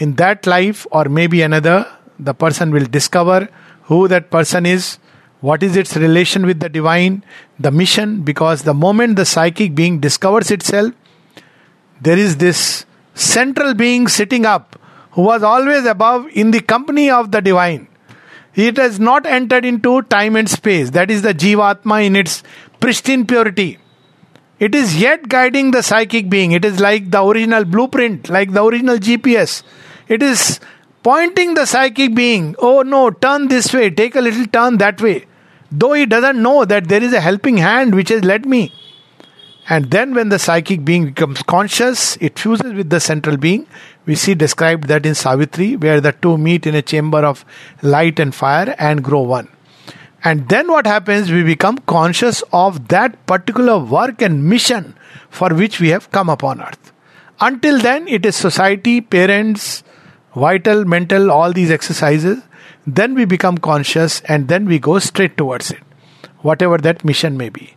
In 0.02 0.14
that 0.16 0.46
life, 0.46 0.86
or 0.90 1.04
maybe 1.04 1.42
another, 1.42 1.78
the 2.18 2.34
person 2.34 2.72
will 2.72 2.86
discover 2.86 3.48
who 3.82 4.08
that 4.08 4.30
person 4.30 4.66
is, 4.66 4.98
what 5.40 5.62
is 5.62 5.76
its 5.76 5.96
relation 5.96 6.46
with 6.46 6.58
the 6.60 6.68
divine, 6.68 7.24
the 7.58 7.70
mission, 7.70 8.22
because 8.22 8.62
the 8.62 8.74
moment 8.74 9.16
the 9.16 9.24
psychic 9.24 9.74
being 9.74 10.00
discovers 10.00 10.50
itself, 10.50 10.92
there 12.00 12.18
is 12.18 12.36
this 12.38 12.84
central 13.14 13.74
being 13.74 14.08
sitting 14.08 14.44
up 14.44 14.78
who 15.12 15.22
was 15.22 15.42
always 15.42 15.84
above 15.84 16.26
in 16.32 16.50
the 16.50 16.60
company 16.60 17.08
of 17.10 17.30
the 17.30 17.40
divine. 17.40 17.86
It 18.54 18.76
has 18.78 18.98
not 18.98 19.24
entered 19.24 19.64
into 19.64 20.02
time 20.02 20.34
and 20.36 20.50
space. 20.50 20.90
That 20.90 21.10
is 21.10 21.22
the 21.22 21.34
Jivatma 21.34 22.04
in 22.06 22.16
its 22.16 22.42
pristine 22.80 23.26
purity. 23.26 23.78
It 24.58 24.74
is 24.74 25.00
yet 25.00 25.28
guiding 25.28 25.70
the 25.70 25.82
psychic 25.82 26.28
being. 26.30 26.52
It 26.52 26.64
is 26.64 26.80
like 26.80 27.10
the 27.10 27.22
original 27.22 27.64
blueprint, 27.64 28.28
like 28.28 28.52
the 28.52 28.64
original 28.64 28.96
GPS. 28.96 29.62
It 30.12 30.22
is 30.22 30.60
pointing 31.02 31.54
the 31.54 31.64
psychic 31.64 32.14
being, 32.14 32.54
oh 32.58 32.82
no, 32.82 33.10
turn 33.10 33.48
this 33.48 33.72
way, 33.72 33.88
take 33.88 34.14
a 34.14 34.20
little 34.20 34.46
turn 34.46 34.76
that 34.78 35.00
way. 35.00 35.24
Though 35.70 35.94
he 35.94 36.04
doesn't 36.04 36.42
know 36.42 36.66
that 36.66 36.88
there 36.88 37.02
is 37.02 37.14
a 37.14 37.20
helping 37.20 37.56
hand 37.56 37.94
which 37.94 38.10
has 38.10 38.22
led 38.22 38.44
me. 38.44 38.74
And 39.70 39.90
then, 39.90 40.12
when 40.12 40.28
the 40.28 40.38
psychic 40.38 40.84
being 40.84 41.06
becomes 41.06 41.42
conscious, 41.44 42.16
it 42.20 42.38
fuses 42.38 42.74
with 42.74 42.90
the 42.90 43.00
central 43.00 43.38
being. 43.38 43.66
We 44.04 44.16
see 44.16 44.34
described 44.34 44.88
that 44.88 45.06
in 45.06 45.14
Savitri, 45.14 45.76
where 45.76 46.00
the 46.00 46.12
two 46.12 46.36
meet 46.36 46.66
in 46.66 46.74
a 46.74 46.82
chamber 46.82 47.24
of 47.24 47.44
light 47.80 48.18
and 48.18 48.34
fire 48.34 48.74
and 48.78 49.04
grow 49.04 49.20
one. 49.20 49.48
And 50.24 50.48
then, 50.48 50.68
what 50.68 50.86
happens? 50.86 51.30
We 51.30 51.42
become 51.42 51.78
conscious 51.78 52.42
of 52.52 52.88
that 52.88 53.24
particular 53.26 53.78
work 53.78 54.20
and 54.20 54.44
mission 54.44 54.94
for 55.30 55.54
which 55.54 55.80
we 55.80 55.88
have 55.88 56.10
come 56.10 56.28
upon 56.28 56.60
earth. 56.60 56.92
Until 57.40 57.80
then, 57.80 58.08
it 58.08 58.26
is 58.26 58.36
society, 58.36 59.00
parents, 59.00 59.84
vital, 60.34 60.84
mental, 60.84 61.30
all 61.30 61.52
these 61.52 61.70
exercises. 61.70 62.42
Then 62.86 63.14
we 63.14 63.24
become 63.24 63.58
conscious 63.58 64.20
and 64.22 64.48
then 64.48 64.66
we 64.66 64.78
go 64.78 64.98
straight 64.98 65.36
towards 65.36 65.70
it, 65.70 65.80
whatever 66.40 66.78
that 66.78 67.04
mission 67.04 67.36
may 67.36 67.48
be. 67.48 67.74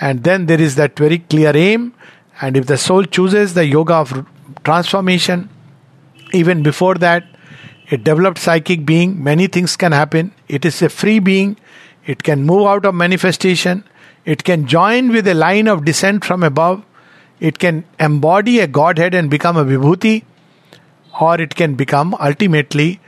And 0.00 0.24
then 0.24 0.46
there 0.46 0.60
is 0.60 0.76
that 0.76 0.96
very 0.96 1.18
clear 1.18 1.56
aim 1.56 1.94
and 2.40 2.56
if 2.56 2.66
the 2.66 2.76
soul 2.76 3.04
chooses 3.04 3.54
the 3.54 3.64
yoga 3.64 3.94
of 3.94 4.26
transformation 4.64 5.48
even 6.32 6.62
before 6.62 6.94
that 6.96 7.24
a 7.90 7.96
developed 7.96 8.38
psychic 8.38 8.86
being 8.86 9.22
many 9.22 9.46
things 9.46 9.76
can 9.76 9.92
happen. 9.92 10.32
It 10.48 10.64
is 10.64 10.80
a 10.82 10.88
free 10.88 11.18
being. 11.18 11.56
It 12.06 12.22
can 12.22 12.42
move 12.44 12.66
out 12.66 12.86
of 12.86 12.94
manifestation. 12.94 13.84
It 14.24 14.42
can 14.44 14.66
join 14.66 15.10
with 15.10 15.28
a 15.28 15.34
line 15.34 15.68
of 15.68 15.84
descent 15.84 16.24
from 16.24 16.42
above. 16.42 16.82
It 17.40 17.58
can 17.58 17.84
embody 18.00 18.60
a 18.60 18.66
godhead 18.66 19.14
and 19.14 19.28
become 19.28 19.56
a 19.56 19.64
vibhuti 19.64 20.24
or 21.20 21.40
it 21.40 21.54
can 21.54 21.74
become 21.74 22.14
ultimately 22.20 23.00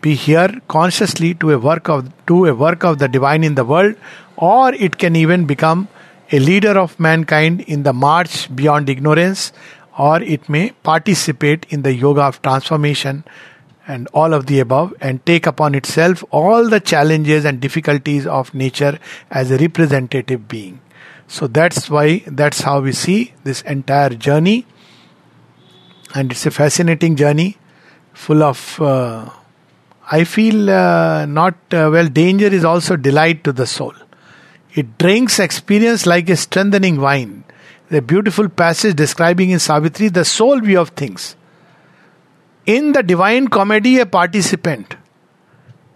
be 0.00 0.14
here 0.14 0.60
consciously 0.68 1.34
to 1.34 1.50
a 1.50 1.58
work 1.58 1.88
of 1.88 2.12
to 2.26 2.46
a 2.46 2.54
work 2.54 2.84
of 2.84 2.98
the 2.98 3.08
divine 3.08 3.42
in 3.42 3.54
the 3.54 3.64
world 3.64 3.94
or 4.36 4.74
it 4.74 4.98
can 4.98 5.16
even 5.16 5.46
become 5.46 5.88
a 6.32 6.38
leader 6.38 6.78
of 6.78 6.98
mankind 6.98 7.60
in 7.62 7.84
the 7.84 7.92
march 7.92 8.54
beyond 8.54 8.88
ignorance, 8.88 9.52
or 9.98 10.20
it 10.22 10.48
may 10.48 10.70
participate 10.82 11.66
in 11.70 11.82
the 11.82 11.94
yoga 11.94 12.22
of 12.22 12.42
transformation 12.42 13.24
and 13.86 14.08
all 14.12 14.34
of 14.34 14.46
the 14.46 14.58
above 14.58 14.92
and 15.00 15.24
take 15.24 15.46
upon 15.46 15.74
itself 15.74 16.24
all 16.30 16.68
the 16.68 16.80
challenges 16.80 17.44
and 17.44 17.60
difficulties 17.60 18.26
of 18.26 18.52
nature 18.52 18.98
as 19.30 19.50
a 19.50 19.58
representative 19.58 20.48
being. 20.48 20.80
So 21.28 21.46
that's 21.46 21.88
why, 21.88 22.24
that's 22.26 22.60
how 22.62 22.80
we 22.80 22.92
see 22.92 23.32
this 23.44 23.62
entire 23.62 24.10
journey. 24.10 24.66
And 26.16 26.32
it's 26.32 26.46
a 26.46 26.50
fascinating 26.50 27.14
journey 27.14 27.58
full 28.14 28.42
of, 28.42 28.80
uh, 28.80 29.28
I 30.10 30.24
feel, 30.24 30.70
uh, 30.70 31.26
not, 31.26 31.56
uh, 31.72 31.90
well, 31.92 32.08
danger 32.08 32.46
is 32.46 32.64
also 32.64 32.96
delight 32.96 33.44
to 33.44 33.52
the 33.52 33.66
soul. 33.66 33.92
It 34.72 34.96
drinks 34.96 35.38
experience 35.38 36.06
like 36.06 36.30
a 36.30 36.36
strengthening 36.36 36.98
wine. 37.02 37.44
The 37.90 38.00
beautiful 38.00 38.48
passage 38.48 38.96
describing 38.96 39.50
in 39.50 39.58
Savitri 39.58 40.08
the 40.08 40.24
soul 40.24 40.60
view 40.60 40.80
of 40.80 40.88
things. 41.00 41.36
In 42.64 42.92
the 42.92 43.02
divine 43.02 43.48
comedy, 43.48 43.98
a 43.98 44.06
participant. 44.06 44.96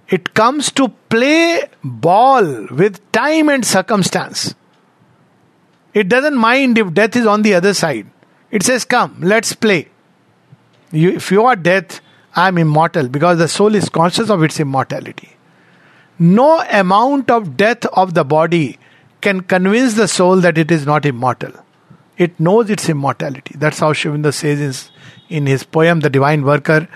It 0.09 0.35
comes 0.35 0.71
to 0.73 0.89
play 1.09 1.65
ball 1.83 2.67
with 2.67 3.01
time 3.13 3.49
and 3.49 3.65
circumstance. 3.65 4.55
It 5.95 6.11
doesn't 6.11 6.37
mind 6.37 6.77
if 6.77 6.93
death 6.93 7.17
is 7.17 7.27
on 7.27 7.41
the 7.41 7.55
other 7.55 7.73
side. 7.73 8.11
It 8.51 8.63
says, 8.63 8.85
Come, 8.85 9.17
let's 9.21 9.55
play. 9.55 9.89
You, 10.93 11.11
if 11.13 11.31
you 11.31 11.45
are 11.45 11.57
death, 11.57 12.01
I 12.35 12.49
am 12.49 12.59
immortal 12.59 13.09
because 13.09 13.39
the 13.39 13.49
soul 13.49 13.75
is 13.75 13.89
conscious 13.89 14.31
of 14.31 14.43
its 14.43 14.61
immortality. 14.61 15.37
No 16.19 16.61
amount 16.61 17.31
of 17.31 17.57
death 17.57 17.87
of 17.87 18.15
the 18.15 18.25
body 18.25 18.79
can 19.21 19.41
convince 19.43 19.95
the 19.95 20.09
soul 20.09 20.37
that 20.37 20.59
it 20.59 20.71
is 20.71 20.87
not 20.87 21.07
immortal. 21.07 21.53
It 22.17 22.39
knows 22.39 22.69
its 22.71 22.89
immortality. 22.89 23.55
That's 23.57 23.79
how 23.79 23.93
Aurobindo 23.93 24.33
says 24.33 24.91
in 25.29 25.47
his 25.47 25.65
poem, 25.65 26.01
The 26.01 26.11
Divine 26.11 26.43
Worker 26.43 26.89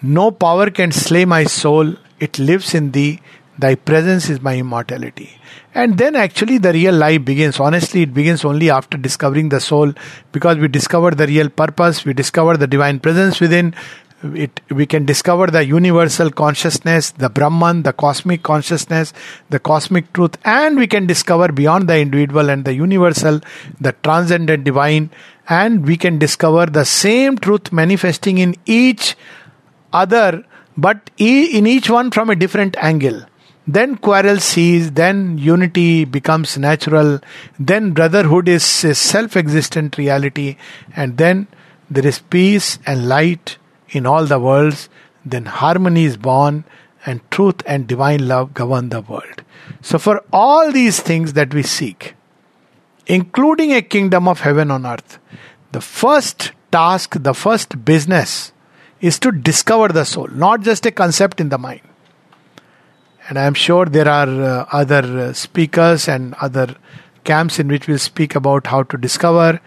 No 0.00 0.30
power 0.30 0.70
can 0.70 0.92
slay 0.92 1.24
my 1.24 1.44
soul, 1.44 1.94
it 2.18 2.38
lives 2.38 2.74
in 2.74 2.92
thee, 2.92 3.20
thy 3.62 3.74
presence 3.74 4.28
is 4.28 4.40
my 4.40 4.56
immortality. 4.58 5.30
And 5.74 5.96
then 5.96 6.16
actually 6.16 6.58
the 6.58 6.72
real 6.72 6.94
life 6.94 7.24
begins. 7.24 7.58
Honestly, 7.58 8.02
it 8.02 8.12
begins 8.12 8.44
only 8.44 8.68
after 8.70 8.98
discovering 8.98 9.48
the 9.48 9.60
soul 9.60 9.94
because 10.32 10.58
we 10.58 10.68
discover 10.68 11.12
the 11.12 11.26
real 11.26 11.48
purpose, 11.48 12.04
we 12.04 12.12
discover 12.12 12.56
the 12.56 12.66
divine 12.66 13.00
presence 13.00 13.40
within, 13.40 13.74
it, 14.22 14.60
we 14.70 14.86
can 14.86 15.06
discover 15.06 15.46
the 15.46 15.64
universal 15.64 16.30
consciousness, 16.30 17.10
the 17.12 17.30
Brahman, 17.30 17.82
the 17.82 17.92
cosmic 17.92 18.42
consciousness, 18.42 19.12
the 19.50 19.58
cosmic 19.58 20.12
truth, 20.12 20.36
and 20.44 20.76
we 20.76 20.86
can 20.86 21.06
discover 21.06 21.50
beyond 21.50 21.88
the 21.88 21.98
individual 21.98 22.50
and 22.50 22.64
the 22.64 22.74
universal, 22.74 23.40
the 23.80 23.92
transcendent 24.04 24.64
divine, 24.64 25.10
and 25.48 25.86
we 25.86 25.96
can 25.96 26.18
discover 26.18 26.66
the 26.66 26.84
same 26.84 27.36
truth 27.38 27.72
manifesting 27.72 28.38
in 28.38 28.54
each 28.66 29.16
other, 29.92 30.44
but 30.76 31.10
in 31.18 31.66
each 31.66 31.90
one 31.90 32.10
from 32.10 32.30
a 32.30 32.36
different 32.36 32.76
angle. 32.92 33.22
Then 33.66 33.96
quarrel 33.96 34.38
cease, 34.38 34.90
then 34.90 35.38
unity 35.38 36.04
becomes 36.04 36.58
natural, 36.58 37.20
then 37.60 37.92
brotherhood 37.92 38.48
is 38.48 38.84
a 38.84 38.94
self 38.94 39.36
existent 39.36 39.96
reality, 39.96 40.56
and 40.96 41.16
then 41.16 41.46
there 41.88 42.06
is 42.06 42.18
peace 42.18 42.78
and 42.86 43.08
light 43.08 43.58
in 43.90 44.04
all 44.04 44.26
the 44.26 44.40
worlds, 44.40 44.88
then 45.24 45.44
harmony 45.44 46.04
is 46.04 46.16
born 46.16 46.64
and 47.06 47.20
truth 47.30 47.62
and 47.66 47.86
divine 47.86 48.26
love 48.26 48.54
govern 48.54 48.88
the 48.88 49.00
world. 49.00 49.42
So, 49.80 49.98
for 49.98 50.24
all 50.32 50.72
these 50.72 51.00
things 51.00 51.34
that 51.34 51.54
we 51.54 51.62
seek, 51.62 52.14
including 53.06 53.72
a 53.72 53.82
kingdom 53.82 54.26
of 54.26 54.40
heaven 54.40 54.70
on 54.70 54.86
earth, 54.86 55.18
the 55.70 55.80
first 55.80 56.52
task, 56.72 57.14
the 57.18 57.34
first 57.34 57.84
business 57.84 58.52
is 59.00 59.18
to 59.20 59.30
discover 59.30 59.88
the 59.88 60.04
soul, 60.04 60.28
not 60.28 60.62
just 60.62 60.86
a 60.86 60.90
concept 60.90 61.40
in 61.40 61.48
the 61.48 61.58
mind. 61.58 61.82
And 63.28 63.38
I 63.38 63.44
am 63.44 63.54
sure 63.54 63.86
there 63.86 64.08
are 64.08 64.28
uh, 64.28 64.66
other 64.72 65.28
uh, 65.28 65.32
speakers 65.32 66.08
and 66.08 66.34
other 66.34 66.74
camps 67.24 67.58
in 67.58 67.68
which 67.68 67.86
we'll 67.86 67.98
speak 67.98 68.34
about 68.34 68.66
how 68.66 68.82
to 68.82 68.96
discover 68.96 69.60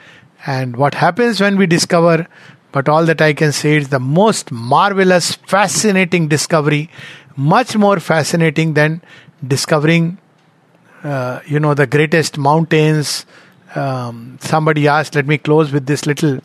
and 0.46 0.76
what 0.76 0.94
happens 0.96 1.40
when 1.40 1.58
we 1.58 1.66
discover. 1.66 2.28
But 2.72 2.90
all 2.90 3.06
that 3.06 3.22
I 3.22 3.34
can 3.34 3.54
say 3.54 3.78
is 3.78 3.90
the 3.90 4.00
most 4.00 4.52
marvelous, 4.52 5.34
fascinating 5.34 6.28
discovery, 6.28 6.90
much 7.38 7.78
more 7.78 8.00
fascinating 8.02 8.74
than 8.74 9.02
discovering, 9.46 10.18
uh, 11.04 11.40
you 11.46 11.60
know, 11.60 11.74
the 11.74 11.88
greatest 11.88 12.38
mountains. 12.38 13.26
Um, 13.74 14.38
somebody 14.42 14.88
asked, 14.90 15.16
let 15.16 15.26
me 15.26 15.38
close 15.38 15.72
with 15.72 15.86
this 15.86 16.06
little, 16.06 16.42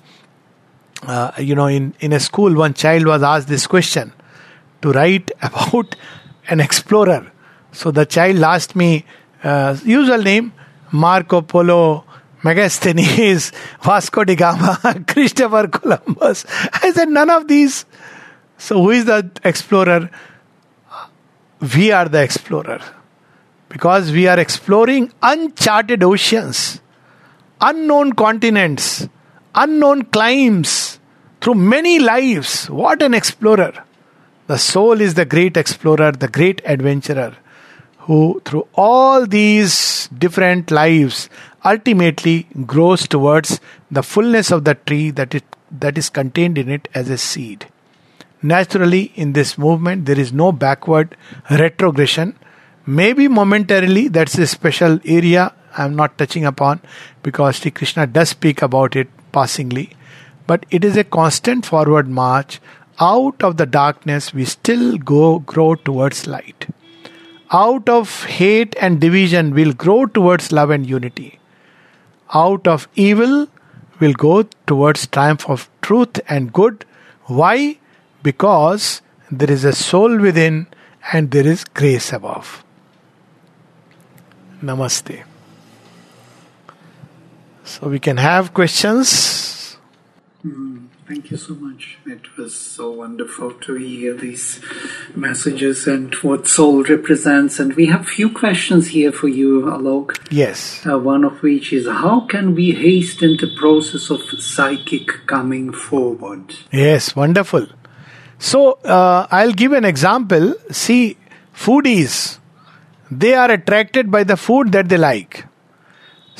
uh, 1.03 1.33
you 1.39 1.57
know, 1.57 1.67
in, 1.67 1.95
in 1.99 2.13
a 2.13 2.21
school, 2.21 2.55
one 2.55 2.75
child 2.75 3.07
was 3.07 3.25
asked 3.25 3.49
this 3.49 3.67
question 3.67 4.13
to 4.83 4.93
write 4.93 5.33
about 5.43 5.97
an 6.51 6.61
explorer. 6.61 7.31
So 7.73 7.91
the 7.91 8.05
child 8.05 8.43
asked 8.43 8.77
me, 8.77 9.05
uh, 9.43 9.77
usual 9.85 10.23
name, 10.23 10.53
Marco 10.93 11.41
Polo, 11.41 12.05
Megasthenes, 12.43 13.53
Vasco 13.83 14.25
da 14.25 14.35
Gama, 14.35 15.05
Christopher 15.07 15.69
Columbus. 15.69 16.45
I 16.73 16.93
said, 16.93 17.09
none 17.09 17.31
of 17.31 17.49
these. 17.49 17.87
So 18.59 18.83
who 18.83 18.91
is 18.91 19.05
the 19.05 19.31
explorer? 19.45 20.11
We 21.75 21.93
are 21.93 22.09
the 22.09 22.23
explorer. 22.23 22.81
Because 23.69 24.11
we 24.11 24.27
are 24.27 24.39
exploring 24.39 25.13
uncharted 25.23 26.03
oceans, 26.03 26.81
unknown 27.61 28.15
continents, 28.15 29.09
unknown 29.55 30.07
climes 30.07 30.99
through 31.41 31.55
many 31.55 32.01
lives. 32.01 32.69
What 32.69 33.01
an 33.01 33.15
explorer! 33.15 33.85
The 34.51 34.59
soul 34.59 35.01
is 35.01 35.15
the 35.15 35.25
great 35.25 35.57
explorer, 35.57 36.11
the 36.11 36.27
great 36.27 36.61
adventurer, 36.65 37.37
who 37.99 38.43
through 38.45 38.67
all 38.75 39.25
these 39.25 40.09
different 40.09 40.73
lives 40.73 41.29
ultimately 41.65 42.49
grows 42.67 43.07
towards 43.07 43.61
the 43.93 44.03
fullness 44.03 44.51
of 44.51 44.65
the 44.65 44.75
tree 44.75 45.13
that, 45.13 45.37
it, 45.37 45.45
that 45.71 45.97
is 45.97 46.09
contained 46.09 46.59
in 46.59 46.69
it 46.69 46.89
as 46.95 47.11
a 47.11 47.17
seed. 47.17 47.69
Naturally, 48.43 49.13
in 49.15 49.35
this 49.35 49.57
movement, 49.57 50.07
there 50.07 50.19
is 50.19 50.33
no 50.33 50.51
backward 50.51 51.17
retrogression. 51.49 52.37
Maybe 52.85 53.29
momentarily, 53.29 54.09
that's 54.09 54.37
a 54.37 54.49
special 54.49 54.99
area 55.05 55.55
I'm 55.79 55.95
not 55.95 56.19
touching 56.19 56.45
upon 56.45 56.81
because 57.23 57.59
Sri 57.59 57.71
Krishna 57.71 58.09
does 58.09 58.31
speak 58.31 58.63
about 58.63 58.97
it 58.97 59.07
passingly. 59.31 59.93
But 60.49 60.67
it 60.73 60.85
is 60.85 60.97
a 60.97 61.05
constant 61.05 61.65
forward 61.65 62.09
march. 62.09 62.61
Out 63.01 63.43
of 63.43 63.57
the 63.57 63.65
darkness, 63.65 64.35
we 64.35 64.45
still 64.45 64.99
go 64.99 65.39
grow 65.39 65.75
towards 65.75 66.27
light. 66.27 66.67
Out 67.51 67.89
of 67.89 68.25
hate 68.25 68.77
and 68.81 69.01
division, 69.01 69.55
we'll 69.55 69.73
grow 69.73 70.05
towards 70.05 70.53
love 70.53 70.71
and 70.71 70.87
unity. 70.87 71.39
Out 72.35 72.69
of 72.69 72.89
evil, 72.95 73.49
we'll 73.99 74.13
go 74.13 74.43
towards 74.67 75.07
triumph 75.07 75.49
of 75.49 75.69
truth 75.81 76.21
and 76.29 76.53
good. 76.53 76.85
Why? 77.25 77.79
Because 78.23 79.01
there 79.31 79.51
is 79.51 79.65
a 79.65 79.73
soul 79.73 80.19
within 80.19 80.67
and 81.13 81.31
there 81.31 81.47
is 81.47 81.65
grace 81.65 82.13
above. 82.13 82.65
Namaste. 84.63 85.25
So 87.65 87.89
we 87.89 87.99
can 87.99 88.19
have 88.19 88.53
questions. 88.53 89.79
Mm, 90.45 90.89
thank 91.11 91.31
you 91.33 91.37
so 91.37 91.55
much. 91.55 91.99
It 92.07 92.37
was 92.37 92.55
so 92.55 92.93
wonderful 92.93 93.53
to 93.67 93.75
hear 93.75 94.15
these 94.15 94.61
messages 95.17 95.89
and 95.89 96.15
what 96.27 96.47
soul 96.47 96.85
represents. 96.85 97.59
And 97.59 97.75
we 97.75 97.87
have 97.87 98.07
few 98.07 98.31
questions 98.31 98.89
here 98.89 99.11
for 99.11 99.27
you, 99.27 99.63
Alok. 99.63 100.17
Yes. 100.31 100.87
Uh, 100.87 100.99
one 100.99 101.25
of 101.25 101.43
which 101.43 101.73
is 101.73 101.89
how 101.89 102.21
can 102.27 102.55
we 102.55 102.71
hasten 102.71 103.37
the 103.39 103.51
process 103.57 104.09
of 104.11 104.23
psychic 104.41 105.27
coming 105.27 105.73
forward? 105.73 106.55
Yes, 106.71 107.17
wonderful. 107.17 107.67
So 108.39 108.73
uh, 108.85 109.27
I'll 109.33 109.53
give 109.65 109.73
an 109.73 109.85
example. 109.85 110.55
See, 110.71 111.17
foodies, 111.53 112.39
they 113.11 113.35
are 113.35 113.51
attracted 113.51 114.13
by 114.13 114.23
the 114.23 114.37
food 114.37 114.71
that 114.73 114.89
they 114.89 114.97
like. 114.97 115.45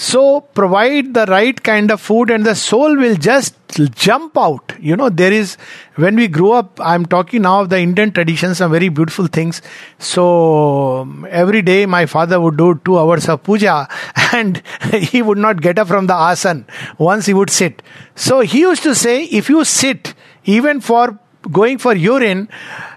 So 0.01 0.41
provide 0.41 1.13
the 1.13 1.27
right 1.27 1.63
kind 1.63 1.91
of 1.91 2.01
food 2.01 2.31
and 2.31 2.47
the 2.47 2.55
soul 2.55 2.97
will 2.97 3.17
just 3.17 3.55
jump 3.95 4.39
out. 4.39 4.73
You 4.81 4.97
know, 4.97 5.11
there 5.11 5.31
is, 5.31 5.59
when 5.97 6.17
we 6.17 6.27
grow 6.27 6.53
up, 6.53 6.81
I'm 6.81 7.05
talking 7.05 7.43
now 7.43 7.61
of 7.61 7.69
the 7.69 7.81
Indian 7.81 8.11
traditions, 8.11 8.57
some 8.57 8.73
very 8.73 8.89
beautiful 8.89 9.27
things. 9.27 9.61
So 9.99 11.07
every 11.29 11.61
day 11.61 11.85
my 11.85 12.07
father 12.07 12.41
would 12.41 12.57
do 12.57 12.81
two 12.83 12.99
hours 12.99 13.29
of 13.29 13.43
puja 13.43 13.89
and 14.33 14.63
he 14.91 15.21
would 15.21 15.37
not 15.37 15.61
get 15.61 15.79
up 15.79 15.89
from 15.89 16.07
the 16.07 16.15
asan. 16.15 16.65
Once 16.97 17.27
he 17.27 17.35
would 17.35 17.51
sit. 17.51 17.83
So 18.15 18.41
he 18.41 18.61
used 18.61 18.83
to 18.85 18.95
say, 18.95 19.25
if 19.25 19.51
you 19.51 19.67
sit, 19.67 20.15
even 20.47 20.81
for 20.81 21.19
going 21.53 21.77
for 21.77 21.95
urine, 21.95 22.49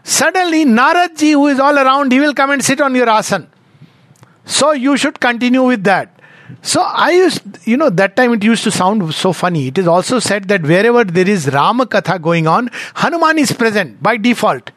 suddenly 0.04 0.64
Naradji, 0.64 1.32
who 1.32 1.48
is 1.48 1.60
all 1.60 1.78
around, 1.78 2.14
he 2.14 2.22
will 2.22 2.34
come 2.34 2.52
and 2.52 2.64
sit 2.64 2.80
on 2.80 2.96
your 2.96 3.10
asan. 3.10 3.50
So 4.46 4.72
you 4.72 4.96
should 4.96 5.20
continue 5.20 5.64
with 5.66 5.84
that. 5.84 6.22
So 6.62 6.82
I 6.82 7.12
used, 7.12 7.42
you 7.66 7.78
know, 7.78 7.90
that 7.90 8.16
time 8.16 8.34
it 8.34 8.44
used 8.44 8.64
to 8.66 8.72
sound 8.72 9.14
so 9.14 9.34
funny. 9.34 9.68
It 9.68 9.78
is 9.78 9.88
also 9.88 10.20
said 10.20 10.48
that 10.50 10.64
wherever 10.64 11.04
there 11.04 11.28
is 11.28 11.52
Rama 11.52 11.86
Katha 11.86 12.22
going 12.22 12.48
on, 12.48 12.70
Hanuman 12.96 13.40
is 13.40 13.52
present 13.52 14.02
by 14.02 14.18
default. 14.18 14.72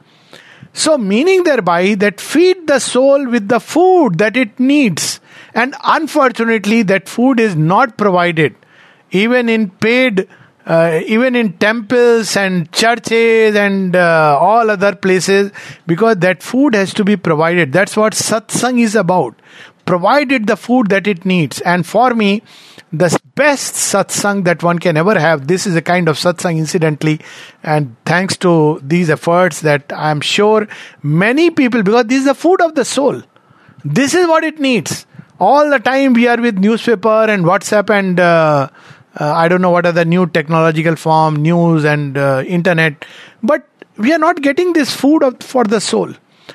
So, 0.73 0.99
meaning 0.99 1.45
thereby 1.45 1.95
that 1.95 2.21
feed 2.21 2.67
the 2.67 2.81
soul 2.81 3.27
with 3.29 3.49
the 3.49 3.61
food 3.61 4.19
that 4.19 4.37
it 4.37 4.61
needs. 4.61 5.21
And 5.55 5.75
unfortunately, 5.83 6.83
that 6.83 7.09
food 7.09 7.41
is 7.41 7.57
not 7.57 7.97
provided. 7.97 8.55
Even 9.11 9.49
in 9.49 9.71
paid, 9.71 10.29
uh, 10.67 11.01
even 11.07 11.35
in 11.35 11.55
temples 11.55 12.37
and 12.37 12.71
churches 12.73 13.55
and 13.57 13.97
uh, 13.97 14.37
all 14.39 14.71
other 14.71 14.95
places, 14.95 15.51
because 15.87 16.19
that 16.19 16.43
food 16.43 16.75
has 16.75 16.93
to 16.95 17.05
be 17.05 17.17
provided. 17.17 17.73
That's 17.73 17.97
what 17.97 18.13
satsang 18.13 18.79
is 18.79 18.95
about 18.95 19.41
provided 19.87 20.47
the 20.47 20.57
food 20.57 20.89
that 20.89 21.07
it 21.07 21.25
needs. 21.25 21.61
And 21.61 21.87
for 21.87 22.15
me, 22.15 22.43
the 22.93 23.19
best 23.35 23.75
satsang 23.75 24.45
that 24.45 24.63
one 24.63 24.79
can 24.79 24.97
ever 24.97 25.19
have, 25.19 25.47
this 25.47 25.67
is 25.67 25.77
a 25.77 25.83
kind 25.83 26.09
of 26.09 26.17
satsang, 26.17 26.59
incidentally. 26.59 27.21
And 27.63 27.97
thanks 28.05 28.37
to 28.39 28.81
these 28.83 29.11
efforts, 29.11 29.61
that 29.63 29.93
I'm 29.93 30.21
sure 30.21 30.69
many 31.03 31.51
people, 31.51 31.83
because 31.83 32.07
this 32.07 32.19
is 32.19 32.25
the 32.27 32.35
food 32.35 32.61
of 32.61 32.75
the 32.75 32.85
soul, 32.85 33.23
this 33.85 34.15
is 34.15 34.27
what 34.27 34.45
it 34.45 34.61
needs. 34.61 35.07
All 35.39 35.71
the 35.71 35.79
time 35.79 36.15
we 36.15 36.27
are 36.29 36.41
with 36.41 36.59
newspaper 36.59 37.27
and 37.29 37.45
WhatsApp 37.45 37.91
and 37.91 38.19
uh, 38.19 38.69
uh, 39.19 39.33
I 39.33 39.49
don't 39.49 39.63
know 39.63 39.71
what 39.71 39.87
are 39.87 39.93
the 39.93 40.05
new 40.05 40.27
technological 40.27 40.97
form, 40.97 41.37
news 41.37 41.85
and 41.85 42.17
uh, 42.19 42.43
internet, 42.47 43.05
but 43.43 43.67
we 43.97 44.13
are 44.13 44.19
not 44.19 44.43
getting 44.43 44.73
this 44.73 44.95
food 44.95 45.23
of, 45.23 45.41
for 45.41 45.65
the 45.65 45.81
soul. 45.81 46.13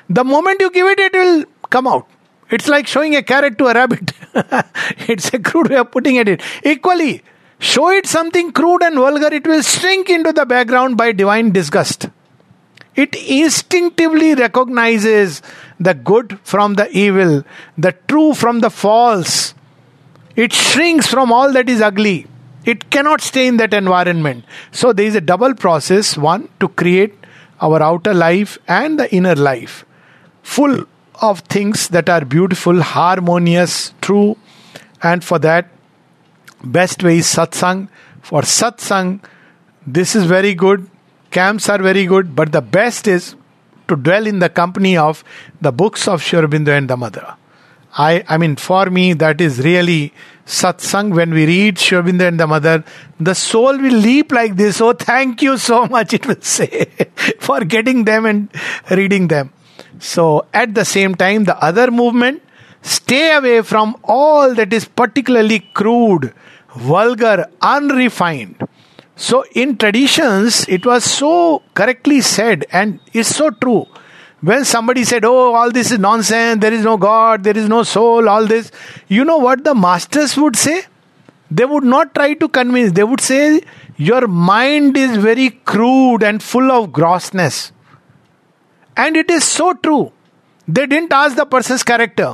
The 0.08 0.24
moment 0.24 0.60
you 0.60 0.70
give 0.70 0.86
it, 0.86 1.00
it 1.00 1.12
will 1.12 1.44
come 1.70 1.86
out. 1.86 2.06
It's 2.52 2.68
like 2.68 2.86
showing 2.86 3.16
a 3.16 3.22
carrot 3.22 3.56
to 3.58 3.66
a 3.66 3.74
rabbit. 3.74 4.12
it's 5.08 5.32
a 5.32 5.38
crude 5.38 5.70
way 5.70 5.76
of 5.76 5.90
putting 5.90 6.16
it. 6.16 6.40
Equally, 6.62 7.22
show 7.58 7.88
it 7.90 8.06
something 8.06 8.52
crude 8.52 8.82
and 8.82 8.96
vulgar, 8.96 9.32
it 9.32 9.46
will 9.46 9.62
shrink 9.62 10.10
into 10.10 10.32
the 10.32 10.44
background 10.44 10.98
by 10.98 11.12
divine 11.12 11.50
disgust. 11.50 12.10
It 12.94 13.14
instinctively 13.16 14.34
recognizes 14.34 15.40
the 15.80 15.94
good 15.94 16.38
from 16.44 16.74
the 16.74 16.90
evil, 16.90 17.42
the 17.78 17.92
true 18.06 18.34
from 18.34 18.60
the 18.60 18.68
false. 18.68 19.54
It 20.36 20.52
shrinks 20.52 21.06
from 21.06 21.32
all 21.32 21.52
that 21.54 21.70
is 21.70 21.80
ugly. 21.80 22.26
It 22.66 22.90
cannot 22.90 23.22
stay 23.22 23.46
in 23.46 23.56
that 23.56 23.72
environment. 23.72 24.44
So 24.72 24.92
there 24.92 25.06
is 25.06 25.16
a 25.16 25.22
double 25.22 25.54
process 25.54 26.18
one, 26.18 26.50
to 26.60 26.68
create 26.68 27.14
our 27.62 27.82
outer 27.82 28.12
life 28.12 28.58
and 28.68 28.98
the 28.98 29.12
inner 29.14 29.36
life. 29.36 29.86
Full 30.42 30.84
of 31.22 31.40
things 31.40 31.88
that 31.88 32.08
are 32.08 32.24
beautiful, 32.24 32.82
harmonious, 32.82 33.94
true, 34.00 34.36
and 35.02 35.24
for 35.24 35.38
that, 35.38 35.68
best 36.64 37.02
way 37.02 37.18
is 37.18 37.26
satsang. 37.26 37.88
For 38.20 38.42
satsang, 38.42 39.24
this 39.86 40.14
is 40.14 40.24
very 40.24 40.54
good, 40.54 40.88
camps 41.30 41.68
are 41.68 41.78
very 41.78 42.06
good, 42.06 42.34
but 42.34 42.52
the 42.52 42.60
best 42.60 43.08
is 43.08 43.34
to 43.88 43.96
dwell 43.96 44.26
in 44.26 44.38
the 44.38 44.48
company 44.48 44.96
of 44.96 45.24
the 45.60 45.72
books 45.72 46.06
of 46.08 46.22
Sri 46.22 46.40
Aurobindo 46.40 46.76
and 46.76 46.88
the 46.88 46.96
Mother. 46.96 47.36
I, 47.96 48.24
I 48.28 48.38
mean, 48.38 48.56
for 48.56 48.86
me, 48.86 49.12
that 49.14 49.40
is 49.40 49.58
really 49.60 50.14
satsang. 50.46 51.14
When 51.14 51.32
we 51.32 51.46
read 51.46 51.78
Sri 51.78 51.98
Aurobindo 51.98 52.26
and 52.26 52.40
the 52.40 52.46
Mother, 52.46 52.84
the 53.20 53.34
soul 53.34 53.78
will 53.78 53.94
leap 53.94 54.32
like 54.32 54.56
this. 54.56 54.80
Oh, 54.80 54.92
thank 54.92 55.42
you 55.42 55.58
so 55.58 55.86
much, 55.86 56.14
it 56.14 56.26
will 56.26 56.40
say, 56.40 56.86
for 57.38 57.60
getting 57.64 58.04
them 58.04 58.24
and 58.26 58.48
reading 58.90 59.28
them. 59.28 59.52
So, 60.02 60.46
at 60.52 60.74
the 60.74 60.84
same 60.84 61.14
time, 61.14 61.44
the 61.44 61.56
other 61.64 61.88
movement, 61.92 62.42
stay 62.82 63.36
away 63.36 63.62
from 63.62 63.96
all 64.02 64.52
that 64.52 64.72
is 64.72 64.84
particularly 64.84 65.60
crude, 65.74 66.34
vulgar, 66.74 67.46
unrefined. 67.60 68.66
So, 69.14 69.44
in 69.54 69.76
traditions, 69.76 70.66
it 70.68 70.84
was 70.84 71.04
so 71.04 71.62
correctly 71.74 72.20
said, 72.20 72.66
and 72.72 72.98
it's 73.12 73.28
so 73.36 73.50
true. 73.50 73.86
When 74.40 74.64
somebody 74.64 75.04
said, 75.04 75.24
Oh, 75.24 75.54
all 75.54 75.70
this 75.70 75.92
is 75.92 76.00
nonsense, 76.00 76.60
there 76.60 76.72
is 76.72 76.82
no 76.82 76.96
God, 76.96 77.44
there 77.44 77.56
is 77.56 77.68
no 77.68 77.84
soul, 77.84 78.28
all 78.28 78.44
this, 78.44 78.72
you 79.06 79.24
know 79.24 79.38
what 79.38 79.62
the 79.62 79.72
masters 79.72 80.36
would 80.36 80.56
say? 80.56 80.82
They 81.48 81.64
would 81.64 81.84
not 81.84 82.12
try 82.12 82.34
to 82.34 82.48
convince, 82.48 82.90
they 82.90 83.04
would 83.04 83.20
say, 83.20 83.60
Your 83.98 84.26
mind 84.26 84.96
is 84.96 85.16
very 85.16 85.50
crude 85.50 86.24
and 86.24 86.42
full 86.42 86.72
of 86.72 86.92
grossness. 86.92 87.70
And 88.96 89.16
it 89.16 89.30
is 89.30 89.44
so 89.44 89.74
true. 89.74 90.12
They 90.68 90.86
didn't 90.86 91.12
ask 91.12 91.36
the 91.36 91.46
person's 91.46 91.82
character. 91.82 92.32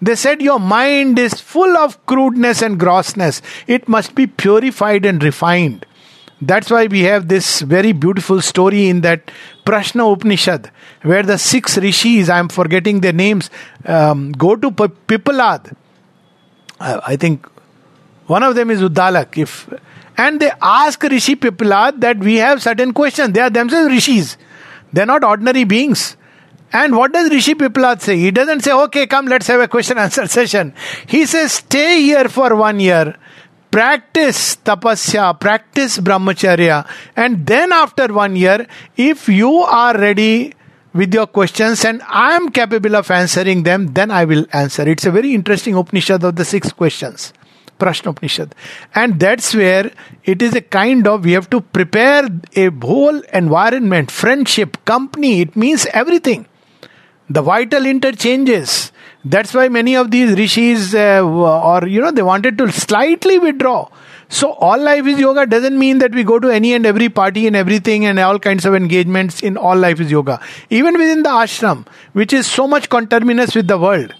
They 0.00 0.16
said, 0.16 0.42
Your 0.42 0.58
mind 0.58 1.18
is 1.18 1.34
full 1.34 1.76
of 1.76 2.04
crudeness 2.06 2.62
and 2.62 2.78
grossness. 2.78 3.40
It 3.66 3.88
must 3.88 4.14
be 4.14 4.26
purified 4.26 5.06
and 5.06 5.22
refined. 5.22 5.86
That's 6.40 6.70
why 6.70 6.86
we 6.86 7.02
have 7.02 7.28
this 7.28 7.60
very 7.60 7.92
beautiful 7.92 8.40
story 8.40 8.88
in 8.88 9.02
that 9.02 9.30
Prashna 9.64 10.12
Upanishad, 10.12 10.72
where 11.02 11.22
the 11.22 11.38
six 11.38 11.78
rishis, 11.78 12.28
I'm 12.28 12.48
forgetting 12.48 13.00
their 13.00 13.12
names, 13.12 13.48
um, 13.86 14.32
go 14.32 14.56
to 14.56 14.72
Pipalad. 14.72 15.76
Uh, 16.80 17.00
I 17.06 17.14
think 17.14 17.46
one 18.26 18.42
of 18.42 18.56
them 18.56 18.72
is 18.72 18.80
Uddalak. 18.80 19.38
If 19.38 19.72
and 20.16 20.40
they 20.40 20.50
ask 20.60 21.02
Rishi 21.02 21.36
Pipalad 21.36 22.00
that 22.00 22.18
we 22.18 22.36
have 22.36 22.62
certain 22.62 22.92
questions. 22.92 23.32
They 23.32 23.40
are 23.40 23.50
themselves 23.50 23.90
rishis. 23.92 24.36
They're 24.92 25.06
not 25.06 25.24
ordinary 25.24 25.64
beings. 25.64 26.16
And 26.72 26.96
what 26.96 27.12
does 27.12 27.30
Rishi 27.30 27.54
Pipalad 27.54 28.00
say? 28.00 28.16
He 28.16 28.30
doesn't 28.30 28.60
say, 28.60 28.72
okay, 28.72 29.06
come, 29.06 29.26
let's 29.26 29.46
have 29.46 29.60
a 29.60 29.68
question 29.68 29.98
answer 29.98 30.26
session. 30.38 30.74
He 31.06 31.26
says, 31.26 31.52
stay 31.52 32.00
here 32.02 32.28
for 32.28 32.56
one 32.56 32.80
year, 32.80 33.16
practice 33.70 34.56
tapasya, 34.56 35.38
practice 35.38 35.98
brahmacharya, 35.98 36.88
and 37.14 37.46
then 37.46 37.72
after 37.72 38.12
one 38.12 38.36
year, 38.36 38.66
if 38.96 39.28
you 39.28 39.50
are 39.50 39.98
ready 39.98 40.54
with 40.94 41.12
your 41.12 41.26
questions 41.26 41.84
and 41.84 42.02
I 42.02 42.34
am 42.34 42.50
capable 42.50 42.96
of 42.96 43.10
answering 43.10 43.62
them, 43.62 43.88
then 43.88 44.10
I 44.10 44.24
will 44.24 44.46
answer. 44.52 44.88
It's 44.88 45.06
a 45.06 45.10
very 45.10 45.34
interesting 45.34 45.74
Upanishad 45.74 46.24
of 46.24 46.36
the 46.36 46.44
six 46.44 46.72
questions. 46.72 47.32
Prashna 47.82 48.10
Upanishad. 48.10 48.54
And 48.94 49.18
that's 49.18 49.54
where 49.54 49.90
it 50.24 50.42
is 50.42 50.54
a 50.54 50.62
kind 50.78 51.06
of, 51.06 51.24
we 51.24 51.32
have 51.32 51.50
to 51.50 51.60
prepare 51.60 52.28
a 52.54 52.70
whole 52.70 53.20
environment, 53.42 54.10
friendship, 54.10 54.82
company, 54.84 55.40
it 55.40 55.56
means 55.56 55.86
everything 56.02 56.46
the 57.32 57.42
vital 57.42 57.86
interchanges. 57.86 58.92
That's 59.24 59.54
why 59.54 59.68
many 59.68 59.96
of 59.96 60.10
these 60.10 60.36
rishis, 60.36 60.94
uh, 60.94 61.22
or 61.24 61.86
you 61.86 62.00
know, 62.00 62.10
they 62.10 62.22
wanted 62.22 62.58
to 62.58 62.70
slightly 62.72 63.38
withdraw. 63.38 63.88
So, 64.28 64.52
all 64.52 64.80
life 64.80 65.06
is 65.06 65.18
yoga 65.18 65.46
doesn't 65.46 65.78
mean 65.78 65.98
that 65.98 66.12
we 66.12 66.24
go 66.24 66.38
to 66.38 66.48
any 66.48 66.72
and 66.72 66.86
every 66.86 67.08
party 67.08 67.46
and 67.46 67.54
everything 67.54 68.06
and 68.06 68.18
all 68.18 68.38
kinds 68.38 68.64
of 68.64 68.74
engagements 68.74 69.42
in 69.42 69.56
all 69.56 69.76
life 69.76 70.00
is 70.00 70.10
yoga. 70.10 70.40
Even 70.70 70.94
within 70.94 71.22
the 71.22 71.28
ashram, 71.28 71.86
which 72.12 72.32
is 72.32 72.46
so 72.46 72.66
much 72.66 72.88
conterminous 72.88 73.54
with 73.54 73.68
the 73.68 73.78
world, 73.78 74.14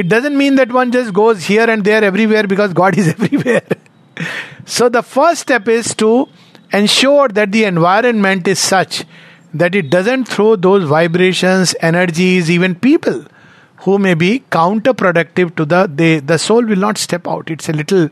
it 0.00 0.08
doesn't 0.08 0.36
mean 0.36 0.56
that 0.56 0.72
one 0.72 0.92
just 0.92 1.14
goes 1.14 1.44
here 1.46 1.68
and 1.74 1.82
there 1.82 2.04
everywhere 2.04 2.46
because 2.46 2.74
God 2.74 2.98
is 2.98 3.08
everywhere. 3.16 3.62
so, 4.66 4.88
the 4.90 5.02
first 5.02 5.40
step 5.40 5.68
is 5.68 5.94
to 5.94 6.28
ensure 6.72 7.28
that 7.28 7.52
the 7.52 7.64
environment 7.64 8.46
is 8.46 8.58
such 8.58 9.04
that 9.54 9.74
it 9.74 9.88
doesn't 9.88 10.26
throw 10.26 10.54
those 10.56 10.84
vibrations, 10.84 11.74
energies, 11.80 12.50
even 12.50 12.74
people 12.74 13.24
who 13.84 13.98
may 13.98 14.12
be 14.12 14.40
counterproductive 14.50 15.54
to 15.56 15.64
the 15.64 15.86
they, 16.00 16.18
the 16.18 16.38
soul 16.38 16.62
will 16.64 16.84
not 16.86 16.98
step 16.98 17.26
out. 17.26 17.50
It's 17.50 17.70
a 17.70 17.72
little 17.72 18.10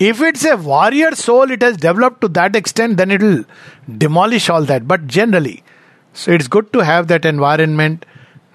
if 0.00 0.20
it's 0.20 0.44
a 0.44 0.56
warrior 0.56 1.14
soul, 1.14 1.52
it 1.52 1.62
has 1.62 1.76
developed 1.76 2.20
to 2.22 2.28
that 2.40 2.56
extent, 2.56 2.96
then 2.96 3.12
it 3.12 3.22
will 3.22 3.44
demolish 3.98 4.50
all 4.50 4.64
that. 4.64 4.88
But 4.88 5.06
generally, 5.06 5.62
so 6.12 6.32
it's 6.32 6.48
good 6.48 6.72
to 6.72 6.80
have 6.80 7.06
that 7.06 7.24
environment 7.24 8.04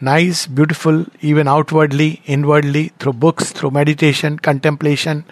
nice, 0.02 0.48
beautiful, 0.48 1.06
even 1.22 1.48
outwardly, 1.48 2.22
inwardly, 2.26 2.92
through 3.00 3.14
books, 3.14 3.52
through 3.52 3.72
meditation, 3.72 4.40
contemplation, 4.40 5.26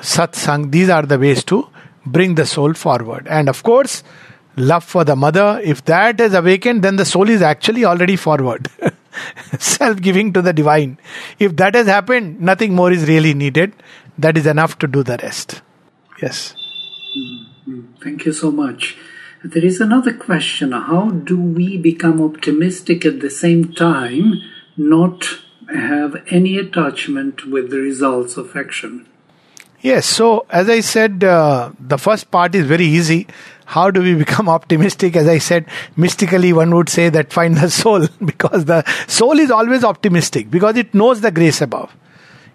satsang. 0.00 0.70
These 0.70 0.88
are 0.88 1.02
the 1.02 1.18
ways 1.18 1.44
to 1.44 1.68
bring 2.06 2.34
the 2.34 2.46
soul 2.46 2.74
forward. 2.74 3.26
And 3.28 3.48
of 3.48 3.62
course, 3.62 4.02
love 4.56 4.84
for 4.84 5.04
the 5.04 5.16
mother, 5.16 5.60
if 5.62 5.84
that 5.86 6.20
is 6.20 6.34
awakened, 6.34 6.82
then 6.82 6.96
the 6.96 7.04
soul 7.04 7.28
is 7.28 7.42
actually 7.42 7.84
already 7.84 8.16
forward. 8.16 8.68
Self 9.58 10.00
giving 10.00 10.32
to 10.32 10.42
the 10.42 10.52
divine. 10.52 10.98
If 11.38 11.56
that 11.56 11.74
has 11.74 11.86
happened, 11.86 12.40
nothing 12.40 12.74
more 12.74 12.90
is 12.90 13.06
really 13.08 13.34
needed. 13.34 13.72
That 14.18 14.36
is 14.36 14.46
enough 14.46 14.78
to 14.78 14.86
do 14.86 15.02
the 15.02 15.18
rest. 15.22 15.62
Yes. 16.20 16.54
Mm-hmm. 17.16 18.02
Thank 18.02 18.24
you 18.24 18.32
so 18.32 18.50
much. 18.50 18.96
There 19.44 19.64
is 19.64 19.80
another 19.80 20.12
question. 20.12 20.70
How 20.70 21.10
do 21.10 21.36
we 21.36 21.76
become 21.76 22.22
optimistic 22.22 23.04
at 23.04 23.18
the 23.18 23.30
same 23.30 23.72
time, 23.72 24.40
not 24.76 25.24
have 25.74 26.22
any 26.28 26.58
attachment 26.58 27.46
with 27.46 27.70
the 27.70 27.78
results 27.78 28.36
of 28.36 28.54
action? 28.54 29.08
Yes, 29.80 30.06
so 30.06 30.46
as 30.48 30.68
I 30.68 30.78
said, 30.78 31.24
uh, 31.24 31.72
the 31.80 31.98
first 31.98 32.30
part 32.30 32.54
is 32.54 32.66
very 32.66 32.84
easy. 32.86 33.26
How 33.64 33.90
do 33.90 34.00
we 34.00 34.14
become 34.24 34.48
optimistic? 34.48 35.16
As 35.16 35.26
I 35.26 35.38
said, 35.38 35.66
mystically, 35.96 36.52
one 36.52 36.72
would 36.76 36.88
say 36.88 37.08
that 37.08 37.32
find 37.32 37.56
the 37.56 37.68
soul, 37.68 38.06
because 38.24 38.66
the 38.66 38.84
soul 39.08 39.40
is 39.40 39.50
always 39.50 39.82
optimistic, 39.82 40.52
because 40.52 40.76
it 40.76 40.94
knows 40.94 41.20
the 41.20 41.32
grace 41.32 41.60
above. 41.60 41.96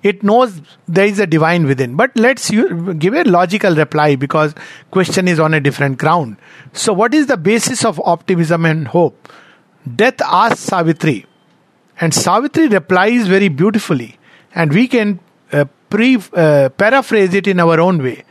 It 0.04 0.24
knows 0.24 0.62
there 0.88 1.06
is 1.06 1.20
a 1.20 1.28
divine 1.28 1.66
within. 1.66 1.96
But 1.96 2.12
let's 2.16 2.50
give 2.50 3.14
a 3.14 3.24
logical 3.24 3.76
reply 3.76 4.16
because 4.16 4.54
question 4.92 5.28
is 5.28 5.40
on 5.40 5.54
a 5.54 5.60
different 5.60 5.98
ground. 5.98 6.38
So, 6.74 6.94
what 6.94 7.14
is 7.14 7.28
the 7.28 7.38
basis 7.38 7.84
of 7.84 8.00
optimism 8.06 8.66
and 8.66 8.88
hope? 8.88 9.32
Death 9.96 10.22
asks 10.22 10.60
Savitri, 10.60 11.26
and 12.00 12.14
Savitri 12.14 12.68
replies 12.68 13.28
very 13.28 13.48
beautifully, 13.48 14.18
and 14.54 14.74
we 14.74 14.88
can 14.88 15.20
uh, 15.52 15.66
pre, 15.90 16.18
uh, 16.34 16.70
paraphrase 16.70 17.34
it 17.34 17.48
in 17.48 17.60
our 17.60 17.80
own 17.80 18.04
way, 18.04 18.24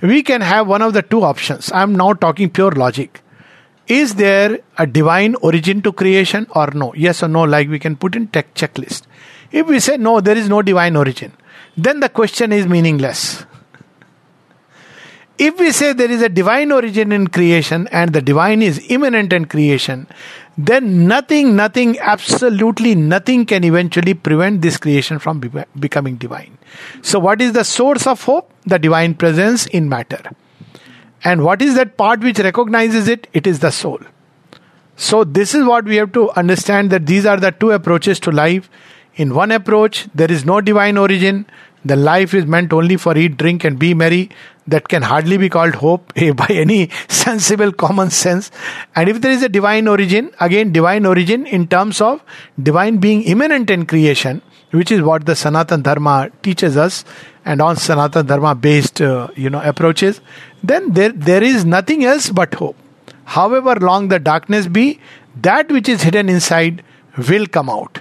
we 0.00 0.22
can 0.22 0.40
have 0.40 0.66
one 0.66 0.82
of 0.82 0.92
the 0.92 1.02
two 1.02 1.22
options. 1.22 1.70
I 1.72 1.82
am 1.82 1.94
now 1.94 2.12
talking 2.14 2.50
pure 2.50 2.72
logic. 2.72 3.20
Is 3.86 4.14
there 4.14 4.58
a 4.78 4.86
divine 4.86 5.34
origin 5.36 5.82
to 5.82 5.92
creation 5.92 6.46
or 6.54 6.68
no? 6.72 6.94
Yes 6.94 7.22
or 7.22 7.28
no, 7.28 7.42
like 7.42 7.68
we 7.68 7.78
can 7.78 7.96
put 7.96 8.16
in 8.16 8.28
tech 8.28 8.54
checklist. 8.54 9.02
If 9.54 9.68
we 9.68 9.78
say 9.78 9.96
no, 9.96 10.20
there 10.20 10.36
is 10.36 10.48
no 10.48 10.62
divine 10.62 10.96
origin, 10.96 11.32
then 11.76 12.00
the 12.00 12.08
question 12.08 12.52
is 12.52 12.66
meaningless. 12.66 13.46
If 15.38 15.58
we 15.58 15.70
say 15.72 15.92
there 15.92 16.10
is 16.10 16.22
a 16.22 16.28
divine 16.28 16.72
origin 16.72 17.12
in 17.12 17.28
creation 17.28 17.86
and 17.92 18.12
the 18.12 18.20
divine 18.20 18.62
is 18.62 18.84
immanent 18.88 19.32
in 19.32 19.44
creation, 19.44 20.08
then 20.58 21.06
nothing, 21.06 21.54
nothing, 21.54 21.98
absolutely 22.00 22.96
nothing 22.96 23.46
can 23.46 23.62
eventually 23.64 24.14
prevent 24.14 24.62
this 24.62 24.76
creation 24.76 25.20
from 25.20 25.40
be- 25.40 25.64
becoming 25.78 26.16
divine. 26.16 26.58
So, 27.02 27.20
what 27.20 27.40
is 27.40 27.52
the 27.52 27.64
source 27.64 28.06
of 28.08 28.22
hope? 28.22 28.52
The 28.66 28.78
divine 28.78 29.14
presence 29.14 29.66
in 29.66 29.88
matter. 29.88 30.22
And 31.22 31.44
what 31.44 31.62
is 31.62 31.76
that 31.76 31.96
part 31.96 32.20
which 32.20 32.38
recognizes 32.40 33.08
it? 33.08 33.28
It 33.32 33.46
is 33.46 33.60
the 33.60 33.70
soul. 33.70 34.00
So, 34.96 35.22
this 35.24 35.54
is 35.54 35.64
what 35.64 35.84
we 35.84 35.96
have 35.96 36.12
to 36.12 36.30
understand 36.32 36.90
that 36.90 37.06
these 37.06 37.26
are 37.26 37.38
the 37.38 37.50
two 37.50 37.72
approaches 37.72 38.20
to 38.20 38.30
life. 38.30 38.68
In 39.16 39.34
one 39.34 39.52
approach, 39.52 40.08
there 40.14 40.30
is 40.30 40.44
no 40.44 40.60
divine 40.60 40.96
origin, 40.96 41.46
the 41.84 41.96
life 41.96 42.32
is 42.32 42.46
meant 42.46 42.72
only 42.72 42.96
for 42.96 43.16
eat, 43.16 43.36
drink, 43.36 43.62
and 43.62 43.78
be 43.78 43.92
merry. 43.92 44.30
That 44.66 44.88
can 44.88 45.02
hardly 45.02 45.36
be 45.36 45.50
called 45.50 45.74
hope 45.74 46.12
eh, 46.16 46.32
by 46.32 46.46
any 46.48 46.88
sensible 47.08 47.72
common 47.72 48.10
sense. 48.10 48.50
And 48.96 49.10
if 49.10 49.20
there 49.20 49.30
is 49.30 49.42
a 49.42 49.48
divine 49.50 49.86
origin, 49.86 50.30
again, 50.40 50.72
divine 50.72 51.04
origin 51.04 51.46
in 51.46 51.66
terms 51.68 52.00
of 52.00 52.22
divine 52.62 52.96
being 52.96 53.22
immanent 53.24 53.68
in 53.68 53.84
creation, 53.84 54.40
which 54.70 54.90
is 54.90 55.02
what 55.02 55.26
the 55.26 55.36
Sanatan 55.36 55.82
Dharma 55.82 56.30
teaches 56.42 56.78
us, 56.78 57.04
and 57.44 57.60
on 57.60 57.76
Sanatan 57.76 58.24
Dharma 58.24 58.54
based, 58.54 59.02
uh, 59.02 59.28
you 59.36 59.50
know, 59.50 59.60
approaches, 59.60 60.22
then 60.62 60.94
there, 60.94 61.12
there 61.12 61.42
is 61.42 61.66
nothing 61.66 62.04
else 62.04 62.30
but 62.30 62.54
hope. 62.54 62.76
However 63.24 63.74
long 63.76 64.08
the 64.08 64.18
darkness 64.18 64.66
be, 64.66 64.98
that 65.42 65.70
which 65.70 65.90
is 65.90 66.02
hidden 66.02 66.30
inside 66.30 66.82
will 67.28 67.46
come 67.46 67.68
out. 67.68 68.00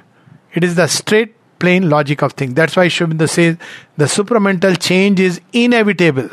It 0.54 0.64
is 0.64 0.76
the 0.76 0.88
straight 0.88 1.36
plain 1.60 1.89
logic 1.89 2.22
of 2.22 2.34
things. 2.34 2.54
That's 2.54 2.76
why 2.76 2.88
Sri 2.88 3.28
says 3.28 3.58
the 3.97 4.06
supramental 4.06 4.80
change 4.80 5.20
is 5.20 5.39
inevitable 5.54 6.30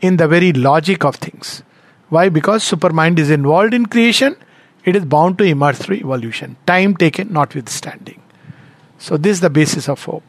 in 0.00 0.16
the 0.16 0.28
very 0.28 0.52
logic 0.52 1.04
of 1.04 1.16
things. 1.16 1.62
Why? 2.08 2.28
Because 2.28 2.68
supermind 2.68 3.18
is 3.18 3.30
involved 3.30 3.74
in 3.74 3.86
creation, 3.86 4.36
it 4.84 4.94
is 4.94 5.04
bound 5.04 5.38
to 5.38 5.44
emerge 5.44 5.76
through 5.76 5.96
evolution. 5.96 6.56
Time 6.66 6.96
taken, 6.96 7.32
notwithstanding. 7.32 8.20
So, 8.98 9.16
this 9.16 9.32
is 9.32 9.40
the 9.40 9.50
basis 9.50 9.88
of 9.88 10.02
hope. 10.04 10.22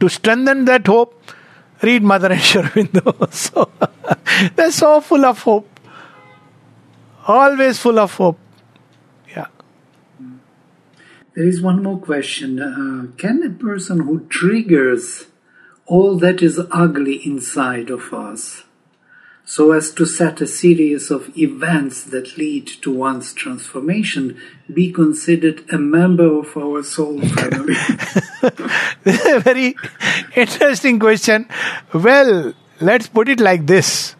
To 0.00 0.08
strengthen 0.08 0.64
that 0.66 0.86
hope, 0.86 1.22
read 1.82 2.02
Mother 2.02 2.32
and 2.32 2.40
Sri 2.40 2.88
so, 3.30 3.70
they're 4.56 4.70
so 4.70 5.00
full 5.00 5.24
of 5.24 5.38
hope. 5.42 5.80
Always 7.26 7.78
full 7.78 7.98
of 7.98 8.14
hope. 8.14 8.38
There 11.40 11.48
is 11.48 11.62
one 11.62 11.82
more 11.82 11.98
question. 11.98 12.60
Uh, 12.60 13.16
can 13.16 13.42
a 13.42 13.48
person 13.48 14.00
who 14.00 14.26
triggers 14.28 15.24
all 15.86 16.18
that 16.18 16.42
is 16.42 16.60
ugly 16.70 17.14
inside 17.26 17.88
of 17.88 18.12
us 18.12 18.64
so 19.46 19.72
as 19.72 19.90
to 19.92 20.04
set 20.04 20.42
a 20.42 20.46
series 20.46 21.10
of 21.10 21.34
events 21.38 22.04
that 22.04 22.36
lead 22.36 22.66
to 22.82 22.90
one's 22.92 23.32
transformation 23.32 24.38
be 24.74 24.92
considered 24.92 25.64
a 25.72 25.78
member 25.78 26.26
of 26.26 26.54
our 26.58 26.82
soul 26.82 27.18
family? 27.22 27.74
this 29.04 29.24
is 29.24 29.32
a 29.36 29.40
very 29.40 29.74
interesting 30.36 30.98
question. 30.98 31.48
Well, 31.94 32.52
let's 32.82 33.08
put 33.08 33.30
it 33.30 33.40
like 33.40 33.66
this. 33.66 34.14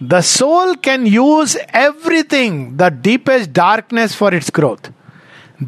The 0.00 0.22
soul 0.22 0.74
can 0.76 1.04
use 1.04 1.58
everything, 1.68 2.78
the 2.78 2.88
deepest 2.88 3.52
darkness 3.52 4.14
for 4.14 4.32
its 4.32 4.48
growth 4.48 4.90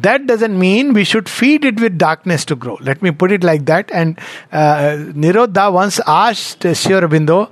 that 0.01 0.27
doesn't 0.27 0.57
mean 0.57 0.93
we 0.93 1.03
should 1.03 1.29
feed 1.29 1.65
it 1.65 1.79
with 1.79 1.97
darkness 1.97 2.45
to 2.45 2.55
grow. 2.55 2.77
Let 2.81 3.01
me 3.01 3.11
put 3.11 3.31
it 3.31 3.43
like 3.43 3.65
that. 3.65 3.91
And 3.91 4.19
uh, 4.51 4.97
Nirodha 5.13 5.71
once 5.71 5.99
asked 6.07 6.61
Sri 6.61 6.93
Aurobindo, 6.93 7.51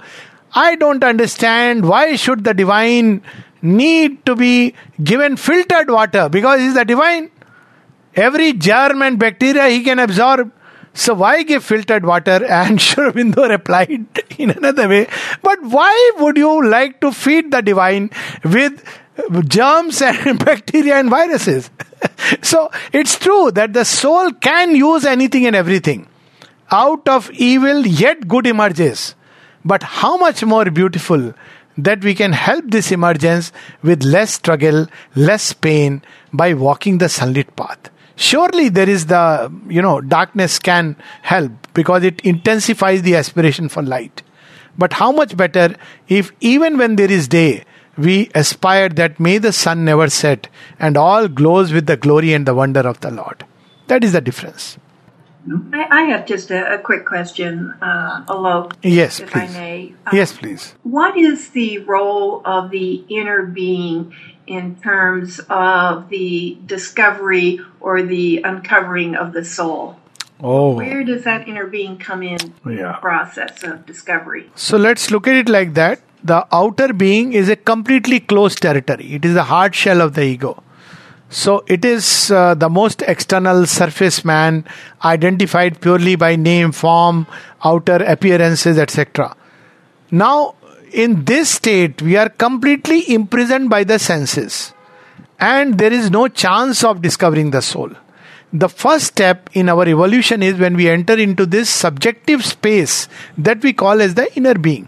I 0.53 0.75
don't 0.75 1.03
understand 1.03 1.87
why 1.87 2.15
should 2.15 2.43
the 2.43 2.53
divine 2.53 3.21
need 3.61 4.25
to 4.25 4.35
be 4.35 4.75
given 5.03 5.37
filtered 5.37 5.89
water 5.89 6.29
because 6.29 6.59
he's 6.59 6.73
the 6.73 6.85
divine. 6.85 7.31
Every 8.15 8.53
germ 8.53 9.01
and 9.01 9.17
bacteria 9.17 9.67
he 9.69 9.83
can 9.83 9.99
absorb. 9.99 10.51
So 10.93 11.15
why 11.15 11.41
give 11.43 11.63
filtered 11.63 12.05
water? 12.05 12.45
And 12.49 12.79
Sri 12.79 13.09
replied 13.11 14.23
in 14.37 14.51
another 14.51 14.87
way, 14.87 15.07
but 15.41 15.63
why 15.63 16.11
would 16.19 16.37
you 16.37 16.67
like 16.67 17.01
to 17.01 17.11
feed 17.11 17.51
the 17.51 17.61
divine 17.61 18.11
with 18.43 18.83
germs 19.47 20.01
and 20.01 20.37
bacteria 20.45 20.97
and 20.97 21.09
viruses? 21.09 21.71
so 22.41 22.71
it's 22.91 23.17
true 23.17 23.51
that 23.51 23.73
the 23.73 23.85
soul 23.85 24.31
can 24.31 24.75
use 24.75 25.05
anything 25.05 25.45
and 25.45 25.55
everything. 25.55 26.07
Out 26.71 27.07
of 27.07 27.29
evil, 27.31 27.85
yet 27.85 28.27
good 28.27 28.47
emerges. 28.47 29.15
But 29.65 29.83
how 29.83 30.17
much 30.17 30.43
more 30.43 30.65
beautiful 30.65 31.33
that 31.77 32.03
we 32.03 32.13
can 32.13 32.33
help 32.33 32.65
this 32.67 32.91
emergence 32.91 33.51
with 33.81 34.03
less 34.03 34.33
struggle, 34.33 34.87
less 35.15 35.53
pain 35.53 36.01
by 36.31 36.53
walking 36.53 36.97
the 36.97 37.09
sunlit 37.09 37.55
path. 37.55 37.89
Surely 38.15 38.69
there 38.69 38.89
is 38.89 39.07
the, 39.07 39.51
you 39.67 39.81
know, 39.81 39.99
darkness 39.99 40.59
can 40.59 40.95
help 41.23 41.51
because 41.73 42.03
it 42.03 42.21
intensifies 42.21 43.01
the 43.01 43.15
aspiration 43.15 43.69
for 43.69 43.81
light. 43.81 44.21
But 44.77 44.93
how 44.93 45.11
much 45.11 45.35
better 45.35 45.75
if 46.07 46.31
even 46.39 46.77
when 46.77 46.95
there 46.95 47.11
is 47.11 47.27
day, 47.27 47.63
we 47.97 48.29
aspire 48.33 48.89
that 48.89 49.19
may 49.19 49.37
the 49.37 49.53
sun 49.53 49.85
never 49.85 50.09
set 50.09 50.47
and 50.79 50.97
all 50.97 51.27
glows 51.27 51.71
with 51.71 51.85
the 51.85 51.97
glory 51.97 52.33
and 52.33 52.45
the 52.45 52.53
wonder 52.55 52.81
of 52.81 52.99
the 53.01 53.11
Lord. 53.11 53.45
That 53.87 54.03
is 54.03 54.13
the 54.13 54.21
difference. 54.21 54.77
I, 55.73 55.87
I 55.91 56.01
have 56.03 56.25
just 56.25 56.51
a, 56.51 56.75
a 56.75 56.79
quick 56.79 57.05
question, 57.05 57.73
uh, 57.81 58.23
Alok. 58.25 58.75
Yes, 58.81 59.19
if 59.19 59.29
please. 59.29 59.55
I 59.55 59.59
may. 59.59 59.93
Um, 60.05 60.15
yes, 60.15 60.31
please. 60.31 60.73
What 60.83 61.17
is 61.17 61.49
the 61.49 61.79
role 61.79 62.41
of 62.45 62.71
the 62.71 63.03
inner 63.09 63.43
being 63.45 64.15
in 64.47 64.75
terms 64.77 65.39
of 65.49 66.09
the 66.09 66.57
discovery 66.65 67.59
or 67.81 68.03
the 68.03 68.41
uncovering 68.43 69.15
of 69.15 69.33
the 69.33 69.43
soul? 69.43 69.99
Oh. 70.39 70.75
Where 70.75 71.03
does 71.03 71.23
that 71.23 71.47
inner 71.47 71.67
being 71.67 71.97
come 71.97 72.23
in 72.23 72.53
yeah. 72.65 72.93
the 72.93 72.97
process 73.01 73.63
of 73.63 73.85
discovery? 73.85 74.49
So 74.55 74.77
let's 74.77 75.11
look 75.11 75.27
at 75.27 75.35
it 75.35 75.49
like 75.49 75.73
that. 75.73 76.01
The 76.23 76.47
outer 76.53 76.93
being 76.93 77.33
is 77.33 77.49
a 77.49 77.57
completely 77.57 78.21
closed 78.21 78.61
territory. 78.61 79.13
It 79.15 79.25
is 79.25 79.33
the 79.33 79.43
hard 79.43 79.75
shell 79.75 79.99
of 79.99 80.13
the 80.13 80.23
ego. 80.23 80.63
So 81.29 81.65
it 81.67 81.83
is 81.83 82.31
uh, 82.31 82.53
the 82.53 82.69
most 82.69 83.01
external 83.01 83.65
surface 83.65 84.23
man, 84.23 84.65
identified 85.03 85.81
purely 85.81 86.15
by 86.15 86.35
name, 86.35 86.71
form, 86.71 87.27
outer 87.65 87.95
appearances, 87.95 88.77
etc. 88.77 89.35
Now, 90.11 90.55
in 90.93 91.25
this 91.25 91.49
state, 91.49 92.01
we 92.01 92.15
are 92.15 92.29
completely 92.29 93.11
imprisoned 93.11 93.69
by 93.69 93.83
the 93.83 93.97
senses, 93.97 94.73
and 95.39 95.77
there 95.77 95.91
is 95.91 96.11
no 96.11 96.27
chance 96.27 96.83
of 96.83 97.01
discovering 97.01 97.49
the 97.51 97.61
soul. 97.61 97.89
The 98.53 98.69
first 98.69 99.07
step 99.07 99.49
in 99.53 99.67
our 99.67 99.87
evolution 99.89 100.43
is 100.43 100.59
when 100.59 100.75
we 100.75 100.87
enter 100.87 101.17
into 101.17 101.47
this 101.47 101.69
subjective 101.69 102.45
space 102.45 103.09
that 103.39 103.63
we 103.63 103.73
call 103.73 103.99
as 103.99 104.13
the 104.13 104.33
inner 104.37 104.53
being 104.53 104.87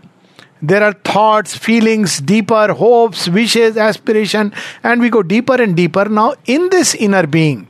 there 0.62 0.84
are 0.84 0.94
thoughts, 0.94 1.56
feelings, 1.58 2.20
deeper 2.20 2.74
hopes, 2.74 3.28
wishes, 3.28 3.78
aspiration, 3.78 4.54
and 4.84 5.02
we 5.02 5.10
go 5.10 5.22
deeper 5.22 5.62
and 5.62 5.76
deeper. 5.76 6.06
Now, 6.06 6.36
in 6.46 6.70
this 6.70 6.96
inner 6.96 7.28
being, 7.28 7.68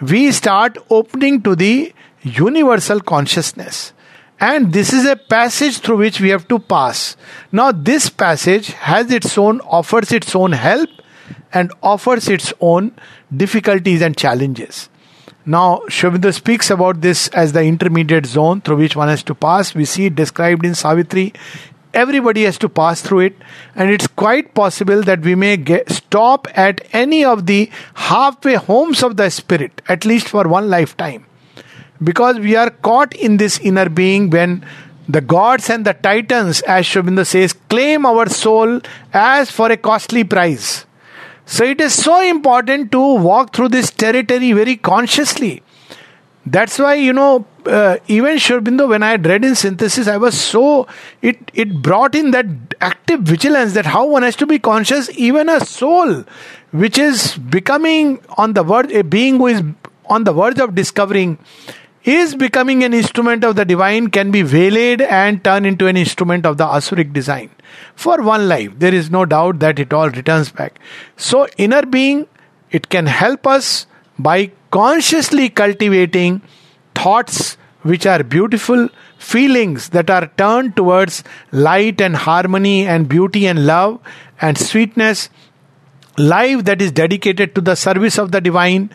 we 0.00 0.32
start 0.32 0.78
opening 0.88 1.42
to 1.42 1.54
the 1.54 1.92
universal 2.22 3.00
consciousness. 3.00 3.92
And 4.38 4.72
this 4.72 4.94
is 4.94 5.04
a 5.04 5.16
passage 5.16 5.78
through 5.78 5.98
which 5.98 6.20
we 6.20 6.30
have 6.30 6.48
to 6.48 6.58
pass. 6.58 7.16
Now, 7.52 7.72
this 7.72 8.08
passage 8.08 8.68
has 8.70 9.10
its 9.10 9.36
own, 9.36 9.60
offers 9.60 10.12
its 10.12 10.34
own 10.34 10.52
help 10.52 10.88
and 11.52 11.72
offers 11.82 12.28
its 12.28 12.52
own 12.60 12.92
difficulties 13.36 14.00
and 14.00 14.16
challenges. 14.16 14.88
Now, 15.44 15.82
Sri 15.88 16.32
speaks 16.32 16.70
about 16.70 17.00
this 17.00 17.28
as 17.28 17.52
the 17.52 17.62
intermediate 17.62 18.26
zone 18.26 18.60
through 18.60 18.76
which 18.76 18.94
one 18.94 19.08
has 19.08 19.22
to 19.24 19.34
pass. 19.34 19.74
We 19.74 19.84
see 19.84 20.06
it 20.06 20.14
described 20.14 20.64
in 20.64 20.74
Savitri 20.74 21.32
everybody 21.94 22.44
has 22.44 22.58
to 22.58 22.68
pass 22.68 23.00
through 23.00 23.20
it. 23.20 23.36
And 23.74 23.90
it's 23.90 24.06
quite 24.06 24.54
possible 24.54 25.02
that 25.02 25.20
we 25.20 25.34
may 25.34 25.56
get, 25.56 25.90
stop 25.90 26.46
at 26.54 26.80
any 26.92 27.24
of 27.24 27.46
the 27.46 27.70
halfway 27.94 28.54
homes 28.54 29.02
of 29.02 29.16
the 29.16 29.30
spirit 29.30 29.82
at 29.88 30.04
least 30.04 30.28
for 30.28 30.48
one 30.48 30.68
lifetime. 30.70 31.26
Because 32.02 32.38
we 32.38 32.56
are 32.56 32.70
caught 32.70 33.14
in 33.14 33.36
this 33.36 33.58
inner 33.58 33.88
being 33.88 34.30
when 34.30 34.64
the 35.08 35.20
gods 35.20 35.68
and 35.68 35.84
the 35.84 35.92
titans 35.92 36.62
as 36.62 36.86
Sri 36.86 37.02
Aurobindo 37.02 37.26
says 37.26 37.52
claim 37.52 38.06
our 38.06 38.28
soul 38.28 38.80
as 39.12 39.50
for 39.50 39.70
a 39.70 39.76
costly 39.76 40.24
price. 40.24 40.86
So 41.46 41.64
it 41.64 41.80
is 41.80 41.92
so 41.92 42.20
important 42.22 42.92
to 42.92 43.14
walk 43.16 43.54
through 43.54 43.70
this 43.70 43.90
territory 43.90 44.52
very 44.52 44.76
consciously 44.76 45.62
that's 46.52 46.78
why 46.78 46.94
you 46.94 47.12
know 47.12 47.46
uh, 47.66 47.98
even 48.08 48.38
Sri 48.38 48.56
Aurobindo, 48.56 48.88
when 48.88 49.02
I 49.02 49.10
had 49.10 49.26
read 49.26 49.44
in 49.44 49.54
synthesis, 49.54 50.08
I 50.08 50.16
was 50.16 50.38
so 50.38 50.86
it 51.22 51.50
it 51.54 51.82
brought 51.82 52.14
in 52.14 52.30
that 52.32 52.46
active 52.80 53.20
vigilance 53.20 53.74
that 53.74 53.86
how 53.86 54.06
one 54.06 54.22
has 54.22 54.36
to 54.36 54.46
be 54.46 54.58
conscious, 54.58 55.10
even 55.16 55.48
a 55.48 55.64
soul 55.64 56.24
which 56.70 56.98
is 56.98 57.36
becoming 57.36 58.20
on 58.38 58.54
the 58.54 58.62
verge, 58.62 58.92
a 58.92 59.02
being 59.02 59.36
who 59.38 59.46
is 59.48 59.62
on 60.06 60.24
the 60.24 60.32
verge 60.32 60.58
of 60.58 60.74
discovering, 60.74 61.38
is 62.04 62.34
becoming 62.34 62.82
an 62.84 62.94
instrument 62.94 63.44
of 63.44 63.56
the 63.56 63.64
divine, 63.64 64.08
can 64.08 64.30
be 64.30 64.42
waylaid 64.42 65.02
and 65.02 65.42
turned 65.44 65.66
into 65.66 65.86
an 65.86 65.96
instrument 65.96 66.46
of 66.46 66.56
the 66.58 66.64
asuric 66.64 67.12
design. 67.12 67.50
For 67.94 68.22
one 68.22 68.48
life, 68.48 68.72
there 68.78 68.94
is 68.94 69.10
no 69.10 69.24
doubt 69.24 69.58
that 69.60 69.78
it 69.78 69.92
all 69.92 70.08
returns 70.10 70.50
back. 70.50 70.80
So, 71.16 71.46
inner 71.56 71.82
being, 71.82 72.26
it 72.70 72.88
can 72.88 73.06
help 73.06 73.46
us 73.46 73.86
by 74.18 74.52
consciously 74.70 75.48
cultivating 75.48 76.42
thoughts 76.94 77.56
which 77.82 78.06
are 78.06 78.22
beautiful, 78.22 78.88
feelings 79.18 79.88
that 79.90 80.10
are 80.10 80.26
turned 80.36 80.76
towards 80.76 81.24
light 81.50 82.00
and 82.00 82.14
harmony 82.14 82.86
and 82.86 83.08
beauty 83.08 83.46
and 83.46 83.66
love 83.66 84.00
and 84.40 84.58
sweetness, 84.58 85.30
life 86.18 86.64
that 86.64 86.82
is 86.82 86.92
dedicated 86.92 87.54
to 87.54 87.60
the 87.60 87.74
service 87.74 88.18
of 88.18 88.32
the 88.32 88.40
divine, 88.40 88.90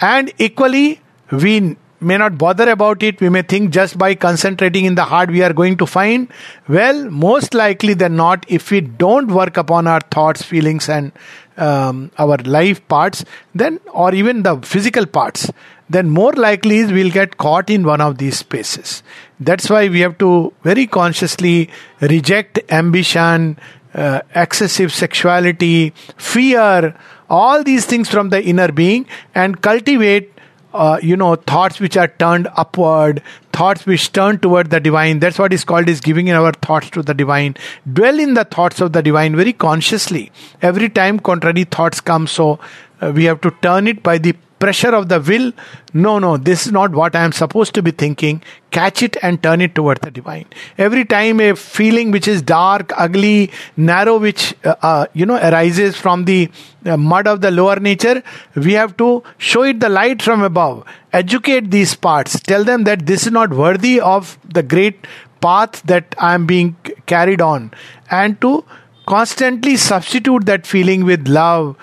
and 0.00 0.32
equally, 0.38 1.00
we 1.30 1.76
may 2.00 2.16
not 2.16 2.38
bother 2.38 2.70
about 2.70 3.02
it. 3.02 3.20
We 3.20 3.28
may 3.28 3.42
think 3.42 3.72
just 3.72 3.98
by 3.98 4.14
concentrating 4.14 4.84
in 4.84 4.94
the 4.94 5.04
heart 5.04 5.30
we 5.30 5.42
are 5.42 5.52
going 5.52 5.76
to 5.78 5.86
find. 5.86 6.28
Well, 6.68 7.10
most 7.10 7.54
likely 7.54 7.94
than 7.94 8.16
not, 8.16 8.46
if 8.48 8.70
we 8.70 8.80
don't 8.80 9.28
work 9.28 9.56
upon 9.56 9.86
our 9.86 10.00
thoughts, 10.00 10.42
feelings, 10.42 10.88
and 10.88 11.12
um, 11.58 12.10
our 12.18 12.36
life 12.38 12.86
parts, 12.88 13.24
then, 13.54 13.80
or 13.92 14.14
even 14.14 14.42
the 14.42 14.56
physical 14.58 15.06
parts, 15.06 15.50
then 15.90 16.08
more 16.10 16.32
likely 16.32 16.78
is 16.78 16.92
we'll 16.92 17.10
get 17.10 17.36
caught 17.36 17.70
in 17.70 17.84
one 17.84 18.00
of 18.00 18.18
these 18.18 18.38
spaces. 18.38 19.02
That's 19.40 19.70
why 19.70 19.88
we 19.88 20.00
have 20.00 20.18
to 20.18 20.52
very 20.62 20.86
consciously 20.86 21.70
reject 22.00 22.60
ambition, 22.70 23.58
uh, 23.94 24.20
excessive 24.34 24.92
sexuality, 24.92 25.94
fear, 26.16 26.94
all 27.30 27.62
these 27.62 27.86
things 27.86 28.08
from 28.08 28.30
the 28.30 28.42
inner 28.42 28.70
being 28.72 29.06
and 29.34 29.60
cultivate 29.60 30.32
uh, 30.74 30.98
you 31.02 31.16
know 31.16 31.34
thoughts 31.34 31.80
which 31.80 31.96
are 31.96 32.08
turned 32.08 32.48
upward 32.56 33.22
thoughts 33.58 33.86
which 33.86 34.12
turn 34.12 34.38
toward 34.38 34.70
the 34.70 34.78
divine. 34.78 35.18
That's 35.18 35.38
what 35.38 35.52
is 35.52 35.64
called 35.64 35.88
is 35.88 36.00
giving 36.00 36.28
in 36.28 36.36
our 36.36 36.52
thoughts 36.52 36.90
to 36.90 37.02
the 37.02 37.14
divine. 37.14 37.56
Dwell 37.92 38.20
in 38.20 38.34
the 38.34 38.44
thoughts 38.44 38.80
of 38.80 38.92
the 38.92 39.02
divine 39.02 39.34
very 39.34 39.52
consciously. 39.52 40.30
Every 40.62 40.88
time 40.88 41.18
contrary 41.18 41.64
thoughts 41.64 42.00
come 42.00 42.28
so 42.28 42.60
uh, 43.00 43.12
we 43.14 43.24
have 43.24 43.40
to 43.40 43.50
turn 43.62 43.88
it 43.88 44.02
by 44.02 44.18
the 44.18 44.36
pressure 44.58 44.94
of 44.94 45.08
the 45.08 45.20
will. 45.20 45.52
No 45.94 46.18
no 46.18 46.36
this 46.36 46.66
is 46.66 46.72
not 46.72 46.92
what 46.92 47.14
i 47.16 47.22
am 47.24 47.32
supposed 47.32 47.74
to 47.74 47.82
be 47.82 47.90
thinking. 47.90 48.42
Catch 48.70 49.02
it 49.02 49.16
and 49.22 49.42
turn 49.42 49.60
it 49.60 49.74
toward 49.74 50.00
the 50.02 50.10
divine. 50.10 50.46
Every 50.76 51.04
time 51.04 51.40
a 51.40 51.54
feeling 51.56 52.10
which 52.10 52.28
is 52.28 52.42
dark 52.42 52.92
ugly 52.96 53.50
narrow 53.76 54.18
which 54.18 54.54
uh, 54.64 54.74
uh, 54.82 55.06
you 55.12 55.26
know 55.26 55.36
arises 55.36 55.96
from 55.96 56.24
the 56.24 56.50
uh, 56.86 56.96
mud 56.96 57.26
of 57.26 57.40
the 57.40 57.50
lower 57.50 57.76
nature 57.76 58.22
we 58.54 58.72
have 58.72 58.96
to 58.98 59.22
show 59.38 59.62
it 59.62 59.80
the 59.80 59.88
light 59.88 60.22
from 60.22 60.42
above. 60.42 60.84
Educate 61.12 61.70
these 61.70 61.94
parts. 61.94 62.38
Tell 62.40 62.64
them 62.64 62.84
that 62.84 63.06
this 63.06 63.26
is 63.26 63.32
not 63.32 63.50
worthy 63.50 64.00
of 64.00 64.38
the 64.44 64.62
great 64.62 65.06
path 65.40 65.82
that 65.84 66.14
i 66.18 66.34
am 66.34 66.46
being 66.46 66.76
carried 67.06 67.40
on. 67.40 67.70
And 68.10 68.40
to 68.40 68.64
constantly 69.06 69.76
substitute 69.76 70.44
that 70.44 70.66
feeling 70.66 71.04
with 71.04 71.28
love 71.28 71.76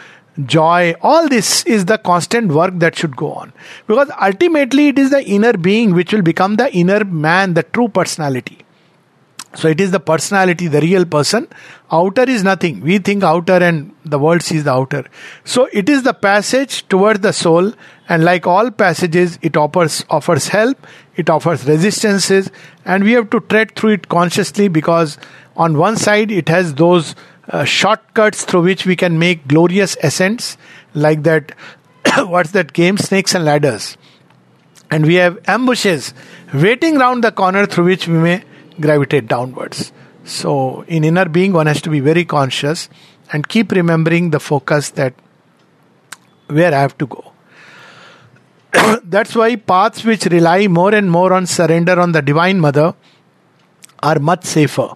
joy, 0.44 0.96
all 1.02 1.28
this 1.28 1.66
is 1.66 1.86
the 1.86 1.98
constant 1.98 2.52
work 2.52 2.74
that 2.78 2.96
should 2.96 3.16
go 3.16 3.34
on. 3.34 3.54
Because 3.88 4.12
ultimately, 4.22 4.90
it 4.90 5.00
is 5.00 5.12
the 5.12 5.24
inner 5.24 5.54
being 5.54 5.94
which 5.94 6.14
will 6.14 6.22
become 6.22 6.56
the 6.56 6.74
inner 6.76 7.04
man, 7.04 7.54
the 7.54 7.64
true 7.64 7.88
personality. 7.88 8.60
So 9.56 9.70
it 9.70 9.80
is 9.80 9.92
the 9.92 10.02
personality, 10.02 10.68
the 10.68 10.82
real 10.82 11.06
person. 11.06 11.48
Outer 11.90 12.24
is 12.24 12.44
nothing. 12.44 12.82
We 12.82 12.98
think 12.98 13.24
outer 13.24 13.54
and 13.54 13.96
the 14.04 14.20
world 14.20 14.42
sees 14.42 14.66
the 14.66 14.72
outer. 14.72 15.06
So 15.46 15.70
it 15.72 15.88
is 15.88 16.04
the 16.04 16.14
passage 16.14 16.86
towards 16.90 17.22
the 17.22 17.32
soul, 17.32 17.72
and 18.10 18.26
like 18.26 18.46
all 18.46 18.70
passages, 18.70 19.40
it 19.42 19.56
offers 19.56 20.04
offers 20.10 20.50
help, 20.50 20.86
it 21.16 21.30
offers 21.30 21.66
resistances, 21.66 22.52
and 22.84 23.06
we 23.06 23.14
have 23.14 23.30
to 23.30 23.40
tread 23.40 23.76
through 23.76 23.92
it 23.92 24.10
consciously 24.10 24.68
because 24.68 25.18
on 25.56 25.78
one 25.78 25.96
side 25.96 26.32
it 26.32 26.50
has 26.50 26.74
those 26.74 27.16
uh, 27.50 27.64
shortcuts 27.64 28.44
through 28.44 28.64
which 28.64 28.86
we 28.86 28.96
can 28.96 29.20
make 29.20 29.48
glorious 29.48 29.98
ascents, 30.04 30.58
like 30.94 31.24
that. 31.24 31.52
what's 32.18 32.52
that 32.52 32.74
game? 32.74 32.98
Snakes 32.98 33.36
and 33.36 33.46
ladders. 33.46 33.98
And 34.92 35.06
we 35.06 35.16
have 35.16 35.40
ambushes 35.48 36.14
waiting 36.54 36.98
round 36.98 37.24
the 37.24 37.32
corner 37.32 37.66
through 37.66 37.86
which 37.86 38.08
we 38.08 38.16
may 38.16 38.44
gravitate 38.80 39.28
downwards. 39.28 39.92
So, 40.24 40.82
in 40.88 41.04
inner 41.04 41.26
being, 41.26 41.54
one 41.54 41.68
has 41.68 41.82
to 41.82 41.90
be 41.90 42.00
very 42.00 42.26
conscious 42.26 42.90
and 43.32 43.48
keep 43.48 43.72
remembering 43.72 44.30
the 44.32 44.40
focus 44.40 44.92
that 44.92 45.14
where 46.48 46.74
I 46.74 46.82
have 46.82 46.98
to 47.00 47.08
go. 47.08 47.32
That's 49.04 49.36
why 49.36 49.56
paths 49.56 50.04
which 50.04 50.26
rely 50.26 50.68
more 50.68 50.94
and 50.94 51.10
more 51.10 51.34
on 51.34 51.46
surrender 51.46 52.00
on 52.00 52.12
the 52.12 52.22
Divine 52.22 52.60
Mother 52.60 52.94
are 54.02 54.20
much 54.20 54.46
safer 54.46 54.90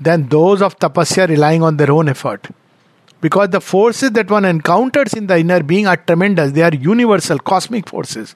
than 0.00 0.28
those 0.28 0.62
of 0.62 0.78
tapasya 0.78 1.28
relying 1.28 1.62
on 1.62 1.76
their 1.76 1.90
own 1.90 2.08
effort. 2.08 2.46
Because 3.20 3.48
the 3.48 3.60
forces 3.60 4.10
that 4.12 4.30
one 4.30 4.44
encounters 4.44 5.14
in 5.14 5.26
the 5.26 5.38
inner 5.38 5.62
being 5.62 5.86
are 5.86 5.96
tremendous, 5.96 6.52
they 6.52 6.62
are 6.62 6.74
universal, 6.74 7.38
cosmic 7.38 7.88
forces. 7.88 8.34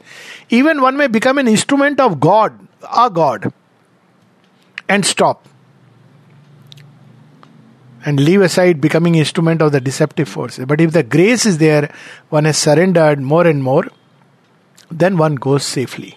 Even 0.48 0.80
one 0.80 0.96
may 0.96 1.06
become 1.06 1.38
an 1.38 1.46
instrument 1.48 2.00
of 2.00 2.18
God, 2.18 2.58
a 2.96 3.10
God 3.10 3.52
and 4.90 5.06
stop 5.06 5.46
and 8.04 8.18
leave 8.28 8.40
aside 8.40 8.80
becoming 8.80 9.14
instrument 9.14 9.62
of 9.62 9.72
the 9.72 9.80
deceptive 9.80 10.28
forces 10.28 10.66
but 10.66 10.80
if 10.80 10.92
the 10.92 11.02
grace 11.16 11.46
is 11.50 11.58
there 11.58 11.92
one 12.36 12.44
has 12.50 12.58
surrendered 12.58 13.20
more 13.32 13.46
and 13.46 13.62
more 13.62 13.84
then 14.90 15.16
one 15.16 15.36
goes 15.46 15.64
safely 15.64 16.16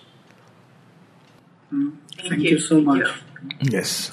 mm. 1.72 1.92
thank, 2.16 2.30
thank 2.30 2.42
you. 2.42 2.52
you. 2.52 2.60
so 2.60 2.82
much 2.82 3.08
yes 3.62 4.12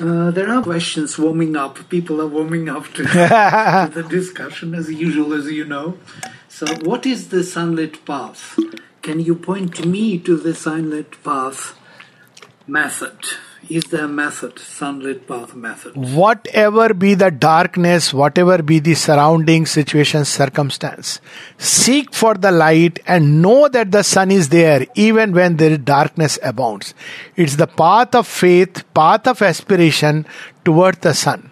uh, 0.00 0.30
there 0.30 0.48
are 0.48 0.62
questions 0.62 1.18
warming 1.18 1.56
up. 1.56 1.88
People 1.88 2.20
are 2.20 2.26
warming 2.26 2.68
up 2.68 2.86
to, 2.94 3.02
to 3.02 3.90
the 3.92 4.06
discussion 4.08 4.74
as 4.74 4.90
usual, 4.90 5.32
as 5.34 5.46
you 5.46 5.64
know. 5.64 5.98
So, 6.48 6.66
what 6.84 7.06
is 7.06 7.28
the 7.28 7.42
sunlit 7.42 8.04
path? 8.04 8.58
Can 9.02 9.20
you 9.20 9.34
point 9.34 9.84
me 9.84 10.18
to 10.18 10.36
the 10.36 10.54
sunlit 10.54 11.22
path 11.22 11.78
method? 12.66 13.18
Is 13.70 13.84
the 13.84 14.08
method, 14.08 14.58
sunlit 14.58 15.26
path 15.26 15.54
method. 15.54 15.94
Whatever 15.96 16.94
be 16.94 17.14
the 17.14 17.30
darkness, 17.30 18.12
whatever 18.12 18.62
be 18.62 18.78
the 18.78 18.94
surrounding 18.94 19.66
situation, 19.66 20.24
circumstance, 20.24 21.20
seek 21.58 22.14
for 22.14 22.34
the 22.34 22.50
light 22.50 22.98
and 23.06 23.42
know 23.42 23.68
that 23.68 23.90
the 23.92 24.02
sun 24.02 24.30
is 24.30 24.48
there 24.48 24.86
even 24.94 25.32
when 25.32 25.56
there 25.56 25.72
is 25.72 25.78
darkness 25.78 26.38
abounds. 26.42 26.94
It's 27.36 27.56
the 27.56 27.66
path 27.66 28.14
of 28.14 28.26
faith, 28.26 28.84
path 28.94 29.26
of 29.26 29.42
aspiration 29.42 30.26
toward 30.64 31.00
the 31.02 31.14
sun. 31.14 31.50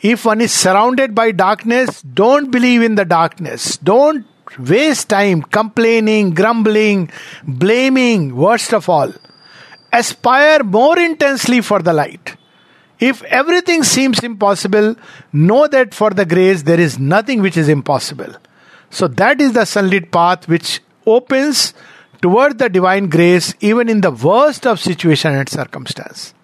If 0.00 0.24
one 0.24 0.40
is 0.40 0.52
surrounded 0.52 1.14
by 1.14 1.32
darkness, 1.32 2.00
don't 2.02 2.50
believe 2.50 2.82
in 2.82 2.94
the 2.94 3.04
darkness. 3.04 3.76
Don't 3.76 4.26
waste 4.58 5.10
time 5.10 5.42
complaining, 5.42 6.30
grumbling, 6.30 7.10
blaming, 7.44 8.34
worst 8.34 8.72
of 8.72 8.88
all 8.88 9.12
aspire 9.92 10.62
more 10.62 10.98
intensely 10.98 11.60
for 11.60 11.80
the 11.80 11.92
light. 11.92 12.36
If 12.98 13.22
everything 13.24 13.82
seems 13.82 14.20
impossible, 14.20 14.94
know 15.32 15.66
that 15.68 15.94
for 15.94 16.10
the 16.10 16.26
grace 16.26 16.62
there 16.62 16.78
is 16.78 16.98
nothing 16.98 17.40
which 17.40 17.56
is 17.56 17.68
impossible. 17.68 18.34
So 18.90 19.08
that 19.08 19.40
is 19.40 19.52
the 19.52 19.64
sunlit 19.64 20.10
path 20.12 20.48
which 20.48 20.82
opens 21.06 21.72
toward 22.20 22.58
the 22.58 22.68
divine 22.68 23.08
grace 23.08 23.54
even 23.60 23.88
in 23.88 24.02
the 24.02 24.10
worst 24.10 24.66
of 24.66 24.78
situation 24.78 25.34
and 25.34 25.48
circumstance. 25.48 26.34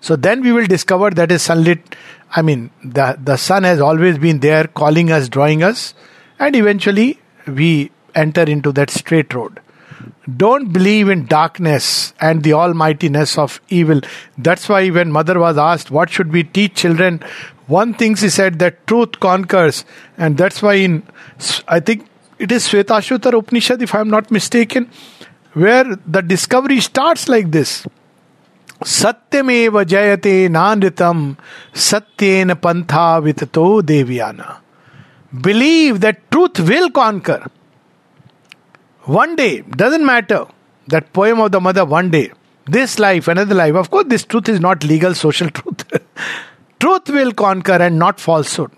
So 0.00 0.16
then 0.16 0.40
we 0.40 0.50
will 0.52 0.66
discover 0.66 1.10
that 1.10 1.30
is 1.30 1.42
sunlit. 1.42 1.94
I 2.34 2.42
mean, 2.42 2.70
the, 2.82 3.16
the 3.22 3.36
sun 3.36 3.64
has 3.64 3.80
always 3.80 4.18
been 4.18 4.40
there 4.40 4.66
calling 4.66 5.12
us, 5.12 5.28
drawing 5.28 5.62
us, 5.62 5.94
and 6.38 6.56
eventually 6.56 7.20
we 7.46 7.90
enter 8.14 8.42
into 8.42 8.72
that 8.72 8.90
straight 8.90 9.32
road. 9.34 9.60
Don't 10.37 10.73
believe 10.73 11.09
in 11.09 11.25
darkness 11.25 12.13
and 12.19 12.43
the 12.43 12.53
almightiness 12.53 13.37
of 13.37 13.61
evil. 13.69 14.01
That's 14.37 14.67
why 14.67 14.89
when 14.89 15.11
mother 15.11 15.39
was 15.39 15.57
asked, 15.57 15.91
what 15.91 16.09
should 16.09 16.31
we 16.31 16.43
teach 16.43 16.75
children? 16.75 17.21
One 17.67 17.93
thing 17.93 18.15
she 18.15 18.29
said 18.29 18.59
that 18.59 18.85
truth 18.87 19.19
conquers. 19.19 19.85
And 20.17 20.37
that's 20.37 20.61
why 20.61 20.73
in, 20.75 21.03
I 21.67 21.79
think 21.79 22.07
it 22.39 22.51
is 22.51 22.67
Svetashvatar 22.67 23.37
Upanishad, 23.37 23.81
if 23.81 23.93
I'm 23.95 24.09
not 24.09 24.31
mistaken, 24.31 24.89
where 25.53 25.95
the 26.05 26.21
discovery 26.21 26.79
starts 26.79 27.29
like 27.29 27.51
this. 27.51 27.85
सत्यमेव 28.85 29.81
जयते 29.83 30.47
नानृतम 30.51 31.35
सत्येन 31.75 32.53
पंथा 32.53 33.17
विततो 33.17 33.81
देवयाना 33.81 34.61
believe 35.45 35.97
that 35.97 36.19
truth 36.31 36.59
will 36.69 36.87
conquer 36.97 37.47
one 39.04 39.36
day, 39.36 39.62
doesn't 39.62 40.04
matter. 40.04 40.46
That 40.88 41.12
poem 41.12 41.40
of 41.40 41.52
the 41.52 41.60
mother, 41.60 41.84
one 41.84 42.10
day. 42.10 42.32
This 42.66 42.98
life, 42.98 43.28
another 43.28 43.54
life. 43.54 43.74
Of 43.74 43.90
course, 43.90 44.06
this 44.08 44.24
truth 44.24 44.48
is 44.48 44.60
not 44.60 44.84
legal 44.84 45.14
social 45.14 45.50
truth. 45.58 45.84
truth 46.78 47.08
will 47.08 47.32
conquer 47.32 47.72
and 47.72 47.98
not 47.98 48.20
falsehood. 48.20 48.70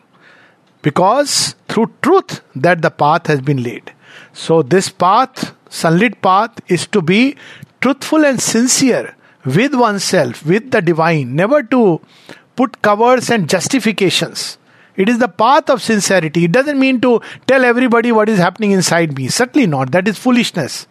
Because 0.83 1.55
through 1.69 1.93
truth 2.03 2.41
that 2.57 2.83
the 2.83 2.91
path 2.91 3.27
has 3.27 3.41
been 3.41 3.63
laid. 3.63 3.93
So 4.33 4.63
this 4.63 4.89
path, 4.89 5.55
sunlit 5.69 6.21
path, 6.23 6.51
is 6.69 6.87
to 6.89 7.03
be 7.03 7.37
truthful 7.81 8.25
and 8.25 8.41
sincere 8.41 9.15
with 9.45 9.75
oneself, 9.75 10.45
with 10.47 10.71
the 10.71 10.81
divine, 10.81 11.35
never 11.35 11.63
to 11.65 12.01
put 12.57 12.83
covers 12.83 13.31
and 13.31 13.49
justifications. 13.49 14.59
It 14.97 15.09
is 15.09 15.19
the 15.19 15.29
path 15.29 15.71
of 15.71 15.83
sincerity. 15.83 16.45
It 16.45 16.53
doesn't 16.53 16.79
mean 16.79 17.01
to 17.01 17.21
tell 17.47 17.65
everybody 17.65 18.13
what 18.13 18.29
is 18.29 18.39
happening 18.39 18.73
inside 18.73 19.17
me. 19.17 19.29
Certainly 19.29 19.67
not. 19.67 19.93
That 19.93 20.07
is 20.07 20.19
foolishness. 20.19 20.87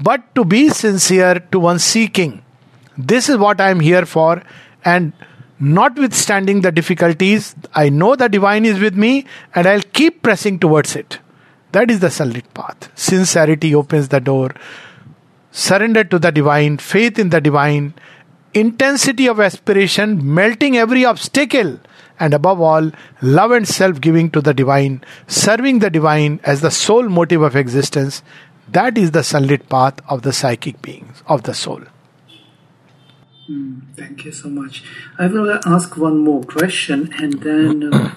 But 0.00 0.34
to 0.34 0.44
be 0.44 0.68
sincere 0.68 1.38
to 1.52 1.60
one's 1.60 1.84
seeking. 1.84 2.42
This 2.98 3.28
is 3.28 3.36
what 3.36 3.60
I 3.60 3.70
am 3.70 3.80
here 3.80 4.04
for. 4.04 4.42
And 4.84 5.12
notwithstanding 5.60 6.62
the 6.62 6.72
difficulties, 6.72 7.54
I 7.74 7.88
know 7.88 8.16
the 8.16 8.28
divine 8.28 8.64
is 8.64 8.80
with 8.80 8.94
me 8.94 9.26
and 9.54 9.66
I'll 9.66 9.82
keep 9.92 10.22
pressing 10.22 10.58
towards 10.58 10.96
it. 10.96 11.18
That 11.72 11.90
is 11.90 12.00
the 12.00 12.10
sunlit 12.10 12.52
path. 12.54 12.90
Sincerity 12.94 13.74
opens 13.74 14.08
the 14.08 14.20
door. 14.20 14.54
Surrender 15.52 16.02
to 16.04 16.18
the 16.18 16.32
divine, 16.32 16.78
faith 16.78 17.18
in 17.18 17.30
the 17.30 17.40
divine, 17.40 17.94
intensity 18.54 19.28
of 19.28 19.40
aspiration, 19.40 20.34
melting 20.34 20.76
every 20.76 21.04
obstacle 21.04 21.78
and 22.20 22.34
above 22.34 22.60
all, 22.60 22.90
love 23.22 23.50
and 23.50 23.66
self 23.66 24.00
giving 24.00 24.30
to 24.30 24.40
the 24.40 24.54
divine, 24.54 25.02
serving 25.26 25.80
the 25.80 25.90
divine 25.90 26.40
as 26.44 26.60
the 26.60 26.70
sole 26.70 27.08
motive 27.08 27.42
of 27.42 27.56
existence, 27.56 28.22
that 28.68 28.96
is 28.96 29.10
the 29.10 29.22
sunlit 29.22 29.68
path 29.68 30.00
of 30.08 30.22
the 30.22 30.32
psychic 30.32 30.80
beings, 30.80 31.22
of 31.26 31.42
the 31.42 31.54
soul. 31.54 31.82
Mm, 33.50 33.82
thank 33.96 34.24
you 34.24 34.32
so 34.32 34.48
much. 34.48 34.82
I 35.18 35.26
will 35.26 35.60
ask 35.66 35.96
one 35.96 36.18
more 36.18 36.42
question 36.44 37.12
and 37.18 37.34
then 37.42 37.92
uh, 37.92 38.14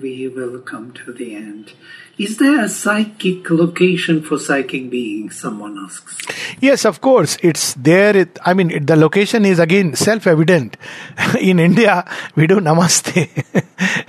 we 0.00 0.28
will 0.28 0.60
come 0.60 0.92
to 0.92 1.12
the 1.12 1.34
end. 1.34 1.72
Is 2.18 2.36
there 2.36 2.62
a 2.62 2.68
psychic 2.68 3.48
location 3.50 4.22
for 4.22 4.38
psychic 4.38 4.90
beings? 4.90 5.40
Someone 5.40 5.78
asks. 5.78 6.18
Yes, 6.60 6.84
of 6.84 7.00
course. 7.00 7.38
It's 7.42 7.74
there. 7.74 8.16
It, 8.16 8.38
I 8.44 8.54
mean, 8.54 8.70
it, 8.70 8.86
the 8.86 8.96
location 8.96 9.44
is 9.44 9.58
again 9.58 9.94
self 9.96 10.26
evident. 10.26 10.76
In 11.40 11.58
India, 11.58 12.04
we 12.36 12.46
do 12.46 12.60
namaste. 12.60 13.28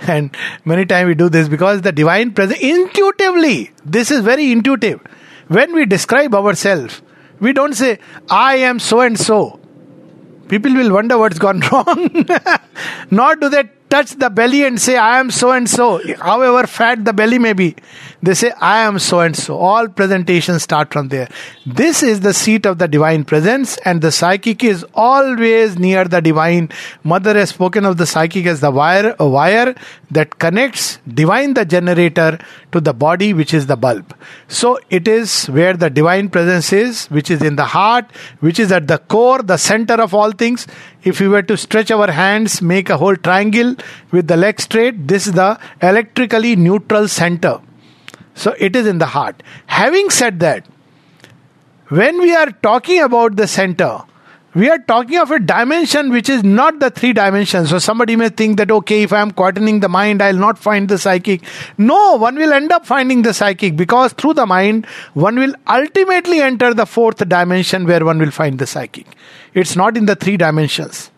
and 0.00 0.36
many 0.64 0.84
times 0.86 1.08
we 1.08 1.14
do 1.14 1.28
this 1.28 1.48
because 1.48 1.82
the 1.82 1.92
divine 1.92 2.32
presence, 2.32 2.60
intuitively, 2.60 3.70
this 3.84 4.10
is 4.10 4.20
very 4.20 4.52
intuitive. 4.52 5.00
When 5.48 5.74
we 5.74 5.86
describe 5.86 6.34
ourselves, 6.34 7.02
we 7.40 7.52
don't 7.52 7.74
say, 7.74 7.98
I 8.30 8.56
am 8.56 8.78
so 8.78 9.00
and 9.00 9.18
so. 9.18 9.60
People 10.48 10.74
will 10.74 10.92
wonder 10.92 11.16
what's 11.18 11.38
gone 11.38 11.60
wrong. 11.72 12.26
Nor 13.10 13.36
do 13.36 13.48
they 13.48 13.64
touch 13.94 14.12
the 14.24 14.30
belly 14.38 14.64
and 14.64 14.80
say, 14.80 14.96
I 14.96 15.20
am 15.20 15.30
so 15.30 15.52
and 15.52 15.70
so, 15.70 15.86
however 16.30 16.66
fat 16.66 17.04
the 17.04 17.12
belly 17.12 17.38
may 17.38 17.52
be. 17.52 17.76
They 18.22 18.34
say, 18.34 18.50
I 18.58 18.78
am 18.88 18.98
so 18.98 19.20
and 19.20 19.36
so. 19.36 19.56
All 19.56 19.88
presentations 19.88 20.62
start 20.62 20.92
from 20.92 21.08
there. 21.08 21.28
This 21.80 22.02
is 22.02 22.20
the 22.20 22.32
seat 22.32 22.66
of 22.66 22.78
the 22.78 22.88
divine 22.88 23.24
presence, 23.24 23.76
and 23.84 24.00
the 24.00 24.10
psychic 24.10 24.64
is 24.64 24.84
always 24.94 25.78
near 25.78 26.04
the 26.14 26.20
divine. 26.20 26.70
Mother 27.02 27.34
has 27.34 27.50
spoken 27.50 27.84
of 27.84 27.98
the 27.98 28.06
psychic 28.06 28.46
as 28.46 28.60
the 28.60 28.70
wire, 28.70 29.14
a 29.18 29.28
wire 29.28 29.74
that 30.10 30.38
connects 30.38 30.98
divine, 31.06 31.54
the 31.54 31.64
generator, 31.64 32.38
to 32.72 32.80
the 32.80 32.94
body, 32.94 33.32
which 33.32 33.52
is 33.54 33.66
the 33.66 33.76
bulb. 33.76 34.16
So 34.48 34.78
it 34.90 35.06
is 35.06 35.46
where 35.46 35.74
the 35.74 35.90
divine 35.90 36.30
presence 36.30 36.72
is, 36.72 37.06
which 37.06 37.30
is 37.30 37.42
in 37.42 37.56
the 37.56 37.66
heart, 37.76 38.10
which 38.40 38.58
is 38.58 38.72
at 38.72 38.88
the 38.88 38.98
core, 38.98 39.42
the 39.42 39.56
center 39.56 39.94
of 39.94 40.14
all 40.14 40.32
things. 40.32 40.66
If 41.04 41.20
we 41.20 41.28
were 41.28 41.42
to 41.42 41.56
stretch 41.56 41.90
our 41.90 42.10
hands, 42.10 42.62
make 42.62 42.88
a 42.88 42.96
whole 42.96 43.14
triangle 43.14 43.76
with 44.10 44.26
the 44.26 44.36
leg 44.36 44.60
straight, 44.60 45.06
this 45.06 45.26
is 45.26 45.34
the 45.34 45.58
electrically 45.82 46.56
neutral 46.56 47.08
center. 47.08 47.60
So 48.34 48.54
it 48.58 48.74
is 48.74 48.86
in 48.86 48.98
the 48.98 49.06
heart. 49.06 49.42
Having 49.66 50.10
said 50.10 50.40
that, 50.40 50.66
when 51.88 52.18
we 52.18 52.34
are 52.34 52.50
talking 52.50 53.00
about 53.02 53.36
the 53.36 53.46
center, 53.46 54.00
we 54.54 54.70
are 54.70 54.78
talking 54.78 55.18
of 55.18 55.30
a 55.30 55.40
dimension 55.40 56.10
which 56.10 56.28
is 56.28 56.44
not 56.44 56.78
the 56.78 56.90
three 56.90 57.12
dimensions. 57.12 57.70
So 57.70 57.78
somebody 57.78 58.14
may 58.14 58.28
think 58.28 58.56
that, 58.58 58.70
okay, 58.70 59.02
if 59.02 59.12
I 59.12 59.20
am 59.20 59.32
quietening 59.32 59.80
the 59.80 59.88
mind, 59.88 60.22
I'll 60.22 60.36
not 60.36 60.58
find 60.58 60.88
the 60.88 60.98
psychic. 60.98 61.42
No, 61.76 62.16
one 62.16 62.36
will 62.36 62.52
end 62.52 62.70
up 62.70 62.86
finding 62.86 63.22
the 63.22 63.34
psychic 63.34 63.76
because 63.76 64.12
through 64.12 64.34
the 64.34 64.46
mind, 64.46 64.86
one 65.14 65.36
will 65.36 65.54
ultimately 65.66 66.40
enter 66.40 66.72
the 66.72 66.86
fourth 66.86 67.28
dimension 67.28 67.84
where 67.84 68.04
one 68.04 68.18
will 68.18 68.30
find 68.30 68.58
the 68.58 68.66
psychic. 68.66 69.06
It's 69.54 69.74
not 69.74 69.96
in 69.96 70.06
the 70.06 70.14
three 70.14 70.36
dimensions. 70.36 71.10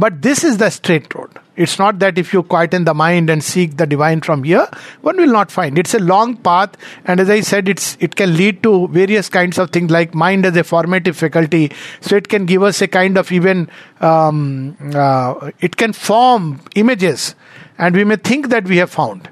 But 0.00 0.22
this 0.22 0.44
is 0.44 0.56
the 0.56 0.70
straight 0.70 1.14
road. 1.14 1.38
It's 1.56 1.78
not 1.78 1.98
that 1.98 2.16
if 2.16 2.32
you 2.32 2.42
quieten 2.42 2.86
the 2.86 2.94
mind 2.94 3.28
and 3.28 3.44
seek 3.44 3.76
the 3.76 3.86
divine 3.86 4.22
from 4.22 4.44
here, 4.44 4.66
one 5.02 5.18
will 5.18 5.34
not 5.38 5.50
find. 5.50 5.78
It's 5.82 5.92
a 5.92 5.98
long 5.98 6.38
path, 6.38 6.78
and 7.04 7.20
as 7.20 7.28
I 7.28 7.40
said, 7.42 7.68
it's 7.68 7.98
it 8.00 8.16
can 8.16 8.34
lead 8.38 8.62
to 8.62 8.88
various 8.88 9.28
kinds 9.28 9.58
of 9.58 9.68
things 9.76 9.90
like 9.90 10.14
mind 10.14 10.46
as 10.46 10.56
a 10.56 10.64
formative 10.64 11.18
faculty. 11.18 11.70
So 12.00 12.16
it 12.16 12.30
can 12.30 12.46
give 12.46 12.62
us 12.70 12.80
a 12.80 12.88
kind 12.88 13.18
of 13.18 13.30
even 13.30 13.68
um, 14.00 14.74
uh, 14.94 15.50
it 15.60 15.76
can 15.76 15.92
form 15.92 16.50
images, 16.86 17.34
and 17.76 17.94
we 17.94 18.04
may 18.04 18.16
think 18.32 18.48
that 18.56 18.74
we 18.74 18.78
have 18.78 18.90
found. 18.90 19.28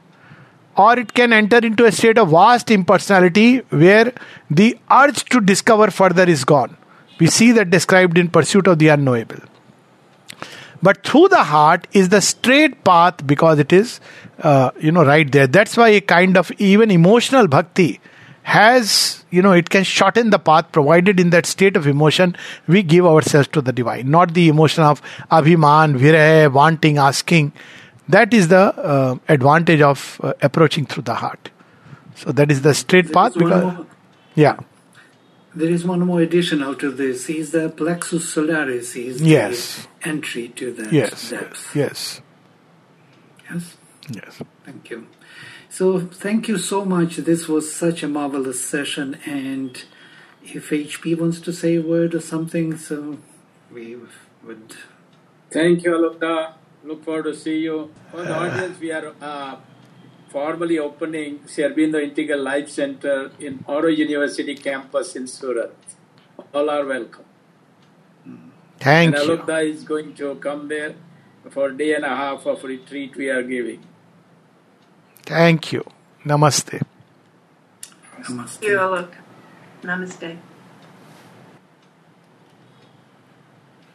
Or 0.76 0.98
it 0.98 1.14
can 1.14 1.32
enter 1.32 1.66
into 1.72 1.86
a 1.86 1.92
state 1.92 2.18
of 2.18 2.32
vast 2.38 2.70
impersonality 2.70 3.60
where 3.84 4.12
the 4.50 4.72
urge 5.02 5.24
to 5.30 5.40
discover 5.40 5.90
further 5.90 6.28
is 6.38 6.44
gone. 6.44 6.76
We 7.18 7.28
see 7.28 7.52
that 7.52 7.70
described 7.70 8.18
in 8.18 8.28
Pursuit 8.28 8.66
of 8.66 8.78
the 8.78 8.88
Unknowable. 8.88 9.47
But 10.82 11.04
through 11.04 11.28
the 11.28 11.42
heart 11.42 11.88
is 11.92 12.08
the 12.08 12.20
straight 12.20 12.84
path 12.84 13.26
because 13.26 13.58
it 13.58 13.72
is, 13.72 14.00
uh, 14.40 14.70
you 14.80 14.92
know, 14.92 15.04
right 15.04 15.30
there. 15.30 15.46
That's 15.46 15.76
why 15.76 15.88
a 15.88 16.00
kind 16.00 16.36
of 16.36 16.52
even 16.58 16.90
emotional 16.90 17.48
bhakti 17.48 18.00
has, 18.44 19.24
you 19.30 19.42
know, 19.42 19.52
it 19.52 19.68
can 19.70 19.84
shorten 19.84 20.30
the 20.30 20.38
path 20.38 20.70
provided 20.72 21.20
in 21.20 21.30
that 21.30 21.46
state 21.46 21.76
of 21.76 21.86
emotion 21.86 22.36
we 22.66 22.82
give 22.82 23.04
ourselves 23.04 23.48
to 23.48 23.60
the 23.60 23.72
divine, 23.72 24.10
not 24.10 24.34
the 24.34 24.48
emotion 24.48 24.84
of 24.84 25.02
abhiman, 25.30 25.98
viraha, 25.98 26.50
wanting, 26.50 26.96
asking. 26.96 27.52
That 28.08 28.32
is 28.32 28.48
the 28.48 28.56
uh, 28.58 29.16
advantage 29.28 29.82
of 29.82 30.20
uh, 30.22 30.32
approaching 30.40 30.86
through 30.86 31.02
the 31.02 31.14
heart. 31.14 31.50
So 32.14 32.32
that 32.32 32.50
is 32.50 32.62
the 32.62 32.72
straight 32.72 33.12
path 33.12 33.34
because, 33.34 33.84
yeah. 34.34 34.56
There 35.58 35.70
is 35.70 35.84
one 35.84 36.00
more 36.00 36.20
addition 36.20 36.62
out 36.62 36.82
of 36.82 36.96
this. 36.96 37.28
Is 37.28 37.50
the 37.50 37.68
plexus 37.68 38.32
solaris. 38.32 38.94
Is 38.94 39.20
yes. 39.20 39.86
the 40.02 40.08
entry 40.08 40.48
to 40.48 40.72
that 40.72 40.92
yes. 40.92 41.30
depth. 41.30 41.74
Yes. 41.74 42.20
Yes. 43.50 43.76
Yes. 44.10 44.42
Thank 44.64 44.90
you. 44.90 45.06
So 45.68 46.00
thank 46.00 46.48
you 46.48 46.58
so 46.58 46.84
much. 46.84 47.16
This 47.16 47.48
was 47.48 47.74
such 47.74 48.02
a 48.02 48.08
marvelous 48.08 48.64
session. 48.64 49.18
And 49.26 49.82
if 50.42 50.70
HP 50.70 51.18
wants 51.18 51.40
to 51.40 51.52
say 51.52 51.76
a 51.76 51.82
word 51.82 52.14
or 52.14 52.20
something, 52.20 52.76
so 52.76 53.18
we 53.72 53.96
would. 54.44 54.76
Thank 55.50 55.82
you, 55.84 55.90
Alokda. 55.90 56.54
Look 56.84 57.04
forward 57.04 57.24
to 57.24 57.34
see 57.34 57.58
you. 57.58 57.90
For 58.10 58.22
the 58.22 58.34
audience, 58.34 58.78
we 58.78 58.92
are 58.92 59.12
uh, 59.20 59.56
formally 60.30 60.78
opening 60.78 61.40
Sri 61.46 61.64
Aurobindo 61.64 62.02
Integral 62.02 62.42
Life 62.42 62.68
Center 62.68 63.30
in 63.38 63.64
Auro 63.66 63.88
University 63.88 64.54
campus 64.54 65.16
in 65.16 65.26
Surat. 65.26 65.72
All 66.52 66.70
are 66.70 66.84
welcome. 66.84 67.24
Thank 68.78 69.16
and 69.16 69.24
you. 69.24 69.36
Alokda 69.36 69.64
is 69.68 69.82
going 69.82 70.14
to 70.14 70.34
come 70.36 70.68
there 70.68 70.94
for 71.50 71.68
a 71.68 71.76
day 71.76 71.94
and 71.94 72.04
a 72.04 72.14
half 72.14 72.46
of 72.46 72.62
retreat 72.62 73.16
we 73.16 73.28
are 73.28 73.42
giving. 73.42 73.82
Thank 75.24 75.72
you. 75.72 75.84
Namaste. 76.24 76.82
Namaste. 78.22 78.62
You, 78.62 78.76
Alok. 78.76 79.12
Namaste. 79.82 80.38